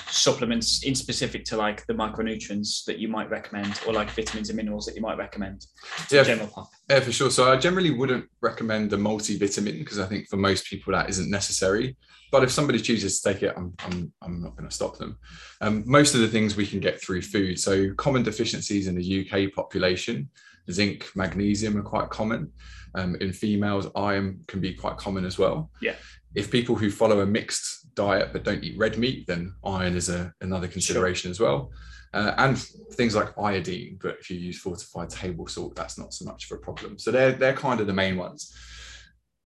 supplements 0.08 0.84
in 0.84 0.95
specific 0.95 1.45
to 1.45 1.58
like 1.58 1.86
the 1.86 1.93
micronutrients 1.93 2.84
that 2.86 2.99
you 2.99 3.08
might 3.08 3.30
recommend, 3.30 3.80
or 3.88 3.93
like 3.93 4.10
vitamins 4.12 4.49
and 4.49 4.58
minerals 4.58 4.86
that 4.86 4.95
you 4.95 5.02
might 5.02 5.17
recommend. 5.17 5.65
yeah, 6.12 6.23
general 6.23 6.47
pop. 6.47 6.69
Yeah, 6.89 7.00
for 7.00 7.12
sure. 7.12 7.32
So 7.32 7.52
I 7.52 7.58
generally 7.58 7.91
wouldn't 7.91 8.26
recommend 8.41 8.91
a 8.91 8.98
multivitamin 8.98 9.80
because 9.80 10.00
I 10.00 10.06
think 10.06 10.28
for 10.28 10.38
most 10.38 10.65
people 10.65 10.93
that 10.93 11.10
isn't 11.10 11.30
necessary. 11.30 11.96
But 12.32 12.43
if 12.43 12.52
somebody 12.52 12.80
chooses 12.80 13.22
to 13.22 13.34
take 13.34 13.43
it, 13.43 13.54
I'm, 13.56 13.74
I'm, 13.86 14.12
I'm 14.22 14.41
not 14.41 14.56
going 14.58 14.67
to 14.67 14.76
stop 14.76 14.98
them. 14.98 15.17
Um, 15.62 15.84
most 15.86 16.15
of 16.15 16.22
the 16.22 16.28
things 16.28 16.56
we 16.56 16.65
can 16.65 16.80
get 16.80 17.02
through 17.02 17.22
food. 17.22 17.60
So 17.60 17.93
common 17.93 18.24
deficiencies 18.24 18.88
in 18.88 18.96
the 18.96 19.22
UK 19.22 19.54
population, 19.54 20.30
zinc, 20.72 21.10
magnesium 21.15 21.78
are 21.78 21.84
quite 21.84 22.10
common. 22.10 22.52
Um, 22.96 23.15
in 23.22 23.34
females, 23.34 23.88
iron 23.96 24.41
can 24.48 24.60
be 24.60 24.74
quite 24.74 24.98
common 24.98 25.26
as 25.26 25.38
well. 25.38 25.69
Yeah. 25.82 25.96
If 26.36 26.52
people 26.52 26.76
who 26.76 26.89
follow 26.89 27.22
a 27.22 27.26
mixed 27.26 27.93
diet 27.96 28.30
but 28.34 28.43
don't 28.43 28.63
eat 28.63 28.78
red 28.78 28.98
meat, 28.98 29.28
then 29.28 29.54
iron 29.63 29.96
is 29.96 30.10
a, 30.10 30.34
another 30.41 30.67
consideration 30.67 31.30
sure. 31.30 31.32
as 31.32 31.39
well. 31.39 31.72
Uh, 32.13 32.36
and 32.38 32.60
things 32.93 33.15
like 33.15 33.36
iodine, 33.39 33.97
but 33.99 34.17
if 34.19 34.30
you 34.30 34.38
use 34.38 34.60
fortified 34.60 35.10
table 35.10 35.47
salt, 35.47 35.76
that's 35.76 35.97
not 35.97 36.13
so 36.13 36.26
much 36.26 36.49
of 36.49 36.56
a 36.56 36.62
problem. 36.62 36.99
So 36.99 37.12
they're 37.12 37.32
they're 37.32 37.56
kind 37.56 37.80
of 37.80 37.88
the 37.88 37.93
main 37.93 38.17
ones. 38.17 38.56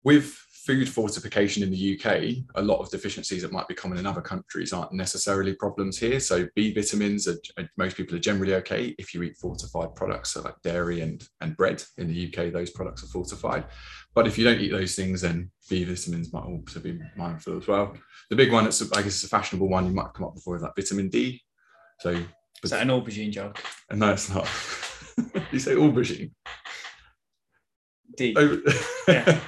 With 0.04 0.36
food 0.66 0.90
fortification 0.90 1.62
in 1.62 1.70
the 1.70 1.94
UK, 1.94 2.44
a 2.56 2.62
lot 2.62 2.80
of 2.80 2.90
deficiencies 2.90 3.44
that 3.44 3.52
might 3.52 3.68
be 3.68 3.76
common 3.76 4.00
in 4.00 4.08
other 4.08 4.22
countries 4.22 4.74
aren't 4.74 4.94
necessarily 4.94 5.54
problems 5.54 6.00
here. 6.00 6.20
So 6.20 6.48
B 6.56 6.74
vitamins, 6.74 7.28
are, 7.28 7.38
most 7.78 7.96
people 7.96 8.16
are 8.16 8.20
generally 8.20 8.56
okay 8.56 8.96
if 8.98 9.14
you 9.14 9.22
eat 9.22 9.38
fortified 9.38 9.94
products, 9.96 10.32
so 10.32 10.42
like 10.42 10.60
dairy 10.64 11.02
and, 11.02 11.24
and 11.42 11.56
bread. 11.56 11.84
In 11.98 12.08
the 12.08 12.28
UK, 12.28 12.52
those 12.52 12.72
products 12.72 13.04
are 13.04 13.08
fortified. 13.08 13.66
But 14.16 14.26
if 14.26 14.40
you 14.40 14.44
don't 14.44 14.60
eat 14.60 14.72
those 14.72 14.96
things, 14.96 15.22
then 15.22 15.52
B 15.70 15.84
vitamins 15.84 16.34
might 16.34 16.46
also 16.46 16.80
be 16.80 17.00
mindful 17.16 17.58
as 17.58 17.68
well. 17.68 17.94
The 18.32 18.36
big 18.36 18.52
one, 18.52 18.64
that's 18.64 18.82
I 18.92 19.04
guess, 19.04 19.24
a 19.24 19.28
fashionable 19.28 19.70
one 19.70 19.86
you 19.86 19.94
might 19.94 20.14
come 20.16 20.26
up 20.26 20.34
before 20.34 20.56
is 20.56 20.64
like 20.64 20.76
vitamin 20.76 21.10
D. 21.10 21.44
So 22.00 22.24
is 22.64 22.72
that 22.72 22.82
an 22.82 22.90
aubergine 22.90 23.32
joke? 23.32 23.62
No, 23.92 24.14
it's 24.14 24.30
not. 24.30 24.50
you 25.52 25.60
say 25.60 25.76
aubergine. 25.76 26.32
D. 28.18 28.34
Oh. 28.38 28.62
Yeah. 29.08 29.40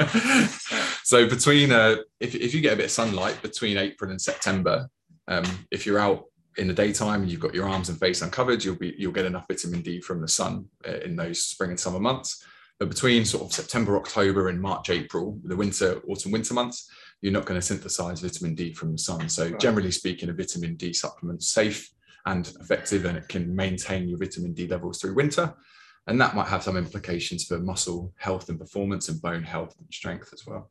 so 1.03 1.27
between 1.27 1.71
uh, 1.71 1.95
if 2.19 2.35
if 2.35 2.53
you 2.53 2.61
get 2.61 2.73
a 2.73 2.75
bit 2.75 2.85
of 2.85 2.91
sunlight 2.91 3.41
between 3.41 3.77
April 3.77 4.11
and 4.11 4.21
September, 4.21 4.87
um, 5.27 5.45
if 5.71 5.87
you're 5.87 5.97
out 5.97 6.25
in 6.59 6.67
the 6.67 6.73
daytime 6.73 7.23
and 7.23 7.31
you've 7.31 7.41
got 7.41 7.55
your 7.55 7.67
arms 7.67 7.89
and 7.89 7.99
face 7.99 8.21
uncovered, 8.21 8.63
you'll 8.63 8.75
be 8.75 8.93
you'll 8.99 9.11
get 9.11 9.25
enough 9.25 9.47
vitamin 9.47 9.81
D 9.81 9.99
from 9.99 10.21
the 10.21 10.27
sun 10.27 10.65
uh, 10.87 10.97
in 10.97 11.15
those 11.15 11.43
spring 11.43 11.71
and 11.71 11.79
summer 11.79 11.99
months. 11.99 12.43
But 12.79 12.89
between 12.89 13.25
sort 13.25 13.45
of 13.45 13.53
September, 13.53 13.97
October, 13.97 14.49
and 14.49 14.61
March, 14.61 14.91
April, 14.91 15.39
the 15.43 15.55
winter, 15.55 15.99
autumn, 16.07 16.31
winter 16.31 16.53
months, 16.53 16.87
you're 17.21 17.33
not 17.33 17.45
going 17.45 17.59
to 17.59 17.65
synthesize 17.65 18.21
vitamin 18.21 18.53
D 18.53 18.73
from 18.73 18.91
the 18.91 18.99
sun. 18.99 19.27
So 19.29 19.45
right. 19.45 19.59
generally 19.59 19.91
speaking, 19.91 20.29
a 20.29 20.33
vitamin 20.33 20.75
D 20.75 20.93
supplement 20.93 21.41
safe 21.41 21.89
and 22.27 22.47
effective, 22.59 23.05
and 23.05 23.17
it 23.17 23.27
can 23.27 23.55
maintain 23.55 24.07
your 24.07 24.19
vitamin 24.19 24.53
D 24.53 24.67
levels 24.67 25.01
through 25.01 25.15
winter. 25.15 25.53
And 26.05 26.21
that 26.21 26.35
might 26.35 26.47
have 26.47 26.63
some 26.63 26.77
implications 26.77 27.45
for 27.45 27.59
muscle 27.59 28.13
health 28.17 28.47
and 28.49 28.59
performance 28.59 29.09
and 29.09 29.21
bone 29.21 29.43
health 29.43 29.75
and 29.79 29.87
strength 29.91 30.29
as 30.33 30.45
well 30.45 30.69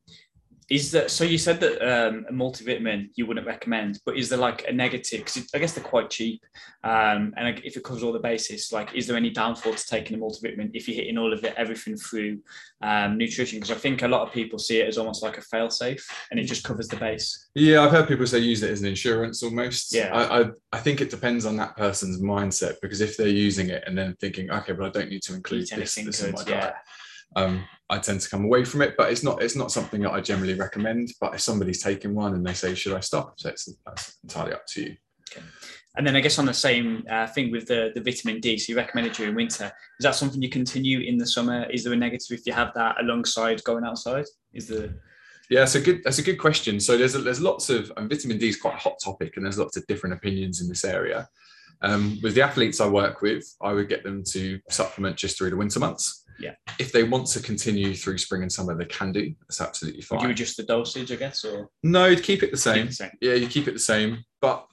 is 0.69 0.91
that 0.91 1.11
so 1.11 1.23
you 1.23 1.39
said 1.39 1.61
that 1.61 1.81
um, 1.81 2.27
a 2.29 2.33
multivitamin 2.33 3.09
you 3.15 3.25
wouldn't 3.25 3.47
recommend 3.47 4.01
but 4.05 4.17
is 4.17 4.29
there 4.29 4.39
like 4.39 4.67
a 4.69 4.73
negative 4.73 5.21
because 5.21 5.49
i 5.55 5.59
guess 5.59 5.75
they're 5.75 5.85
quite 5.85 6.11
cheap 6.11 6.45
um, 6.83 7.33
and 7.37 7.61
if 7.65 7.77
it 7.77 7.85
covers 7.85 8.03
all 8.03 8.13
the 8.13 8.19
bases 8.19 8.73
like 8.73 8.93
is 8.95 9.07
there 9.07 9.17
any 9.17 9.31
downfall 9.31 9.75
to 9.75 9.87
taking 9.87 10.17
a 10.17 10.21
multivitamin 10.21 10.71
if 10.75 10.89
you're 10.89 10.97
hitting 10.97 11.19
all 11.19 11.33
of 11.33 11.45
it 11.45 11.55
everything 11.57 11.97
through 11.97 12.39
um, 12.83 13.17
nutrition? 13.17 13.59
Because 13.59 13.77
i 13.77 13.79
think 13.79 14.03
a 14.03 14.09
lot 14.09 14.27
of 14.27 14.33
people 14.33 14.59
see 14.59 14.81
it 14.81 14.89
as 14.89 14.99
almost 14.99 15.23
like 15.23 15.39
a 15.39 15.43
fail 15.43 15.71
safe 15.71 16.05
and 16.31 16.41
it 16.41 16.45
just 16.45 16.65
covers 16.65 16.89
the 16.89 16.97
base. 16.97 17.49
Yeah 17.55 17.83
i've 17.83 17.93
heard 17.93 18.09
people 18.09 18.27
say 18.27 18.39
use 18.41 18.63
it 18.63 18.71
as 18.71 18.81
an 18.81 18.89
insurance 18.89 19.43
almost. 19.43 19.95
Yeah. 19.95 20.13
I, 20.13 20.41
I, 20.41 20.51
I 20.73 20.79
think 20.79 21.01
it 21.01 21.11
depends 21.11 21.47
on 21.47 21.57
that 21.59 21.77
person's 21.77 22.21
mindset 22.21 22.77
because 22.83 23.01
if 23.01 23.17
they're 23.17 23.29
using 23.29 23.71
it 23.71 23.85
and 23.87 23.97
then 23.97 24.17
thinking 24.21 24.51
okay 24.51 24.73
but 24.73 24.87
i 24.87 24.91
don't 24.91 25.11
need 25.11 25.23
to 25.23 25.35
include 25.35 25.69
this, 25.69 25.95
this 25.95 26.23
in 26.23 26.33
my 26.33 26.43
diet. 26.43 26.49
yeah 26.49 26.73
um, 27.35 27.65
I 27.91 27.99
tend 27.99 28.21
to 28.21 28.31
come 28.31 28.45
away 28.45 28.65
from 28.65 28.83
it. 28.83 28.95
But 28.97 29.11
it's 29.11 29.23
not 29.23 29.43
it's 29.43 29.57
not 29.57 29.73
something 29.73 30.03
that 30.03 30.13
I 30.13 30.21
generally 30.21 30.55
recommend. 30.55 31.13
But 31.21 31.35
if 31.35 31.41
somebody's 31.41 31.83
taking 31.83 32.15
one 32.15 32.35
and 32.35 32.47
they 32.47 32.55
say, 32.55 32.75
should 32.75 32.95
I 32.95 33.01
stop? 33.01 33.35
So 33.39 33.49
it's 33.49 33.69
that's 33.85 34.19
entirely 34.23 34.53
up 34.53 34.67
to 34.69 34.83
you. 34.83 34.97
Okay. 35.31 35.45
And 35.97 36.07
then 36.07 36.15
I 36.15 36.21
guess 36.21 36.39
on 36.39 36.45
the 36.45 36.55
same 36.55 37.05
uh, 37.11 37.27
thing 37.27 37.51
with 37.51 37.67
the, 37.67 37.91
the 37.95 38.03
vitamin 38.03 38.39
D, 38.39 38.59
so 38.59 38.71
you 38.71 38.77
recommend 38.77 39.07
it 39.07 39.15
during 39.15 39.35
winter. 39.35 39.73
Is 39.99 40.05
that 40.05 40.15
something 40.15 40.43
you 40.43 40.51
continue 40.51 41.01
in 41.01 41.17
the 41.17 41.27
summer? 41.27 41.65
Is 41.71 41.85
there 41.85 41.93
a 41.95 41.97
negative 41.97 42.39
if 42.39 42.47
you 42.47 42.53
have 42.53 42.75
that 42.75 43.01
alongside 43.01 43.65
going 43.65 43.83
outside? 43.83 44.27
Is 44.53 44.69
the 44.69 44.95
yeah, 45.49 45.61
that's 45.61 45.77
a 45.77 45.81
good 45.81 46.03
that's 46.05 46.19
a 46.19 46.23
good 46.23 46.39
question. 46.39 46.81
So 46.81 46.99
there's 46.99 47.15
a, 47.15 47.19
there's 47.19 47.41
lots 47.41 47.71
of 47.71 47.93
um, 47.97 48.09
vitamin 48.09 48.39
D 48.39 48.49
is 48.49 48.61
quite 48.61 48.75
a 48.75 48.79
hot 48.79 48.99
topic, 49.03 49.37
and 49.37 49.45
there's 49.45 49.59
lots 49.59 49.77
of 49.77 49.87
different 49.87 50.15
opinions 50.15 50.61
in 50.61 50.69
this 50.69 50.85
area. 50.85 51.29
Um, 51.83 52.19
with 52.23 52.35
the 52.35 52.43
athletes 52.43 52.81
I 52.81 52.89
work 52.89 53.23
with, 53.23 53.45
I 53.63 53.73
would 53.73 53.89
get 53.89 54.03
them 54.03 54.25
to 54.33 54.59
supplement 54.71 55.17
just 55.17 55.39
through 55.39 55.51
the 55.51 55.57
winter 55.57 55.79
months. 55.79 56.25
Yeah. 56.39 56.55
If 56.79 56.93
they 56.93 57.03
want 57.03 57.27
to 57.29 57.41
continue 57.41 57.95
through 57.95 58.19
spring 58.19 58.43
and 58.43 58.53
summer, 58.53 58.77
they 58.77 58.85
can 58.85 59.13
do. 59.13 59.35
That's 59.43 59.61
absolutely 59.61 60.03
fine. 60.03 60.19
Would 60.19 60.25
you 60.27 60.31
adjust 60.33 60.57
the 60.57 60.65
dosage, 60.65 61.11
I 61.13 61.17
guess, 61.17 61.45
or 61.45 61.69
no? 61.83 62.07
You'd 62.07 62.23
keep 62.23 62.43
it 62.43 62.51
the 62.51 62.57
same. 62.57 62.83
Keep 62.83 62.89
the 62.89 62.95
same. 62.95 63.11
Yeah, 63.21 63.35
you 63.35 63.49
keep 63.49 63.69
it 63.69 63.73
the 63.73 63.79
same. 63.79 64.25
But 64.41 64.67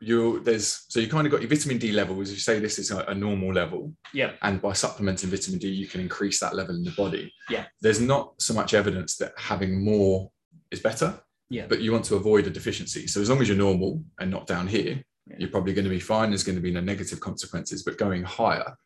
you 0.00 0.40
there's 0.40 0.84
so 0.88 1.00
you 1.00 1.08
kind 1.08 1.26
of 1.26 1.32
got 1.32 1.40
your 1.40 1.50
vitamin 1.50 1.78
D 1.78 1.92
levels. 1.92 2.30
You 2.30 2.36
say 2.36 2.60
this 2.60 2.78
is 2.78 2.90
a, 2.90 3.00
a, 3.04 3.14
normal 3.14 3.52
level. 3.52 3.92
Yeah. 4.14 4.32
And 4.42 4.62
by 4.62 4.72
supplementing 4.72 5.30
vitamin 5.30 5.58
D, 5.58 5.68
you 5.68 5.88
can 5.88 6.00
increase 6.00 6.38
that 6.40 6.54
level 6.54 6.76
in 6.76 6.84
the 6.84 6.92
body. 6.92 7.32
Yeah. 7.50 7.64
There's 7.80 8.00
not 8.00 8.34
so 8.40 8.54
much 8.54 8.74
evidence 8.74 9.16
that 9.16 9.32
having 9.36 9.84
more 9.84 10.30
is 10.70 10.80
better. 10.80 11.20
Yeah. 11.50 11.64
but 11.66 11.80
you 11.80 11.92
want 11.92 12.04
to 12.04 12.16
avoid 12.16 12.46
a 12.46 12.50
deficiency. 12.50 13.06
So 13.06 13.22
as 13.22 13.30
long 13.30 13.40
as 13.40 13.48
you're 13.48 13.56
normal 13.56 14.04
and 14.20 14.30
not 14.30 14.46
down 14.46 14.66
here, 14.66 15.02
Yeah. 15.26 15.36
you're 15.38 15.48
probably 15.48 15.72
going 15.72 15.86
to 15.86 15.90
be 15.90 15.98
fine. 15.98 16.28
There's 16.28 16.44
going 16.44 16.56
to 16.56 16.62
be 16.62 16.70
no 16.70 16.80
negative 16.80 17.20
consequences. 17.20 17.82
But 17.84 17.96
going 17.96 18.22
higher 18.22 18.76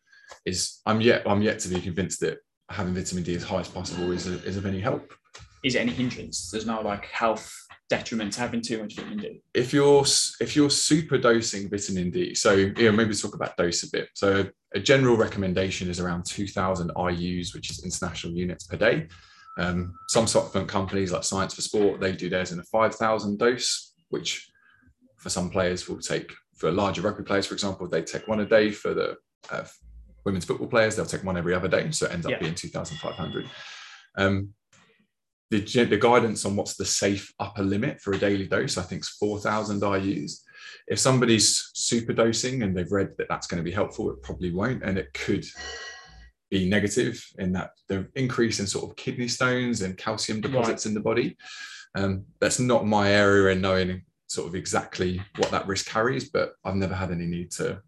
is 0.44 0.80
I'm 0.86 1.00
yet 1.00 1.22
I'm 1.26 1.42
yet 1.42 1.58
to 1.60 1.68
be 1.68 1.80
convinced 1.80 2.20
that 2.20 2.38
having 2.70 2.94
vitamin 2.94 3.22
D 3.22 3.34
as 3.34 3.42
high 3.42 3.60
as 3.60 3.68
possible 3.68 4.10
is, 4.12 4.26
is 4.26 4.56
of 4.56 4.66
any 4.66 4.80
help. 4.80 5.12
Is 5.64 5.74
it 5.74 5.80
any 5.80 5.92
hindrance? 5.92 6.50
There's 6.50 6.66
no 6.66 6.80
like 6.80 7.04
health 7.06 7.54
detriment 7.88 8.32
to 8.32 8.40
having 8.40 8.62
too 8.62 8.82
much 8.82 8.96
vitamin 8.96 9.18
D. 9.18 9.42
If 9.54 9.72
you're 9.72 10.04
if 10.40 10.56
you're 10.56 10.70
super 10.70 11.18
dosing 11.18 11.68
vitamin 11.68 12.10
D, 12.10 12.34
so 12.34 12.72
yeah, 12.76 12.90
maybe 12.90 13.14
talk 13.14 13.34
about 13.34 13.56
dose 13.56 13.82
a 13.84 13.90
bit. 13.90 14.08
So 14.14 14.46
a 14.74 14.80
general 14.80 15.16
recommendation 15.16 15.90
is 15.90 16.00
around 16.00 16.24
2,000 16.24 16.90
IU's, 16.96 17.54
which 17.54 17.70
is 17.70 17.84
international 17.84 18.32
units 18.32 18.66
per 18.66 18.76
day. 18.76 19.08
Um, 19.58 19.92
some 20.08 20.26
supplement 20.26 20.68
companies 20.68 21.12
like 21.12 21.24
Science 21.24 21.56
in 21.58 21.62
Sport, 21.62 22.00
they 22.00 22.12
do 22.12 22.30
theirs 22.30 22.52
in 22.52 22.58
a 22.58 22.64
5,000 22.64 23.38
dose, 23.38 23.92
which 24.08 24.50
for 25.18 25.28
some 25.28 25.50
players 25.50 25.88
will 25.88 25.98
take, 25.98 26.32
for 26.56 26.70
larger 26.70 27.02
rugby 27.02 27.22
players, 27.22 27.46
for 27.46 27.54
example, 27.54 27.86
they 27.86 28.02
take 28.02 28.26
one 28.26 28.40
a 28.40 28.46
day. 28.46 28.70
For 28.70 28.94
the 28.94 29.16
uh, 29.50 29.64
women's 30.24 30.44
football 30.44 30.68
players, 30.68 30.96
they'll 30.96 31.06
take 31.06 31.24
one 31.24 31.36
every 31.36 31.54
other 31.54 31.68
day. 31.68 31.90
So 31.90 32.06
it 32.06 32.12
ends 32.12 32.26
up 32.26 32.32
Yeah. 32.32 32.38
being 32.38 32.54
2,500. 32.54 33.48
Um, 34.16 34.54
the, 35.50 35.60
the 35.84 35.98
guidance 35.98 36.44
on 36.46 36.56
what's 36.56 36.76
the 36.76 36.84
safe 36.84 37.32
upper 37.38 37.62
limit 37.62 38.00
for 38.00 38.14
a 38.14 38.18
daily 38.18 38.46
dose, 38.46 38.78
I 38.78 38.82
think 38.82 39.02
is 39.02 39.10
4,000 39.10 39.82
IU's. 39.82 40.42
If 40.88 40.98
somebody's 40.98 41.70
super 41.74 42.12
dosing 42.12 42.62
and 42.62 42.76
they've 42.76 42.90
read 42.90 43.10
that 43.18 43.28
that's 43.28 43.46
going 43.46 43.58
to 43.58 43.64
be 43.64 43.70
helpful, 43.70 44.10
it 44.10 44.22
probably 44.22 44.50
won't. 44.50 44.82
And 44.82 44.96
it 44.96 45.12
could 45.12 45.44
be 46.50 46.68
negative 46.68 47.22
in 47.38 47.52
that 47.52 47.70
the 47.88 48.06
increase 48.14 48.60
in 48.60 48.66
sort 48.66 48.88
of 48.88 48.96
kidney 48.96 49.28
stones 49.28 49.82
and 49.82 49.96
calcium 49.96 50.40
deposits 50.40 50.86
in 50.86 50.94
the 50.94 51.00
body. 51.00 51.36
Um, 51.94 52.24
that's 52.40 52.58
not 52.58 52.86
my 52.86 53.10
area 53.10 53.52
in 53.54 53.60
knowing 53.60 54.02
sort 54.26 54.48
of 54.48 54.54
exactly 54.54 55.20
what 55.36 55.50
that 55.50 55.66
risk 55.66 55.86
carries, 55.86 56.30
but 56.30 56.54
I've 56.64 56.76
never 56.76 56.94
had 56.94 57.10
any 57.10 57.26
need 57.26 57.50
to 57.52 57.82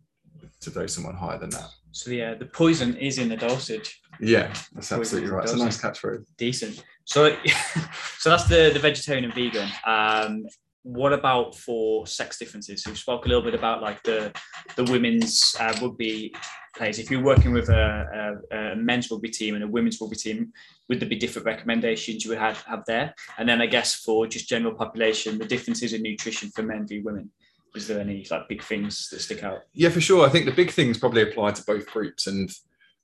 to 0.61 0.71
dose 0.71 0.95
someone 0.95 1.15
higher 1.15 1.39
than 1.39 1.51
that. 1.51 1.69
So 1.95 2.11
yeah, 2.11 2.35
the 2.35 2.47
poison 2.47 2.97
is 2.97 3.19
in 3.19 3.29
the 3.29 3.37
dosage. 3.37 4.01
Yeah, 4.21 4.49
that's 4.49 4.89
Poison 4.89 5.01
absolutely 5.01 5.31
right. 5.31 5.45
It's 5.45 5.53
a 5.53 5.57
nice 5.57 5.81
catchphrase. 5.81 6.27
Decent. 6.37 6.83
So 7.05 7.37
so 8.19 8.31
that's 8.31 8.49
the 8.49 8.71
the 8.73 8.81
vegetarian 8.81 9.25
and 9.25 9.33
vegan. 9.33 9.69
Um, 9.87 10.45
what 10.83 11.13
about 11.13 11.55
for 11.55 12.05
sex 12.07 12.37
differences? 12.37 12.83
So 12.83 12.91
we 12.91 12.97
spoke 12.97 13.27
a 13.27 13.29
little 13.29 13.45
bit 13.45 13.55
about 13.55 13.81
like 13.81 14.03
the 14.03 14.33
the 14.75 14.83
women's 14.85 15.55
uh, 15.61 15.73
rugby 15.81 16.35
players. 16.77 16.99
If 16.99 17.13
you're 17.13 17.23
working 17.23 17.53
with 17.53 17.69
a, 17.69 18.37
a, 18.51 18.57
a 18.57 18.77
men's 18.77 19.09
rugby 19.09 19.31
team 19.31 19.55
and 19.55 19.63
a 19.63 19.69
women's 19.69 20.01
rugby 20.01 20.17
team, 20.17 20.53
would 20.89 20.99
there 20.99 21.09
be 21.09 21.17
different 21.17 21.47
recommendations 21.47 22.25
you 22.25 22.31
would 22.31 22.39
have, 22.39 22.61
have 22.63 22.85
there? 22.87 23.15
And 23.39 23.49
then 23.49 23.63
I 23.63 23.67
guess 23.67 23.95
for 23.95 24.27
just 24.27 24.49
general 24.49 24.75
population, 24.75 25.39
the 25.39 25.45
differences 25.45 25.93
in 25.93 26.03
nutrition 26.03 26.51
for 26.51 26.65
men 26.65 26.89
v 26.89 27.03
women. 27.03 27.31
Is 27.75 27.89
there 27.89 28.01
any 28.01 28.27
like 28.31 28.49
big 28.49 28.63
things 28.63 29.09
that 29.11 29.21
stick 29.21 29.43
out? 29.43 29.61
Yeah, 29.73 29.89
for 29.89 30.01
sure. 30.01 30.27
I 30.27 30.31
think 30.31 30.47
the 30.47 30.53
big 30.53 30.71
things 30.71 30.99
probably 30.99 31.23
apply 31.23 31.53
to 31.53 31.65
both 31.65 31.87
groups, 31.87 32.27
and 32.27 32.51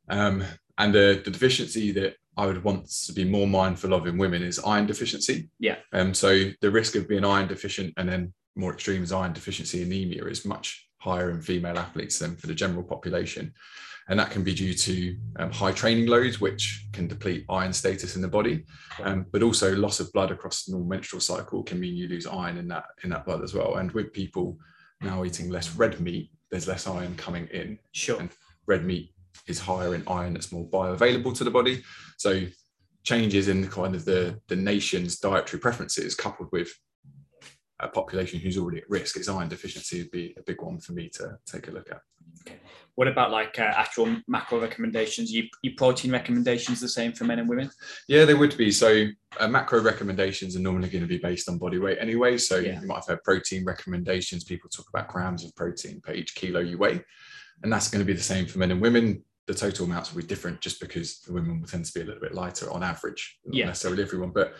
um, 0.09 0.45
and 0.79 0.95
the, 0.95 1.21
the 1.25 1.31
deficiency 1.31 1.93
that 1.93 2.15
I 2.37 2.47
would 2.47 2.63
want 2.65 2.89
to 3.07 3.13
be 3.13 3.25
more 3.25 3.47
mindful 3.47 3.93
of 3.93 4.07
in 4.07 4.17
women 4.17 4.43
is 4.43 4.59
iron 4.61 4.87
deficiency. 4.87 5.51
Yeah. 5.59 5.77
Um, 5.93 6.15
so 6.15 6.51
the 6.61 6.71
risk 6.71 6.95
of 6.95 7.09
being 7.09 7.25
iron 7.25 7.49
deficient 7.49 7.95
and 7.97 8.09
then 8.09 8.33
more 8.57 8.73
extreme 8.73 9.03
is 9.03 9.13
iron 9.13 9.33
deficiency 9.33 9.83
anemia 9.83 10.25
is 10.25 10.45
much 10.45 10.89
higher 11.01 11.31
in 11.31 11.41
female 11.41 11.79
athletes 11.79 12.19
than 12.19 12.37
for 12.37 12.47
the 12.47 12.55
general 12.55 12.85
population. 12.85 13.53
And 14.09 14.19
that 14.19 14.31
can 14.31 14.43
be 14.43 14.55
due 14.55 14.75
to 14.75 15.17
um, 15.39 15.53
high 15.53 15.73
training 15.73 16.07
loads, 16.07 16.41
which 16.41 16.87
can 16.93 17.07
deplete 17.07 17.45
iron 17.49 17.73
status 17.73 18.17
in 18.17 18.23
the 18.23 18.29
body, 18.29 18.65
um, 19.03 19.27
but 19.31 19.43
also 19.43 19.75
loss 19.77 20.01
of 20.01 20.13
blood 20.13 20.31
across 20.31 20.65
the 20.65 20.73
normal 20.73 20.89
menstrual 20.89 21.21
cycle 21.21 21.63
can 21.63 21.79
mean 21.79 21.95
you 21.95 22.09
lose 22.09 22.27
iron 22.27 22.59
in 22.59 22.67
that 22.69 22.85
in 23.05 23.11
that 23.11 23.25
blood 23.25 23.43
as 23.43 23.55
well. 23.55 23.77
And 23.77 23.93
with 23.93 24.13
people 24.13 24.59
now 25.01 25.25
eating 25.25 25.49
less 25.49 25.77
red 25.77 26.01
meat, 26.01 26.31
there's 26.51 26.67
less 26.67 26.87
iron 26.87 27.15
coming 27.17 27.47
in. 27.53 27.79
Sure. 27.93 28.19
And 28.19 28.31
red 28.67 28.85
meat 28.85 29.15
is 29.47 29.61
higher 29.61 29.95
in 29.95 30.03
iron 30.09 30.35
that's 30.35 30.53
more 30.53 30.69
bioavailable 30.69 31.37
to 31.37 31.45
the 31.45 31.51
body. 31.51 31.83
So 32.19 32.43
changes 33.05 33.49
in 33.49 33.61
the 33.63 33.69
kind 33.69 33.95
of 33.95 34.05
the, 34.05 34.41
the 34.49 34.57
nation's 34.57 35.19
dietary 35.19 35.61
preferences 35.61 36.15
coupled 36.15 36.49
with 36.53 36.71
a 37.81 37.89
population 37.89 38.39
who's 38.41 38.59
already 38.59 38.79
at 38.79 38.91
risk 38.91 39.17
is 39.19 39.29
iron 39.29 39.49
deficiency 39.49 40.03
would 40.03 40.11
be 40.11 40.35
a 40.39 40.43
big 40.43 40.61
one 40.61 40.79
for 40.79 40.93
me 40.93 41.09
to 41.09 41.39
take 41.47 41.69
a 41.69 41.71
look 41.71 41.91
at. 41.91 42.01
Okay. 42.47 42.59
What 42.95 43.09
about 43.09 43.31
like 43.31 43.59
uh, 43.59 43.63
actual 43.63 44.15
macro 44.29 44.61
recommendations? 44.61 45.33
You, 45.33 45.45
your 45.63 45.75
protein 45.77 46.13
recommendations 46.13 46.81
the 46.81 46.89
same 46.89 47.13
for 47.13 47.25
men 47.25 47.39
and 47.39 47.49
women? 47.49 47.71
Yeah, 48.09 48.25
they 48.25 48.35
would 48.35 48.57
be. 48.57 48.71
So 48.71 49.07
uh, 49.39 49.49
macro 49.49 49.81
recommendations 49.81 50.57
are 50.57 50.61
normally 50.61 50.89
going 50.91 51.03
to 51.03 51.09
be 51.09 51.19
based 51.19 51.49
on 51.49 51.59
body 51.59 51.79
weight 51.79 51.99
anyway. 52.01 52.37
So 52.37 52.59
Yeah. 52.59 52.81
you 52.81 52.87
might 52.87 52.97
have 52.97 53.07
had 53.07 53.25
protein 53.25 53.65
recommendations. 53.65 54.45
People 54.45 54.69
talk 54.69 54.89
about 54.93 55.09
grams 55.09 55.45
of 55.45 55.55
protein 55.57 56.01
per 56.03 56.13
each 56.13 56.35
kilo 56.35 56.61
you 56.61 56.79
weigh. 56.79 57.01
And 57.63 57.73
that's 57.73 57.89
going 57.89 58.01
to 58.01 58.07
be 58.07 58.13
the 58.15 58.23
same 58.23 58.47
for 58.47 58.59
men 58.59 58.71
and 58.71 58.81
women. 58.81 59.23
The 59.47 59.55
total 59.55 59.87
amounts 59.87 60.13
will 60.15 60.21
be 60.23 60.29
different 60.29 60.61
just 60.61 60.81
because 60.81 61.21
the 61.21 61.33
women 61.33 61.61
will 61.61 61.67
tend 61.69 61.85
to 61.87 61.93
be 61.93 62.03
a 62.03 62.05
little 62.05 62.21
bit 62.21 62.35
lighter 62.35 62.71
on 62.71 62.83
average, 62.83 63.39
not 63.45 63.57
Yeah. 63.57 63.67
necessarily 63.67 64.03
everyone. 64.03 64.31
But 64.31 64.55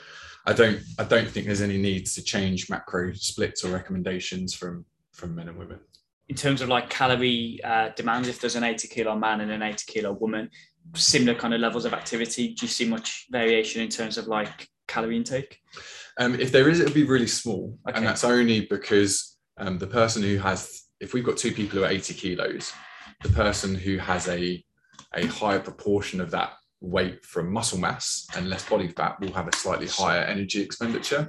I 0.47 0.53
don't 0.53 0.81
I 0.99 1.05
don't 1.05 1.29
think 1.29 1.47
there's 1.47 1.61
any 1.61 1.79
need 1.79 2.07
to 2.07 2.23
change 2.23 2.71
macro 2.71 3.13
splits 3.15 3.65
or 3.65 3.69
recommendations 3.73 4.55
from 4.55 4.85
from 5.13 5.35
men 5.35 5.49
and 5.49 5.59
women. 5.59 5.81
in 6.29 6.37
terms 6.37 6.63
of 6.63 6.69
like 6.69 6.89
calorie 6.89 7.61
uh, 7.65 7.91
demands, 7.97 8.29
if 8.29 8.41
there's 8.41 8.57
an 8.57 8.65
80 8.65 8.89
kilo 8.89 9.17
man 9.17 9.41
and 9.41 9.51
an 9.51 9.63
80 9.63 9.85
kilo 9.93 10.13
woman, 10.13 10.49
similar 10.95 11.37
kind 11.39 11.53
of 11.55 11.61
levels 11.61 11.85
of 11.85 11.93
activity, 11.93 12.55
do 12.55 12.65
you 12.67 12.69
see 12.69 12.87
much 12.89 13.27
variation 13.31 13.83
in 13.83 13.89
terms 13.89 14.17
of 14.17 14.29
like 14.29 14.69
calorie 14.87 15.17
intake? 15.17 15.59
Um, 16.19 16.39
if 16.39 16.53
there 16.53 16.69
is, 16.69 16.79
it'll 16.81 16.95
be 16.95 17.05
really 17.05 17.27
small, 17.27 17.77
Okay. 17.89 17.97
and 17.99 18.07
that's 18.07 18.25
only 18.25 18.67
because 18.67 19.39
um, 19.59 19.79
the 19.79 19.87
person 19.87 20.23
who 20.23 20.39
has, 20.39 20.85
if 21.01 21.13
we've 21.15 21.25
got 21.25 21.37
two 21.37 21.53
people 21.53 21.79
who 21.79 21.85
are 21.85 21.91
80 21.91 22.15
kilos, 22.15 22.73
the 23.23 23.29
person 23.31 23.75
who 23.75 23.99
has 23.99 24.29
a 24.29 24.65
a 25.17 25.27
higher 25.27 25.59
proportion 25.59 26.21
of 26.21 26.31
that 26.31 26.53
weight 26.81 27.25
from 27.25 27.53
muscle 27.53 27.79
mass 27.79 28.27
and 28.37 28.49
less 28.49 28.67
body 28.69 28.89
fat 28.89 29.21
will 29.21 29.33
have 29.33 29.49
a 29.49 29.55
slightly 29.57 29.87
higher 29.87 30.23
energy 30.23 30.61
expenditure. 30.63 31.29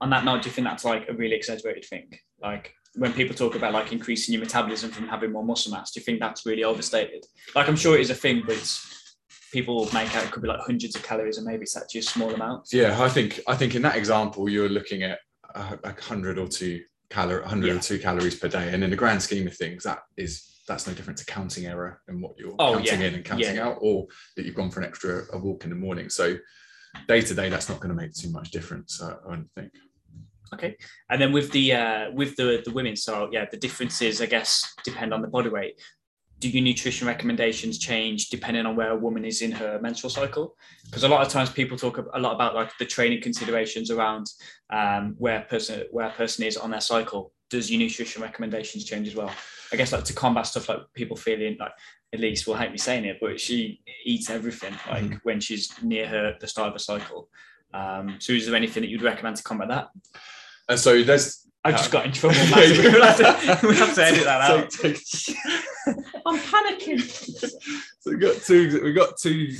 On 0.00 0.10
that 0.10 0.24
note, 0.24 0.42
do 0.42 0.48
you 0.48 0.52
think 0.52 0.66
that's 0.66 0.84
like 0.84 1.08
a 1.08 1.12
really 1.12 1.34
exaggerated 1.34 1.84
thing? 1.84 2.08
Like 2.40 2.74
when 2.94 3.12
people 3.12 3.34
talk 3.34 3.56
about 3.56 3.72
like 3.72 3.92
increasing 3.92 4.32
your 4.32 4.42
metabolism 4.42 4.90
from 4.90 5.08
having 5.08 5.32
more 5.32 5.44
muscle 5.44 5.72
mass, 5.72 5.90
do 5.90 6.00
you 6.00 6.04
think 6.04 6.20
that's 6.20 6.46
really 6.46 6.64
overstated? 6.64 7.26
Like 7.54 7.68
I'm 7.68 7.76
sure 7.76 7.96
it 7.96 8.02
is 8.02 8.10
a 8.10 8.14
thing, 8.14 8.42
but 8.46 8.56
it's, 8.56 9.16
people 9.52 9.88
make 9.94 10.14
out 10.14 10.24
it 10.24 10.30
could 10.30 10.42
be 10.42 10.48
like 10.48 10.60
hundreds 10.60 10.94
of 10.94 11.02
calories 11.02 11.38
and 11.38 11.46
maybe 11.46 11.62
it's 11.62 11.76
actually 11.76 12.00
a 12.00 12.04
small 12.04 12.32
amount. 12.32 12.68
Yeah, 12.72 13.02
I 13.02 13.08
think 13.08 13.40
I 13.48 13.56
think 13.56 13.74
in 13.74 13.82
that 13.82 13.96
example 13.96 14.48
you're 14.48 14.68
looking 14.68 15.02
at 15.02 15.18
a, 15.54 15.78
a 15.84 16.00
hundred 16.00 16.38
or 16.38 16.46
two 16.46 16.82
calorie, 17.10 17.42
hundred 17.44 17.68
Yeah. 17.68 17.76
or 17.76 17.80
two 17.80 17.98
calories 17.98 18.36
per 18.36 18.48
day, 18.48 18.72
and 18.72 18.84
in 18.84 18.90
the 18.90 18.96
grand 18.96 19.22
scheme 19.22 19.46
of 19.46 19.56
things, 19.56 19.82
that 19.84 20.00
is 20.16 20.44
that's 20.68 20.86
no 20.86 20.92
different 20.94 21.18
to 21.18 21.24
counting 21.26 21.66
error 21.66 22.00
and 22.06 22.22
what 22.22 22.38
you're 22.38 22.54
Oh, 22.58 22.74
counting 22.74 23.00
yeah. 23.00 23.06
in 23.08 23.14
and 23.14 23.24
counting 23.24 23.56
Yeah. 23.56 23.66
out, 23.68 23.78
or 23.80 24.06
that 24.36 24.44
you've 24.44 24.54
gone 24.54 24.70
for 24.70 24.80
an 24.80 24.86
extra 24.86 25.24
a 25.32 25.38
walk 25.38 25.64
in 25.64 25.70
the 25.70 25.76
morning. 25.76 26.08
So 26.10 26.36
day 27.08 27.20
to 27.22 27.34
day, 27.34 27.48
that's 27.48 27.68
not 27.68 27.80
going 27.80 27.88
to 27.90 28.00
make 28.00 28.12
too 28.14 28.30
much 28.30 28.50
difference. 28.50 29.02
I 29.02 29.12
I 29.12 29.30
don't 29.34 29.48
think. 29.56 29.72
Okay, 30.54 30.76
and 31.10 31.20
then 31.20 31.32
with 31.32 31.50
the 31.52 31.72
uh, 31.72 32.10
with 32.12 32.36
the 32.36 32.62
the 32.64 32.72
women, 32.72 32.94
so 32.96 33.28
yeah, 33.32 33.46
the 33.50 33.56
differences 33.56 34.20
I 34.22 34.26
guess 34.26 34.74
depend 34.84 35.12
on 35.12 35.22
the 35.22 35.28
body 35.28 35.48
weight. 35.48 35.80
Do 36.40 36.48
your 36.48 36.62
nutrition 36.62 37.08
recommendations 37.08 37.80
change 37.80 38.28
depending 38.28 38.64
on 38.64 38.76
where 38.76 38.90
a 38.92 38.96
woman 38.96 39.24
is 39.24 39.42
in 39.42 39.50
her 39.50 39.80
menstrual 39.82 40.08
cycle? 40.10 40.56
Because 40.84 41.02
a 41.02 41.08
lot 41.08 41.20
of 41.26 41.32
times 41.32 41.50
people 41.50 41.76
talk 41.76 41.98
a 41.98 42.20
lot 42.20 42.32
about 42.36 42.54
like 42.54 42.70
the 42.78 42.84
training 42.86 43.22
considerations 43.22 43.90
around 43.90 44.26
um, 44.70 45.16
where 45.18 45.40
a 45.40 45.44
person 45.44 45.82
where 45.90 46.06
a 46.06 46.12
person 46.12 46.44
is 46.44 46.56
on 46.56 46.70
their 46.70 46.80
cycle. 46.80 47.32
Does 47.50 47.70
your 47.70 47.78
nutrition 47.80 48.22
recommendations 48.22 48.84
change 48.84 49.08
as 49.08 49.14
well? 49.14 49.30
I 49.72 49.76
guess 49.76 49.92
like 49.92 50.04
to 50.04 50.12
combat 50.12 50.46
stuff 50.46 50.68
like 50.68 50.80
people 50.94 51.16
feeling 51.16 51.56
like 51.58 51.72
Elise 52.14 52.46
will 52.46 52.56
hate 52.56 52.70
me 52.72 52.78
saying 52.78 53.04
it, 53.04 53.18
but 53.20 53.40
she 53.40 53.80
eats 54.04 54.30
everything 54.30 54.74
like 54.90 55.04
Mhm. 55.04 55.20
when 55.24 55.40
she's 55.40 55.70
near 55.82 56.06
her 56.08 56.36
the 56.40 56.46
start 56.46 56.68
of 56.70 56.74
a 56.74 56.78
cycle. 56.78 57.28
Um, 57.74 58.16
so 58.18 58.32
is 58.32 58.46
there 58.46 58.54
anything 58.54 58.82
that 58.82 58.88
you'd 58.88 59.02
recommend 59.02 59.36
to 59.36 59.42
combat 59.42 59.68
that? 59.68 59.88
And 60.68 60.78
so 60.78 61.02
there's. 61.02 61.44
I 61.64 61.72
just 61.72 61.88
Uh, 61.88 61.92
got 61.92 62.06
in 62.06 62.12
trouble. 62.12 62.36
massively. 62.50 62.90
we'll, 62.92 63.02
have 63.04 63.16
to, 63.16 63.58
we'll 63.66 63.74
have 63.74 63.94
to 63.94 64.04
edit 64.04 64.24
that 64.24 64.40
out. 64.40 64.72
So- 64.72 64.92
so- 64.94 65.32
I'm 66.26 66.38
panicking. 66.38 67.00
so 68.00 68.10
we 68.10 68.16
got 68.16 68.42
two 68.42 68.80
we 68.82 68.92
got 68.92 69.18
two 69.18 69.52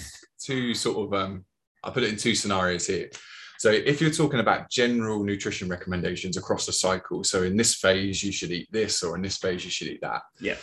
two 0.42 0.74
sort 0.74 0.98
of 1.06 1.14
um 1.20 1.44
i 1.82 1.90
put 1.90 2.02
it 2.02 2.10
in 2.10 2.16
two 2.16 2.34
scenarios 2.34 2.86
here 2.86 3.10
so 3.58 3.70
if 3.70 4.00
you're 4.00 4.10
talking 4.10 4.40
about 4.40 4.70
general 4.70 5.24
nutrition 5.24 5.68
recommendations 5.68 6.36
across 6.36 6.66
the 6.66 6.72
cycle 6.72 7.24
so 7.24 7.42
in 7.42 7.56
this 7.56 7.74
phase 7.74 8.22
you 8.22 8.32
should 8.32 8.50
eat 8.52 8.68
this 8.70 9.02
or 9.02 9.16
in 9.16 9.22
this 9.22 9.36
phase 9.36 9.64
you 9.64 9.70
should 9.70 9.88
eat 9.88 10.00
that 10.00 10.22
Yeah. 10.40 10.56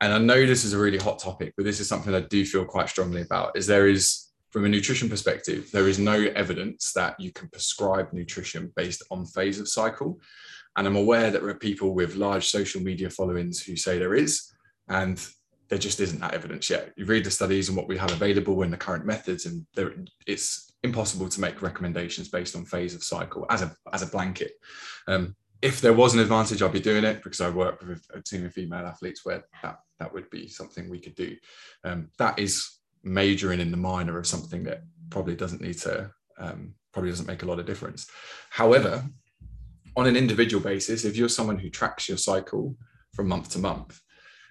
and 0.00 0.12
i 0.12 0.18
know 0.18 0.46
this 0.46 0.64
is 0.64 0.72
a 0.72 0.78
really 0.78 0.98
hot 0.98 1.18
topic 1.18 1.54
but 1.56 1.64
this 1.64 1.80
is 1.80 1.88
something 1.88 2.14
i 2.14 2.20
do 2.20 2.44
feel 2.44 2.64
quite 2.64 2.88
strongly 2.88 3.22
about 3.22 3.56
is 3.56 3.66
there 3.66 3.88
is 3.88 4.26
from 4.50 4.64
a 4.64 4.68
nutrition 4.68 5.08
perspective 5.08 5.70
there 5.72 5.88
is 5.88 5.98
no 5.98 6.14
evidence 6.34 6.92
that 6.92 7.18
you 7.20 7.32
can 7.32 7.48
prescribe 7.48 8.12
nutrition 8.12 8.72
based 8.76 9.02
on 9.10 9.26
phase 9.26 9.60
of 9.60 9.68
cycle 9.68 10.18
and 10.76 10.86
i'm 10.86 10.96
aware 10.96 11.30
that 11.30 11.42
there 11.42 11.50
are 11.50 11.54
people 11.54 11.94
with 11.94 12.16
large 12.16 12.48
social 12.48 12.80
media 12.80 13.10
followings 13.10 13.62
who 13.62 13.76
say 13.76 13.98
there 13.98 14.14
is 14.14 14.52
and 14.88 15.28
there 15.68 15.78
just 15.78 16.00
isn't 16.00 16.20
that 16.20 16.34
evidence 16.34 16.70
yet. 16.70 16.92
You 16.96 17.04
read 17.04 17.24
the 17.24 17.30
studies 17.30 17.68
and 17.68 17.76
what 17.76 17.88
we 17.88 17.98
have 17.98 18.10
available 18.10 18.62
in 18.62 18.70
the 18.70 18.76
current 18.76 19.04
methods, 19.04 19.44
and 19.44 19.66
there, 19.74 19.92
it's 20.26 20.67
impossible 20.82 21.28
to 21.28 21.40
make 21.40 21.62
recommendations 21.62 22.28
based 22.28 22.54
on 22.54 22.64
phase 22.64 22.94
of 22.94 23.02
cycle 23.02 23.46
as 23.50 23.62
a 23.62 23.74
as 23.92 24.02
a 24.02 24.06
blanket. 24.06 24.52
Um, 25.06 25.34
if 25.60 25.80
there 25.80 25.92
was 25.92 26.14
an 26.14 26.20
advantage, 26.20 26.62
I'd 26.62 26.72
be 26.72 26.80
doing 26.80 27.04
it 27.04 27.22
because 27.22 27.40
I 27.40 27.50
work 27.50 27.80
with 27.82 28.06
a 28.14 28.20
team 28.20 28.46
of 28.46 28.52
female 28.52 28.86
athletes 28.86 29.24
where 29.24 29.44
that 29.62 29.80
that 29.98 30.12
would 30.12 30.30
be 30.30 30.48
something 30.48 30.88
we 30.88 31.00
could 31.00 31.16
do. 31.16 31.36
Um, 31.84 32.10
that 32.18 32.38
is 32.38 32.78
majoring 33.02 33.60
in 33.60 33.70
the 33.70 33.76
minor 33.76 34.18
of 34.18 34.26
something 34.26 34.62
that 34.64 34.82
probably 35.10 35.34
doesn't 35.34 35.60
need 35.60 35.78
to 35.78 36.10
um, 36.38 36.74
probably 36.92 37.10
doesn't 37.10 37.26
make 37.26 37.42
a 37.42 37.46
lot 37.46 37.58
of 37.58 37.66
difference. 37.66 38.08
However, 38.50 39.04
on 39.96 40.06
an 40.06 40.16
individual 40.16 40.62
basis, 40.62 41.04
if 41.04 41.16
you're 41.16 41.28
someone 41.28 41.58
who 41.58 41.70
tracks 41.70 42.08
your 42.08 42.18
cycle 42.18 42.76
from 43.14 43.26
month 43.26 43.50
to 43.50 43.58
month, 43.58 44.00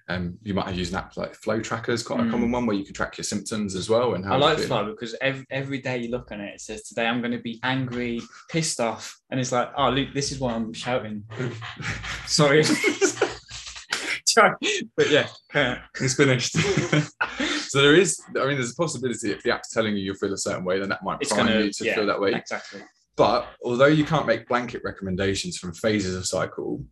um, 0.10 0.38
you 0.42 0.54
might 0.54 0.68
have 0.68 0.78
used 0.78 0.94
an 0.94 1.00
app 1.00 1.18
like 1.18 1.36
Flo 1.36 1.60
Tracker 1.60 1.92
is 1.92 2.02
quite 2.02 2.22
mm. 2.22 2.28
a 2.28 2.32
common 2.32 2.52
one 2.52 2.66
where 2.66 2.76
you 2.76 2.86
can 2.86 2.94
track 2.94 3.18
your 3.18 3.26
symptoms 3.26 3.76
as 3.76 3.90
well. 3.90 4.14
And 4.14 4.24
how 4.24 4.36
I 4.36 4.38
like 4.38 4.60
Flo 4.60 4.86
because 4.86 5.16
every, 5.22 5.46
every 5.52 5.80
day 5.80 5.98
you 5.98 6.10
look 6.10 6.32
on 6.32 6.40
it, 6.40 6.56
it 6.56 6.62
says 6.62 6.84
today 6.84 7.08
I'm 7.08 7.20
going 7.20 7.34
to 7.34 7.40
be 7.40 7.60
angry, 7.64 8.22
pissed 8.50 8.80
off, 8.80 9.20
and 9.30 9.40
it's 9.40 9.52
like, 9.52 9.70
oh, 9.78 9.90
Luke, 9.90 10.10
this 10.14 10.32
is 10.32 10.40
why 10.40 10.54
I'm 10.54 10.72
shouting. 10.72 11.24
Sorry. 12.26 12.64
but 14.96 15.10
yeah, 15.10 15.28
it's 16.00 16.14
finished. 16.14 16.54
so 17.70 17.82
there 17.82 17.96
is, 17.96 18.22
I 18.30 18.46
mean, 18.46 18.56
there's 18.56 18.72
a 18.72 18.76
possibility 18.76 19.32
if 19.32 19.44
the 19.44 19.54
app's 19.54 19.74
telling 19.74 19.98
you 19.98 20.04
you 20.04 20.14
feel 20.14 20.32
a 20.32 20.38
certain 20.38 20.64
way, 20.64 20.80
then 20.80 20.90
that 20.90 21.04
might 21.04 21.20
prime 21.22 21.48
gonna, 21.48 21.62
you 21.62 21.74
to 21.74 21.86
yeah, 21.86 21.96
feel 21.96 22.06
that 22.06 22.22
way. 22.22 22.34
Exactly. 22.34 22.82
But 23.18 23.48
although 23.66 23.88
you 23.88 24.06
can't 24.06 24.28
make 24.28 24.48
blanket 24.48 24.84
recommendations 24.86 25.58
from 25.58 25.74
phases 25.74 26.16
of 26.16 26.28
cycle, 26.28 26.86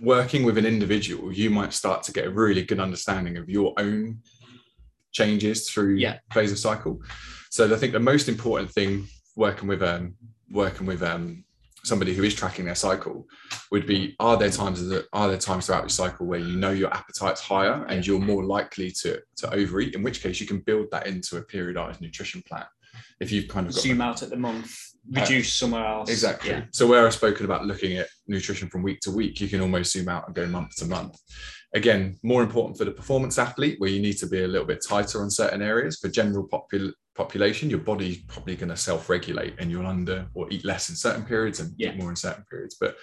working 0.00 0.44
with 0.44 0.58
an 0.58 0.66
individual, 0.66 1.32
you 1.32 1.50
might 1.50 1.72
start 1.72 2.02
to 2.04 2.12
get 2.12 2.26
a 2.26 2.30
really 2.30 2.62
good 2.62 2.80
understanding 2.80 3.36
of 3.36 3.48
your 3.48 3.74
own 3.78 4.20
changes 5.12 5.68
through 5.68 5.96
yeah. 5.96 6.18
phase 6.32 6.52
of 6.52 6.58
cycle. 6.58 7.00
So 7.50 7.72
I 7.72 7.76
think 7.76 7.92
the 7.92 8.00
most 8.00 8.28
important 8.28 8.70
thing 8.70 9.06
working 9.36 9.68
with 9.68 9.82
um 9.82 10.14
working 10.50 10.86
with 10.86 11.02
um 11.02 11.44
somebody 11.84 12.14
who 12.14 12.22
is 12.22 12.34
tracking 12.34 12.66
their 12.66 12.74
cycle 12.74 13.26
would 13.70 13.86
be 13.86 14.14
are 14.20 14.36
there 14.36 14.50
times 14.50 14.86
that 14.86 15.06
are 15.12 15.28
there 15.28 15.38
times 15.38 15.66
throughout 15.66 15.82
your 15.82 15.88
cycle 15.88 16.26
where 16.26 16.38
you 16.38 16.56
know 16.56 16.70
your 16.70 16.92
appetite's 16.92 17.40
higher 17.40 17.84
and 17.88 18.06
you're 18.06 18.20
more 18.20 18.44
likely 18.44 18.90
to 18.90 19.20
to 19.36 19.52
overeat 19.54 19.94
in 19.94 20.02
which 20.02 20.22
case 20.22 20.40
you 20.40 20.46
can 20.46 20.58
build 20.58 20.86
that 20.90 21.06
into 21.06 21.38
a 21.38 21.42
periodized 21.42 22.00
nutrition 22.00 22.42
plan 22.42 22.66
if 23.20 23.32
you've 23.32 23.48
kind 23.48 23.66
of 23.66 23.72
zoom 23.72 24.00
out 24.00 24.22
at 24.22 24.30
the 24.30 24.36
month 24.36 24.89
reduce 25.10 25.52
somewhere 25.52 25.84
else 25.84 26.10
exactly 26.10 26.50
yeah. 26.50 26.64
so 26.72 26.86
where 26.86 27.06
i've 27.06 27.14
spoken 27.14 27.44
about 27.44 27.64
looking 27.64 27.96
at 27.96 28.06
nutrition 28.26 28.68
from 28.68 28.82
week 28.82 29.00
to 29.00 29.10
week 29.10 29.40
you 29.40 29.48
can 29.48 29.60
almost 29.60 29.92
zoom 29.92 30.08
out 30.08 30.26
and 30.26 30.34
go 30.34 30.46
month 30.46 30.74
to 30.76 30.84
month 30.84 31.16
again 31.74 32.18
more 32.22 32.42
important 32.42 32.76
for 32.76 32.84
the 32.84 32.90
performance 32.90 33.38
athlete 33.38 33.76
where 33.78 33.90
you 33.90 34.00
need 34.00 34.18
to 34.18 34.26
be 34.26 34.42
a 34.42 34.48
little 34.48 34.66
bit 34.66 34.84
tighter 34.86 35.22
on 35.22 35.30
certain 35.30 35.62
areas 35.62 35.98
for 35.98 36.08
general 36.08 36.46
popul- 36.46 36.92
population, 37.20 37.68
your 37.68 37.80
body's 37.80 38.22
probably 38.24 38.56
going 38.56 38.70
to 38.70 38.76
self-regulate 38.76 39.54
and 39.58 39.70
you'll 39.70 39.86
under 39.86 40.26
or 40.34 40.50
eat 40.50 40.64
less 40.64 40.88
in 40.88 40.96
certain 40.96 41.24
periods 41.24 41.60
and 41.60 41.72
yeah. 41.76 41.90
eat 41.90 41.98
more 41.98 42.08
in 42.08 42.16
certain 42.16 42.44
periods. 42.50 42.76
But 42.80 42.96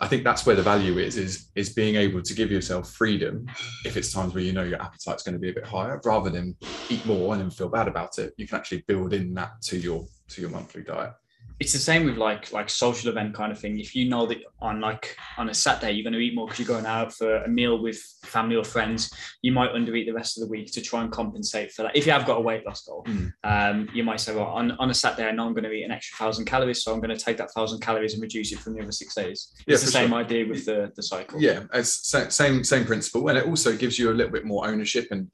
I 0.00 0.08
think 0.08 0.24
that's 0.24 0.44
where 0.44 0.56
the 0.56 0.62
value 0.62 0.98
is, 0.98 1.16
is, 1.16 1.50
is 1.54 1.72
being 1.72 1.94
able 1.94 2.22
to 2.22 2.34
give 2.34 2.50
yourself 2.50 2.90
freedom 2.90 3.46
if 3.84 3.96
it's 3.96 4.12
times 4.12 4.34
where 4.34 4.42
you 4.42 4.52
know 4.52 4.64
your 4.64 4.82
appetite's 4.82 5.22
going 5.22 5.34
to 5.34 5.38
be 5.38 5.50
a 5.50 5.52
bit 5.52 5.66
higher, 5.66 6.00
rather 6.04 6.30
than 6.30 6.56
eat 6.88 7.04
more 7.04 7.34
and 7.34 7.42
then 7.42 7.50
feel 7.50 7.68
bad 7.68 7.86
about 7.86 8.18
it. 8.18 8.32
You 8.38 8.48
can 8.48 8.56
actually 8.56 8.82
build 8.88 9.12
in 9.12 9.34
that 9.34 9.60
to 9.64 9.78
your 9.78 10.06
to 10.30 10.40
your 10.40 10.50
monthly 10.50 10.82
diet 10.82 11.12
it's 11.60 11.74
the 11.74 11.78
same 11.78 12.06
with 12.06 12.16
like 12.16 12.52
like 12.52 12.70
social 12.70 13.10
event 13.10 13.34
kind 13.34 13.52
of 13.52 13.58
thing. 13.58 13.78
If 13.78 13.94
you 13.94 14.08
know 14.08 14.24
that 14.26 14.38
on 14.60 14.80
like 14.80 15.14
on 15.36 15.50
a 15.50 15.54
Saturday 15.54 15.92
you're 15.92 16.02
going 16.02 16.14
to 16.14 16.18
eat 16.18 16.34
more 16.34 16.46
because 16.46 16.58
you're 16.58 16.66
going 16.66 16.86
out 16.86 17.12
for 17.12 17.36
a 17.36 17.48
meal 17.48 17.82
with 17.82 18.02
family 18.24 18.56
or 18.56 18.64
friends, 18.64 19.10
you 19.42 19.52
might 19.52 19.70
undereat 19.72 20.06
the 20.06 20.12
rest 20.12 20.38
of 20.38 20.42
the 20.42 20.48
week 20.48 20.72
to 20.72 20.80
try 20.80 21.02
and 21.02 21.12
compensate 21.12 21.70
for 21.70 21.82
that. 21.82 21.94
If 21.94 22.06
you 22.06 22.12
have 22.12 22.24
got 22.24 22.38
a 22.38 22.40
weight 22.40 22.64
loss 22.66 22.82
goal, 22.82 23.04
mm. 23.06 23.30
um, 23.44 23.90
you 23.92 24.02
might 24.02 24.20
say, 24.20 24.34
well, 24.34 24.46
on, 24.46 24.72
on 24.72 24.88
a 24.88 24.94
Saturday 24.94 25.28
I 25.28 25.32
know 25.32 25.46
I'm 25.46 25.52
going 25.52 25.64
to 25.64 25.72
eat 25.72 25.84
an 25.84 25.90
extra 25.90 26.16
thousand 26.16 26.46
calories, 26.46 26.82
so 26.82 26.94
I'm 26.94 27.00
going 27.00 27.16
to 27.16 27.22
take 27.22 27.36
that 27.36 27.52
thousand 27.52 27.80
calories 27.80 28.14
and 28.14 28.22
reduce 28.22 28.52
it 28.52 28.58
from 28.58 28.74
the 28.74 28.82
other 28.82 28.92
six 28.92 29.14
days. 29.14 29.52
Yeah, 29.66 29.74
it's 29.74 29.84
the 29.84 29.90
same 29.90 30.08
sure. 30.08 30.18
idea 30.18 30.48
with 30.48 30.64
the 30.64 30.90
the 30.96 31.02
cycle. 31.02 31.40
Yeah, 31.40 31.64
it's 31.74 32.10
same 32.34 32.64
same 32.64 32.84
principle, 32.86 33.28
and 33.28 33.36
it 33.36 33.46
also 33.46 33.76
gives 33.76 33.98
you 33.98 34.10
a 34.10 34.14
little 34.14 34.32
bit 34.32 34.46
more 34.46 34.66
ownership 34.66 35.08
and 35.10 35.30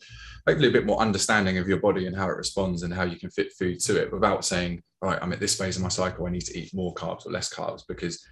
hopefully 0.47 0.69
a 0.69 0.73
bit 0.73 0.87
more 0.87 1.01
understanding 1.01 1.59
of 1.59 1.69
your 1.69 1.79
body 1.79 2.07
and 2.07 2.17
how 2.17 2.27
it 2.29 2.37
responds 2.37 2.83
and 2.83 2.95
how 2.95 3.03
you 3.03 3.19
can 3.19 3.31
fit 3.31 3.53
food 3.53 3.81
to 3.81 4.01
it 4.01 4.13
without 4.13 4.45
saying, 4.45 4.83
right, 5.03 5.19
I'm 5.21 5.33
at 5.33 5.41
this 5.41 5.57
phase 5.57 5.77
of 5.77 5.83
my 5.83 5.89
cycle, 5.89 6.27
I 6.27 6.31
need 6.31 6.47
to 6.47 6.59
eat 6.59 6.75
more 6.75 6.95
carbs 6.95 7.27
or 7.27 7.31
less 7.31 7.53
carbs 7.53 7.83
because 7.87 8.25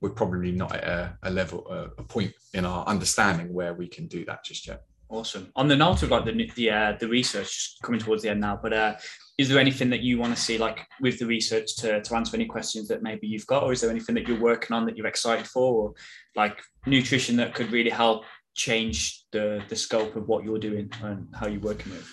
we're 0.00 0.10
probably 0.10 0.52
not 0.52 0.74
at 0.74 0.84
a, 0.84 1.18
a 1.24 1.30
level, 1.30 1.66
a, 1.68 2.00
a, 2.00 2.04
point 2.04 2.32
in 2.54 2.64
our 2.64 2.86
understanding 2.86 3.52
where 3.52 3.74
we 3.74 3.86
can 3.86 4.06
do 4.06 4.24
that 4.24 4.44
just 4.44 4.66
yet. 4.66 4.82
Awesome. 5.10 5.50
On 5.56 5.66
the 5.66 5.76
note 5.76 6.02
of 6.04 6.10
like 6.10 6.24
the 6.24 6.50
the 6.54 6.70
uh, 6.70 6.96
the 7.00 7.08
research 7.08 7.76
coming 7.82 8.00
towards 8.00 8.22
the 8.22 8.30
end 8.30 8.40
now, 8.40 8.58
but 8.62 8.72
uh, 8.72 8.94
is 9.38 9.48
there 9.48 9.58
anything 9.58 9.90
that 9.90 10.02
you 10.02 10.18
want 10.18 10.34
to 10.34 10.40
see 10.40 10.56
like 10.56 10.86
with 11.00 11.18
the 11.18 11.26
research 11.26 11.74
to, 11.78 12.00
to 12.00 12.14
answer 12.14 12.36
any 12.36 12.46
questions 12.46 12.86
that 12.88 13.02
maybe 13.02 13.26
you've 13.26 13.46
got, 13.46 13.64
or 13.64 13.72
is 13.72 13.80
there 13.80 13.90
anything 13.90 14.14
that 14.14 14.28
you're 14.28 14.38
working 14.38 14.72
on 14.72 14.86
that 14.86 14.96
you're 14.96 15.08
excited 15.08 15.48
for, 15.48 15.82
or 15.82 15.94
like 16.36 16.62
nutrition 16.86 17.34
that 17.36 17.54
could 17.54 17.72
really 17.72 17.90
help 17.90 18.22
change 18.54 19.24
the 19.32 19.60
the 19.68 19.74
scope 19.74 20.14
of 20.14 20.28
what 20.28 20.44
you're 20.44 20.60
doing 20.60 20.88
and 21.02 21.26
how 21.34 21.48
you're 21.48 21.60
working 21.60 21.90
with? 21.90 22.08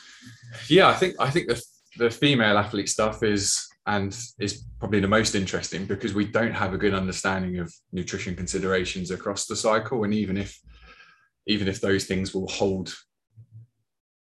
Yeah, 0.68 0.88
I 0.88 0.96
think 0.96 1.16
I 1.20 1.30
think 1.30 1.50
the 1.50 1.62
the 1.98 2.10
female 2.10 2.58
athlete 2.58 2.90
stuff 2.90 3.22
is 3.22 3.68
and 3.88 4.18
is 4.40 4.66
probably 4.80 5.00
the 5.00 5.08
most 5.08 5.34
interesting 5.34 5.86
because 5.86 6.14
we 6.14 6.26
don't 6.26 6.54
have 6.54 6.74
a 6.74 6.78
good 6.78 6.94
understanding 6.94 7.58
of 7.58 7.74
nutrition 7.92 8.36
considerations 8.36 9.12
across 9.12 9.48
the 9.48 9.56
cycle 9.56 10.04
and 10.04 10.14
even 10.14 10.38
if 10.38 10.60
even 11.48 11.68
if 11.68 11.80
those 11.80 12.06
things 12.06 12.34
will 12.34 12.48
hold 12.48 12.94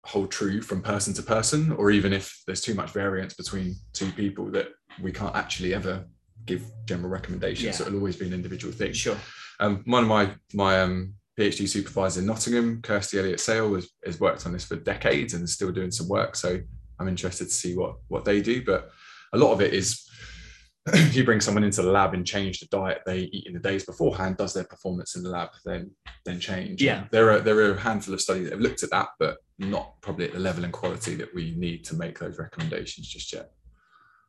hold 0.07 0.30
true 0.30 0.62
from 0.62 0.80
person 0.80 1.12
to 1.12 1.22
person 1.22 1.72
or 1.72 1.90
even 1.90 2.12
if 2.12 2.42
there's 2.46 2.61
too 2.61 2.74
much 2.74 2.90
variance 2.90 3.34
between 3.34 3.74
two 3.92 4.11
people 4.12 4.51
that 4.51 4.68
we 5.03 5.12
can't 5.12 5.36
actually 5.36 5.74
ever 5.74 6.05
give 6.46 6.64
general 6.86 7.11
recommendations 7.11 7.64
yeah. 7.64 7.72
so 7.72 7.84
it'll 7.84 7.98
always 7.98 8.16
be 8.16 8.26
an 8.26 8.32
individual 8.32 8.72
thing 8.72 8.92
sure 8.92 9.16
um, 9.59 9.82
one 9.84 10.05
of 10.05 10.09
my 10.09 10.30
my 10.55 10.80
um, 10.80 11.14
PhD 11.38 11.68
supervisor 11.68 12.20
in 12.20 12.26
Nottingham, 12.26 12.82
Kirsty 12.82 13.18
Elliott 13.18 13.40
Sale, 13.40 13.74
has, 13.74 13.90
has 14.05 14.20
worked 14.20 14.44
on 14.46 14.53
this 14.53 14.64
for 14.64 14.76
decades 14.76 15.32
and 15.32 15.44
is 15.44 15.55
still 15.55 15.72
doing 15.72 15.90
some 15.90 16.09
work. 16.09 16.36
So 16.36 16.61
I'm 16.98 17.09
interested 17.09 17.46
to 17.46 17.51
see 17.51 17.76
what 17.76 17.96
what 18.09 18.24
they 18.24 18.40
do. 18.40 18.62
But 18.62 18.90
a 19.33 19.39
lot 19.39 19.53
of 19.53 19.61
it 19.61 19.72
is 19.72 20.07
if 20.87 21.14
you 21.14 21.24
bring 21.24 21.41
someone 21.41 21.64
into 21.64 21.83
the 21.83 21.91
lab 21.91 22.14
and 22.14 22.26
change 22.26 22.61
the 22.61 22.66
diet 22.66 23.03
they 23.05 23.20
eat 23.33 23.47
in 23.47 23.53
the 23.53 23.61
days 23.61 23.85
beforehand, 23.85 24.37
does 24.37 24.55
their 24.55 24.64
performance 24.64 25.16
in 25.16 25.22
the 25.22 25.31
lab 25.31 25.51
then 25.64 25.91
then 26.24 26.41
change? 26.41 26.83
Yeah, 26.83 27.05
there 27.11 27.31
are 27.31 27.41
there 27.41 27.59
are 27.59 27.74
a 27.74 27.81
handful 27.81 28.14
of 28.14 28.20
studies 28.20 28.45
that 28.45 28.53
have 28.53 28.61
looked 28.61 28.83
at 28.83 28.91
that, 28.91 29.09
but 29.18 29.39
not 29.59 30.01
probably 30.01 30.26
at 30.26 30.33
the 30.33 30.39
level 30.39 30.64
and 30.64 30.72
quality 30.72 31.14
that 31.16 31.35
we 31.35 31.55
need 31.57 31.85
to 31.87 31.95
make 31.95 32.18
those 32.18 32.39
recommendations 32.39 33.09
just 33.09 33.33
yet. 33.33 33.51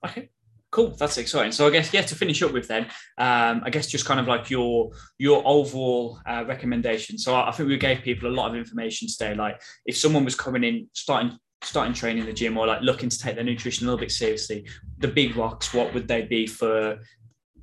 Okay, 0.06 0.30
Cool, 0.72 0.91
that's 0.91 1.18
exciting. 1.18 1.52
So 1.52 1.68
I 1.68 1.70
guess 1.70 1.93
yeah, 1.93 2.02
to 2.02 2.16
finish 2.16 2.41
up 2.41 2.54
with 2.54 2.70
then, 2.70 2.84
um, 3.18 3.62
I 3.66 3.70
guess 3.70 3.88
just 3.88 4.06
kind 4.06 4.22
of 4.22 4.28
like 4.28 4.49
your 4.49 4.91
your 5.18 5.43
overall 5.45 6.20
uh, 6.26 6.45
recommendation. 6.47 7.18
So 7.18 7.36
I, 7.36 7.49
I 7.49 7.52
think 7.52 7.68
we 7.68 7.78
gave 7.78 8.04
people 8.04 8.30
a 8.30 8.32
lot 8.32 8.49
of 8.49 8.56
information 8.56 9.10
today. 9.10 9.36
Like 9.36 9.62
if 9.86 9.97
someone 9.97 10.24
was 10.24 10.36
coming 10.36 10.64
in, 10.64 10.88
starting 10.93 11.38
starting 11.64 11.93
training 11.93 12.22
in 12.24 12.26
the 12.26 12.34
gym, 12.34 12.57
or 12.57 12.68
like 12.68 12.82
looking 12.82 13.09
to 13.09 13.20
take 13.20 13.36
their 13.36 13.43
nutrition 13.43 13.86
a 13.86 13.89
little 13.89 13.99
bit 13.99 14.12
seriously, 14.12 14.68
the 14.99 15.07
big 15.07 15.36
rocks, 15.36 15.74
what 15.74 15.93
would 15.93 16.07
they 16.07 16.24
be 16.24 16.47
for 16.47 16.99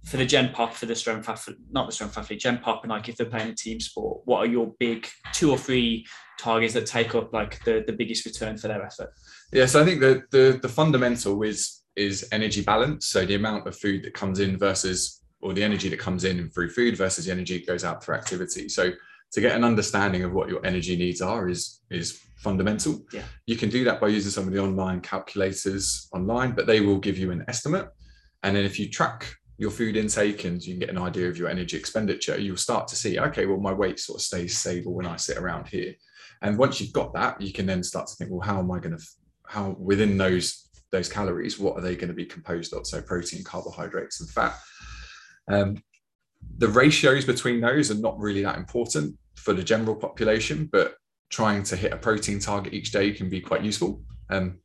for 0.04 0.16
the 0.16 0.24
gen 0.24 0.50
pop 0.52 0.72
for 0.72 0.86
the 0.86 0.94
strength 0.94 1.28
athlete, 1.28 1.58
not 1.70 1.86
the 1.86 1.92
strength 1.92 2.16
athlete, 2.16 2.40
gen 2.40 2.58
pop, 2.58 2.82
and 2.82 2.90
like 2.90 3.08
if 3.08 3.16
they're 3.16 3.26
playing 3.26 3.50
a 3.50 3.54
team 3.54 3.78
sport, 3.80 4.22
what 4.24 4.38
are 4.38 4.46
your 4.46 4.72
big 4.78 5.06
two 5.32 5.50
or 5.50 5.58
three 5.58 6.06
targets 6.38 6.72
that 6.72 6.86
take 6.86 7.14
up 7.14 7.32
like 7.32 7.62
the 7.64 7.84
the 7.86 7.92
biggest 7.92 8.24
return 8.24 8.56
for 8.56 8.68
their 8.68 8.82
effort? 8.82 9.12
Yeah, 9.52 9.66
so 9.66 9.82
I 9.82 9.84
think 9.84 10.00
the 10.00 10.22
the 10.30 10.58
the 10.62 10.68
fundamental 10.68 11.42
is 11.42 11.82
is 11.96 12.26
energy 12.32 12.62
balance. 12.62 13.06
So 13.06 13.26
the 13.26 13.34
amount 13.34 13.66
of 13.66 13.76
food 13.76 14.04
that 14.04 14.14
comes 14.14 14.38
in 14.38 14.56
versus, 14.56 15.20
or 15.40 15.52
the 15.52 15.64
energy 15.64 15.88
that 15.88 15.98
comes 15.98 16.24
in 16.24 16.48
through 16.50 16.70
food 16.70 16.96
versus 16.96 17.26
the 17.26 17.32
energy 17.32 17.58
that 17.58 17.66
goes 17.66 17.84
out 17.84 18.02
through 18.02 18.14
activity. 18.14 18.68
So 18.68 18.92
to 19.32 19.40
get 19.40 19.56
an 19.56 19.64
understanding 19.64 20.22
of 20.22 20.32
what 20.32 20.48
your 20.48 20.64
energy 20.64 20.96
needs 20.96 21.20
are 21.20 21.48
is 21.48 21.80
is 21.90 22.20
fundamental. 22.36 23.04
Yeah. 23.12 23.22
You 23.46 23.56
can 23.56 23.68
do 23.68 23.84
that 23.84 24.00
by 24.00 24.08
using 24.08 24.30
some 24.30 24.46
of 24.46 24.52
the 24.52 24.60
online 24.60 25.00
calculators 25.00 26.08
online, 26.12 26.52
but 26.52 26.66
they 26.66 26.80
will 26.80 26.98
give 26.98 27.18
you 27.18 27.30
an 27.30 27.44
estimate. 27.48 27.88
And 28.42 28.56
then 28.56 28.64
if 28.64 28.78
you 28.78 28.88
track 28.88 29.34
your 29.58 29.72
food 29.72 29.96
intake 29.96 30.44
and 30.44 30.64
you 30.64 30.74
can 30.74 30.80
get 30.80 30.90
an 30.90 30.98
idea 30.98 31.28
of 31.28 31.36
your 31.36 31.48
energy 31.48 31.76
expenditure, 31.76 32.38
you'll 32.38 32.56
start 32.56 32.86
to 32.88 32.96
see, 32.96 33.18
okay, 33.18 33.46
well, 33.46 33.58
my 33.58 33.72
weight 33.72 33.98
sort 33.98 34.20
of 34.20 34.22
stays 34.22 34.56
stable 34.56 34.94
when 34.94 35.06
I 35.06 35.16
sit 35.16 35.36
around 35.36 35.66
here. 35.66 35.94
And 36.42 36.56
once 36.56 36.80
you've 36.80 36.92
got 36.92 37.12
that, 37.14 37.40
you 37.40 37.52
can 37.52 37.66
then 37.66 37.82
start 37.82 38.06
to 38.06 38.14
think, 38.14 38.30
well, 38.30 38.40
how 38.40 38.60
am 38.60 38.70
I 38.70 38.78
going 38.78 38.96
to, 38.96 39.04
how 39.46 39.76
within 39.78 40.16
those 40.16 40.68
those 40.90 41.08
calories, 41.08 41.58
what 41.58 41.76
are 41.76 41.82
they 41.82 41.96
going 41.96 42.08
to 42.08 42.14
be 42.14 42.24
composed 42.24 42.72
of? 42.72 42.86
So 42.86 43.02
protein, 43.02 43.44
carbohydrates, 43.44 44.20
and 44.20 44.30
fat. 44.30 44.56
Um, 45.50 45.82
the 46.58 46.68
ratios 46.68 47.24
between 47.24 47.60
those 47.60 47.90
are 47.90 47.94
not 47.94 48.18
really 48.18 48.42
that 48.42 48.56
important 48.56 49.16
for 49.36 49.52
the 49.52 49.62
general 49.62 49.94
population, 49.94 50.68
but 50.72 50.94
trying 51.30 51.62
to 51.62 51.76
hit 51.76 51.92
a 51.92 51.96
protein 51.96 52.40
target 52.40 52.74
each 52.74 52.90
day 52.90 53.12
can 53.12 53.28
be 53.28 53.40
quite 53.40 53.62
useful. 53.62 54.02
Um, 54.30 54.58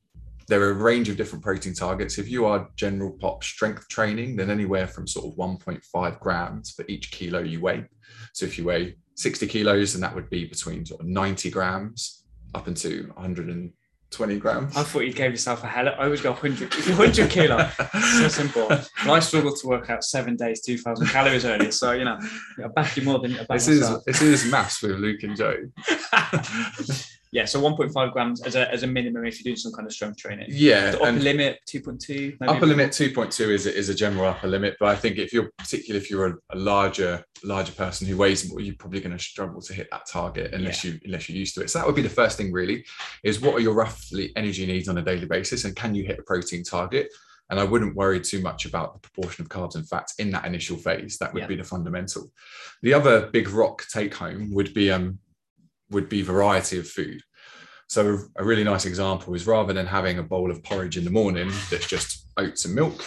there 0.48 0.62
are 0.62 0.72
a 0.72 0.74
range 0.74 1.10
of 1.10 1.18
different 1.18 1.44
protein 1.44 1.74
targets. 1.74 2.18
If 2.18 2.30
you 2.30 2.46
are 2.46 2.70
general 2.76 3.12
pop 3.12 3.44
strength 3.44 3.88
training, 3.88 4.36
then 4.36 4.50
anywhere 4.50 4.88
from 4.88 5.08
sort 5.08 5.26
of 5.26 5.38
1.5 5.38 6.20
grams 6.20 6.72
for 6.72 6.84
each 6.88 7.12
kilo 7.12 7.40
you 7.40 7.62
weigh. 7.62 7.86
So 8.34 8.46
if 8.46 8.58
you 8.58 8.66
weigh 8.66 8.98
60 9.16 9.48
kilos, 9.48 9.94
then 9.94 10.02
that 10.02 10.16
would 10.16 10.30
be 10.30 10.46
between 10.46 10.86
sort 10.86 11.02
of 11.02 11.08
90 11.08 11.50
grams 11.50 12.26
up 12.54 12.68
into 12.68 13.12
100 13.16 13.50
and 13.50 13.72
20 14.14 14.38
grams. 14.38 14.78
I 14.78 14.84
thought 14.84 15.02
you 15.02 15.14
gave 15.14 15.32
yourself 15.32 15.64
a 15.64 15.68
hell. 15.68 15.90
I 15.90 16.06
always 16.06 16.22
go 16.22 16.32
100, 16.32 16.74
100 16.74 17.30
kilo. 17.30 17.70
so 18.20 18.28
simple. 18.28 18.72
And 18.72 19.12
I 19.12 19.20
struggle 19.20 19.54
to 19.56 19.68
work 19.68 19.90
out 19.90 20.04
seven 20.04 20.36
days, 20.36 20.62
2,000 20.62 21.08
calories 21.08 21.46
earlier. 21.46 21.72
So, 21.72 21.92
you 21.92 22.06
know, 22.06 22.18
I 22.64 22.68
back 22.68 22.96
you 22.96 23.04
more 23.04 23.20
than 23.20 23.34
I 23.34 23.38
back 23.40 23.48
This 23.50 23.68
is 23.68 24.04
this 24.06 24.22
is 24.22 24.50
maths 24.50 24.82
with 24.82 24.98
Luke 24.98 25.24
and 25.24 25.36
Joe. 25.36 25.56
yeah, 27.32 27.46
so 27.46 27.60
1.5 27.60 28.14
grams 28.14 28.44
as 28.44 28.56
a, 28.56 28.72
as 28.72 28.84
a 28.84 28.88
minimum 28.88 29.26
if 29.26 29.40
you're 29.40 29.52
doing 29.52 29.58
some 29.58 29.74
kind 29.74 29.88
of 29.88 29.94
strength 29.94 30.18
training. 30.18 30.48
Yeah, 30.50 30.92
The 30.92 31.02
upper 31.02 31.20
limit 31.20 31.60
2.2. 31.68 32.38
maybe 32.40 32.54
upper 32.54 32.66
limit 32.68 32.92
2.2 32.92 33.50
is 33.50 33.66
a, 33.66 33.76
is 33.76 33.90
a 33.90 33.96
general 33.96 34.26
upper 34.26 34.48
limit, 34.48 34.78
but 34.80 34.90
I 34.90 34.96
think 34.96 35.18
if 35.18 35.34
you're 35.34 35.50
particularly 35.58 36.04
if 36.04 36.12
you're 36.12 36.28
a, 36.28 36.36
a 36.52 36.58
larger 36.58 37.26
larger 37.44 37.74
person 37.74 38.08
who 38.08 38.18
weighs 38.18 38.50
more, 38.50 38.60
you're 38.62 38.76
probably 38.76 39.02
going 39.02 39.18
to 39.18 39.24
struggle 39.24 39.62
to 39.62 39.74
hit 39.74 39.88
that 39.92 40.08
target 40.08 40.54
unless 40.54 40.84
you 40.84 41.00
unless 41.06 41.28
you're 41.28 41.38
used 41.38 41.56
to 41.56 41.62
it. 41.62 41.70
So 41.70 41.80
that 41.80 41.86
would 41.86 41.96
be 41.96 42.02
the 42.02 42.10
first 42.10 42.38
thing 42.38 42.52
really, 42.52 42.86
is 43.24 43.42
what 43.42 43.56
are 43.56 43.60
your 43.60 43.74
roughly 43.74 44.32
energy 44.36 44.66
needs 44.66 44.88
on 44.88 44.98
a 44.98 45.02
daily 45.02 45.26
basis, 45.26 45.66
and 45.66 45.76
can 45.76 45.94
you 45.96 46.04
hit 46.06 46.20
a 46.20 46.24
protein 46.24 46.64
target? 46.64 47.08
And 47.50 47.60
I 47.60 47.66
wouldn't 47.66 47.96
worry 47.96 48.22
too 48.22 48.42
much 48.42 48.66
about 48.66 48.94
the 48.94 49.00
proportion 49.08 49.44
of 49.44 49.50
carbs 49.50 49.76
and 49.76 49.88
fats 49.88 50.16
in 50.18 50.32
that 50.32 50.46
initial 50.46 50.78
phase. 50.78 51.18
That 51.18 51.34
would 51.34 51.42
Yeah. 51.42 51.48
be 51.48 51.58
the 51.58 51.64
fundamental. 51.64 52.32
The 52.82 52.94
other 52.94 53.28
big 53.32 53.50
rock 53.50 53.84
take 53.92 54.14
home 54.16 54.52
would 54.54 54.74
be 54.74 54.90
um 54.92 55.20
would 55.90 56.10
be 56.10 56.22
variety 56.22 56.80
of 56.80 56.88
food. 56.88 57.22
So 57.90 58.18
a 58.38 58.44
really 58.44 58.64
nice 58.64 58.86
example 58.86 59.36
is 59.36 59.46
rather 59.46 59.74
than 59.74 59.86
having 59.86 60.18
a 60.18 60.24
bowl 60.24 60.50
of 60.50 60.64
porridge 60.64 60.98
in 60.98 61.04
the 61.04 61.12
morning 61.12 61.52
that's 61.70 61.86
just 61.86 62.28
oats 62.38 62.66
and 62.66 62.74
milk, 62.74 63.04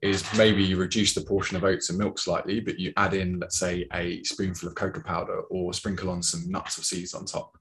is 0.00 0.24
maybe 0.36 0.62
you 0.62 0.76
reduce 0.76 1.12
the 1.12 1.20
portion 1.20 1.56
of 1.56 1.64
oats 1.64 1.90
and 1.90 1.98
milk 1.98 2.20
slightly, 2.20 2.60
but 2.60 2.78
you 2.78 2.92
add 2.96 3.14
in, 3.14 3.40
let's 3.40 3.58
say, 3.58 3.84
a 3.94 4.22
spoonful 4.22 4.68
of 4.68 4.76
cocoa 4.76 5.00
powder 5.02 5.40
or 5.50 5.72
sprinkle 5.72 6.08
on 6.08 6.22
some 6.22 6.48
nuts 6.48 6.78
or 6.78 6.82
seeds 6.82 7.14
on 7.14 7.24
top. 7.24 7.56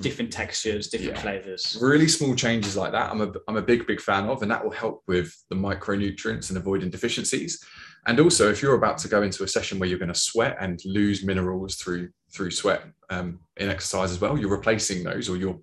different 0.00 0.30
textures, 0.32 0.88
different 0.88 1.14
Yeah. 1.14 1.22
flavors. 1.22 1.78
Really 1.80 2.08
small 2.08 2.34
changes 2.34 2.76
like 2.76 2.92
that, 2.92 3.10
I'm 3.10 3.20
a, 3.22 3.32
I'm 3.48 3.56
a 3.56 3.62
big, 3.62 3.86
big 3.86 4.00
fan 4.00 4.26
of, 4.26 4.42
and 4.42 4.50
that 4.50 4.62
will 4.62 4.72
help 4.72 5.02
with 5.06 5.32
the 5.48 5.56
micronutrients 5.56 6.50
and 6.50 6.58
avoiding 6.58 6.90
deficiencies. 6.90 7.64
And 8.06 8.20
also, 8.20 8.50
if 8.50 8.60
you're 8.60 8.74
about 8.74 8.98
to 8.98 9.08
go 9.08 9.22
into 9.22 9.42
a 9.44 9.48
session 9.48 9.78
where 9.78 9.88
you're 9.88 9.98
going 9.98 10.12
to 10.12 10.14
sweat 10.18 10.56
and 10.60 10.80
lose 10.84 11.24
minerals 11.24 11.76
through 11.76 12.10
through 12.34 12.50
sweat 12.50 12.84
um, 13.08 13.38
in 13.56 13.70
exercise 13.70 14.10
as 14.10 14.20
well, 14.20 14.36
you're 14.36 14.50
replacing 14.50 15.02
those, 15.02 15.28
or 15.30 15.36
you're 15.36 15.58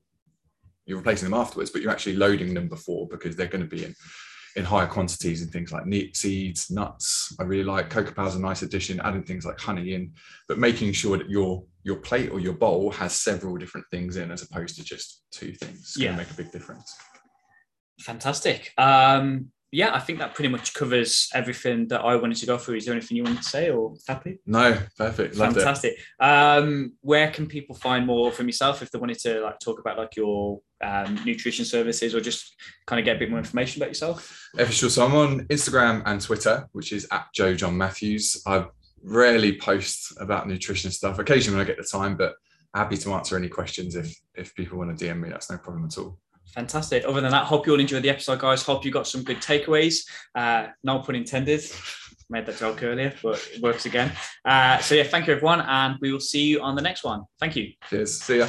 you're 0.85 0.97
replacing 0.97 1.29
them 1.29 1.39
afterwards, 1.39 1.69
but 1.69 1.81
you're 1.81 1.91
actually 1.91 2.15
loading 2.15 2.53
them 2.53 2.67
before 2.67 3.07
because 3.07 3.35
they're 3.35 3.47
going 3.47 3.63
to 3.63 3.75
be 3.75 3.85
in 3.85 3.95
in 4.55 4.63
higher 4.63 4.87
quantities 4.87 5.41
in 5.41 5.47
things 5.49 5.71
like 5.71 5.85
seeds, 6.15 6.69
nuts. 6.69 7.35
I 7.39 7.43
really 7.43 7.63
like 7.63 7.89
cocoa 7.89 8.11
powder's 8.13 8.35
a 8.35 8.39
nice 8.39 8.61
addition, 8.61 8.99
adding 8.99 9.23
things 9.23 9.45
like 9.45 9.59
honey 9.59 9.93
in, 9.93 10.13
but 10.47 10.59
making 10.59 10.93
sure 10.93 11.17
that 11.17 11.29
your 11.29 11.63
your 11.83 11.97
plate 11.97 12.29
or 12.29 12.39
your 12.39 12.53
bowl 12.53 12.91
has 12.91 13.13
several 13.13 13.57
different 13.57 13.85
things 13.91 14.15
in 14.15 14.31
as 14.31 14.41
opposed 14.43 14.77
to 14.77 14.83
just 14.83 15.23
two 15.31 15.53
things. 15.53 15.79
It's 15.79 15.97
Yeah. 15.97 16.15
make 16.15 16.29
a 16.31 16.35
big 16.35 16.51
difference. 16.51 16.95
Fantastic. 17.99 18.71
Um, 18.77 19.51
yeah, 19.73 19.95
I 19.95 19.99
think 19.99 20.19
that 20.19 20.35
pretty 20.35 20.49
much 20.49 20.75
covers 20.75 21.29
everything 21.33 21.87
that 21.87 22.01
I 22.01 22.15
wanted 22.15 22.37
to 22.37 22.45
go 22.45 22.59
through. 22.59 22.75
Is 22.75 22.85
there 22.85 22.93
anything 22.93 23.17
you 23.17 23.23
wanted 23.23 23.41
to 23.41 23.49
say 23.49 23.71
or 23.71 23.95
happy? 24.07 24.37
No, 24.45 24.77
perfect. 24.99 25.35
Loved. 25.35 25.55
Fantastic. 25.55 25.97
Um, 26.19 26.93
where 27.01 27.31
can 27.31 27.47
people 27.47 27.75
find 27.75 28.05
more 28.05 28.31
from 28.31 28.45
yourself 28.45 28.83
if 28.83 28.91
they 28.91 28.99
wanted 28.99 29.17
to 29.21 29.41
like 29.41 29.59
talk 29.59 29.79
about 29.79 29.97
like 29.97 30.15
your 30.15 30.61
um, 30.83 31.19
nutrition 31.25 31.65
services 31.65 32.13
or 32.13 32.21
just 32.21 32.55
kind 32.85 32.99
of 32.99 33.05
get 33.05 33.15
a 33.15 33.19
bit 33.19 33.31
more 33.31 33.39
information 33.39 33.81
about 33.81 33.89
yourself? 33.89 34.47
For 34.55 34.65
sure. 34.67 34.91
So 34.91 35.03
I'm 35.03 35.15
on 35.15 35.47
Instagram 35.47 36.03
and 36.05 36.21
Twitter, 36.21 36.69
which 36.73 36.93
is 36.93 37.07
at 37.11 37.25
Joe 37.33 37.55
John 37.55 37.75
Matthews. 37.75 38.43
I 38.45 38.67
rarely 39.01 39.57
post 39.57 40.13
about 40.19 40.47
nutrition 40.47 40.91
stuff. 40.91 41.17
Occasionally 41.17 41.57
when 41.57 41.65
I 41.65 41.67
get 41.67 41.77
the 41.77 41.83
time, 41.83 42.15
but 42.15 42.35
happy 42.75 42.97
to 42.97 43.13
answer 43.13 43.35
any 43.37 43.49
questions 43.49 43.95
if 43.95 44.15
if 44.35 44.53
people 44.53 44.77
want 44.77 44.95
to 44.95 45.03
DM 45.03 45.19
me. 45.19 45.29
That's 45.29 45.49
no 45.49 45.57
problem 45.57 45.85
at 45.85 45.97
all. 45.97 46.19
Fantastic. 46.53 47.03
Other 47.05 47.21
than 47.21 47.31
that, 47.31 47.45
hope 47.45 47.65
you 47.65 47.73
all 47.73 47.79
enjoyed 47.79 48.03
the 48.03 48.09
episode, 48.09 48.39
guys. 48.39 48.61
Hope 48.63 48.85
you 48.85 48.91
got 48.91 49.07
some 49.07 49.23
good 49.23 49.37
takeaways. 49.37 50.05
Uh, 50.35 50.67
no 50.83 50.99
pun 50.99 51.15
intended. 51.15 51.61
Made 52.29 52.45
that 52.45 52.57
joke 52.57 52.81
earlier, 52.83 53.13
but 53.21 53.45
it 53.53 53.61
works 53.61 53.85
again. 53.85 54.11
Uh, 54.45 54.77
so 54.79 54.95
yeah, 54.95 55.03
thank 55.03 55.27
you 55.27 55.33
everyone, 55.33 55.61
and 55.61 55.97
we 55.99 56.11
will 56.11 56.19
see 56.19 56.43
you 56.45 56.61
on 56.61 56.75
the 56.75 56.81
next 56.81 57.03
one. 57.03 57.23
Thank 57.39 57.55
you. 57.55 57.73
Cheers. 57.89 58.21
See 58.21 58.37
ya. 58.39 58.47